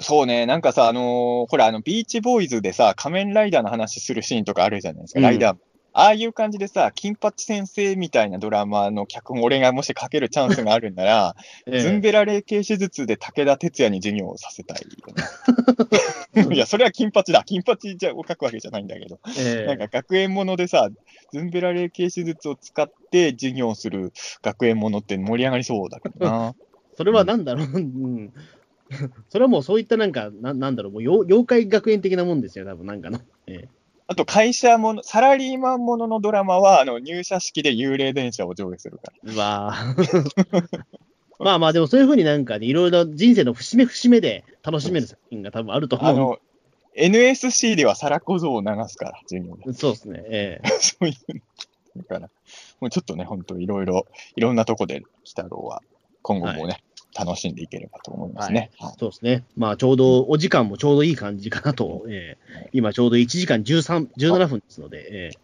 [0.00, 5.24] そうね、なんかさ、あのーほら、あの、ビーチボーイズでさ、仮面ライダーの話するシーンとかあるじゃないですか、うん。
[5.24, 5.56] ライダー。
[5.92, 11.36] ああいう感じでさ、金八先生みたいなドラマの脚本、俺がもし書けるチャンスがあるんなら、
[11.66, 17.42] ええズンベラ霊系手術で武田鉄矢に授業をさせたいよね、 いや、それは金八だ。
[17.44, 19.18] 金八じゃを書くわけじゃないんだけど。
[19.38, 20.88] ええなんか学園ものでさ、
[21.32, 24.12] ズンベラ霊系手術を使って授業する
[24.42, 26.54] 学園ものって盛り上がりそうだけどな。
[26.96, 28.32] それはなんだろう、うん。
[29.28, 33.20] それはもうそういったなんか、ななんだろう、もう妖妖怪学園的なもんですよ、多分なんかの。
[33.46, 33.77] ええ
[34.10, 39.32] あと会社もの、サラリーマンもののドラマは、あの、入社式で幽霊電車を上映するから。
[39.34, 40.78] うわぁ
[41.38, 46.10] まあまあ、でもそういうふうになんかね、いろいろ人生の節目節目で楽しめる作品が多分あると思う。
[46.10, 46.38] あの、
[46.94, 49.72] NSC ではサラ小僧を流すから、授業で。
[49.74, 50.22] そうですね。
[50.26, 51.34] ええ そういう
[51.96, 52.02] の。
[52.02, 52.30] だから、
[52.80, 54.06] もうちょっとね、本当いろいろ、
[54.36, 55.82] いろんなとこで、鬼太郎は
[56.22, 56.82] 今後もね、
[57.16, 58.70] 楽しんでいければと思いますね。
[58.78, 59.44] はいそうですね。
[59.56, 62.04] まあ、ちょうど、お時間もちょうどいい感じかなと。
[62.08, 65.38] ええ今ちょうど1時間13、17分ですので、ええ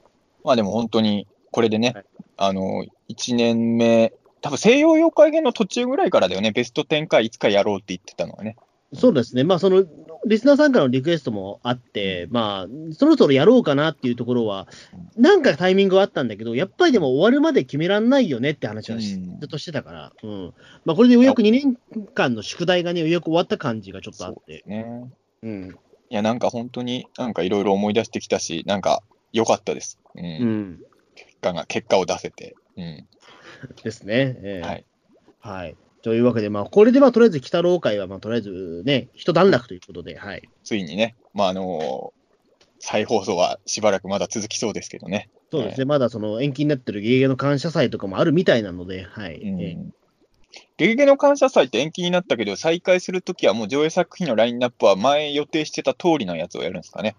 [0.44, 2.04] まあでも本当に、これでね、はい
[2.36, 8.56] あの、1年目、多分西洋妖怪編の途中ぐらいからだよね、ベスト10回いつかやろうって言ってたのはね。
[8.92, 9.44] そうですね。
[9.44, 9.84] まあ、その、
[10.26, 14.68] リスナーさんからのリクエストもあって、まあ、そろそろやろうかなっていうところは、
[15.16, 20.54] なんかタイミングはあったんだけど、やっぱりでも終わるまで決めらんないよねって話はしうんずっとしてたから、うん。
[20.84, 21.76] まあ、これでようやく2年
[22.14, 24.86] 間の宿題がね、ようやく終わった感じがちょっとあって、ね。
[25.42, 25.78] うん。
[26.10, 29.02] いや、なんか本当になんかいろいろ思い出してきたし、なんか
[29.32, 29.98] 良かったです。
[30.14, 30.24] うん。
[30.24, 30.80] うん。
[31.14, 32.54] 結果が、結果を出せて。
[32.76, 33.06] うん。
[33.82, 34.36] ですね。
[34.42, 34.86] ええはい。
[35.40, 35.76] はい。
[36.04, 40.46] というわけで、まあ、これでまあ、とりあえず、北郎会は、まあ、とりあえずね、一段落ということで、はい。
[40.62, 42.12] ついにね、まあ、あの
[42.78, 45.30] 再放送はしばらくまだ続きそうですけどね。
[45.50, 49.36] そうですね、まだその延期になってる芸芸の感謝祭とかもあるみたいなので、はい。
[49.36, 50.04] うんええ
[50.76, 57.16] ゲゲゲの感謝祭って延期になったけど、再開するときはもう上映作品のラインナップは前予定してた通りのやつをやるんですかね。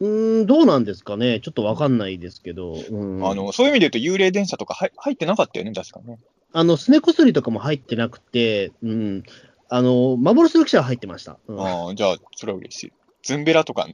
[0.00, 6.18] うーん、どうなんですかね、ちょっとわかんないですけど、うん、あのそういう意味で言うと幽霊電車とか入入ってなかったよね、確かね。
[6.52, 9.22] あの、すねこすりとかも入ってなくて、うん、
[9.68, 11.38] あの、幻の記者は入ってました。
[11.46, 12.92] うん、ああ、じゃあ、それは嬉しい。
[13.22, 13.86] ズンベラとか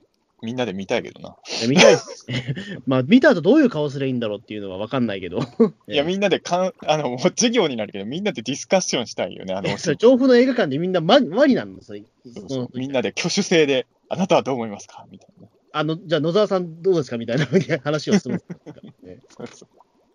[0.43, 1.37] みんなで見たいけどな。
[1.69, 2.55] 見たいですね。
[2.87, 5.39] まあ、見た後どういう顔すればいいんだろうっていうのはわかんないけど。
[5.89, 9.55] いや、みんなでかん、あの、もう授業になるけど、みんなでディスカッションしたいよね。
[9.55, 12.05] あの、 それ調布の映画館でみんなママリなんですよ。
[12.35, 15.07] そうそうみんなで挙手制で、あなたはどう思いますか？
[15.11, 15.49] みたいな。
[15.73, 17.19] あの、じゃあ野沢さんどうですか？
[17.19, 17.47] みたいな
[17.83, 19.69] 話をするんですねそうそう。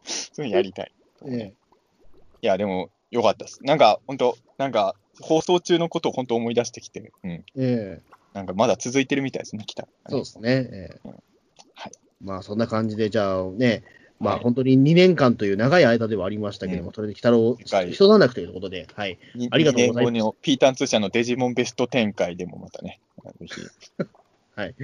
[0.05, 0.91] そういうのやりたい。
[1.27, 1.53] え
[2.41, 3.59] いや、でも、よかったです。
[3.63, 7.31] なんか、本当なんか、放送中のことを本当思い出してきて、うん。
[7.31, 8.01] えええ
[8.33, 9.87] なんか、まだ続いてるみたいですね、来た。
[10.09, 10.49] そうですね。
[10.49, 11.11] ええうん
[11.75, 11.91] はい。
[12.23, 13.83] まあ、そんな感じで、じゃあね、
[14.19, 19.17] まあ、はい本当に2年間という長い間ではありましたけども、うんそれで、北郎、長い一段落ということで、はい。
[19.35, 22.99] にありがとうございます2年後のピーターン通社のデジモンベスト展開でもまたね、
[23.39, 23.53] ぜひ
[24.55, 24.75] はい。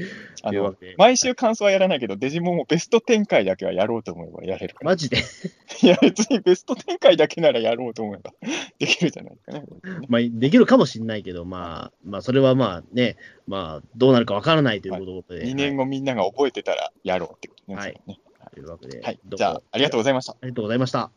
[0.43, 4.91] あの毎週感想はやらないけど、デジモンもベスト展開だけはやろうと思えばやれるから。
[4.91, 5.17] マジで？
[5.83, 8.33] いや、別にベスト展開だけならやろうと思えば
[8.79, 9.65] できるじゃないですかね。
[10.07, 15.45] まあ、できるかもしれないけど、まあ、まあ、それはまあね、まあ、どうなるかわからないということで。
[15.45, 17.77] 2年後みんなが覚えてたらやろうってことね。
[17.77, 19.19] はいそれねはいというわけで、はい。
[19.35, 20.31] じゃあ、ありがとうございました。
[20.31, 21.11] ありがとうございました。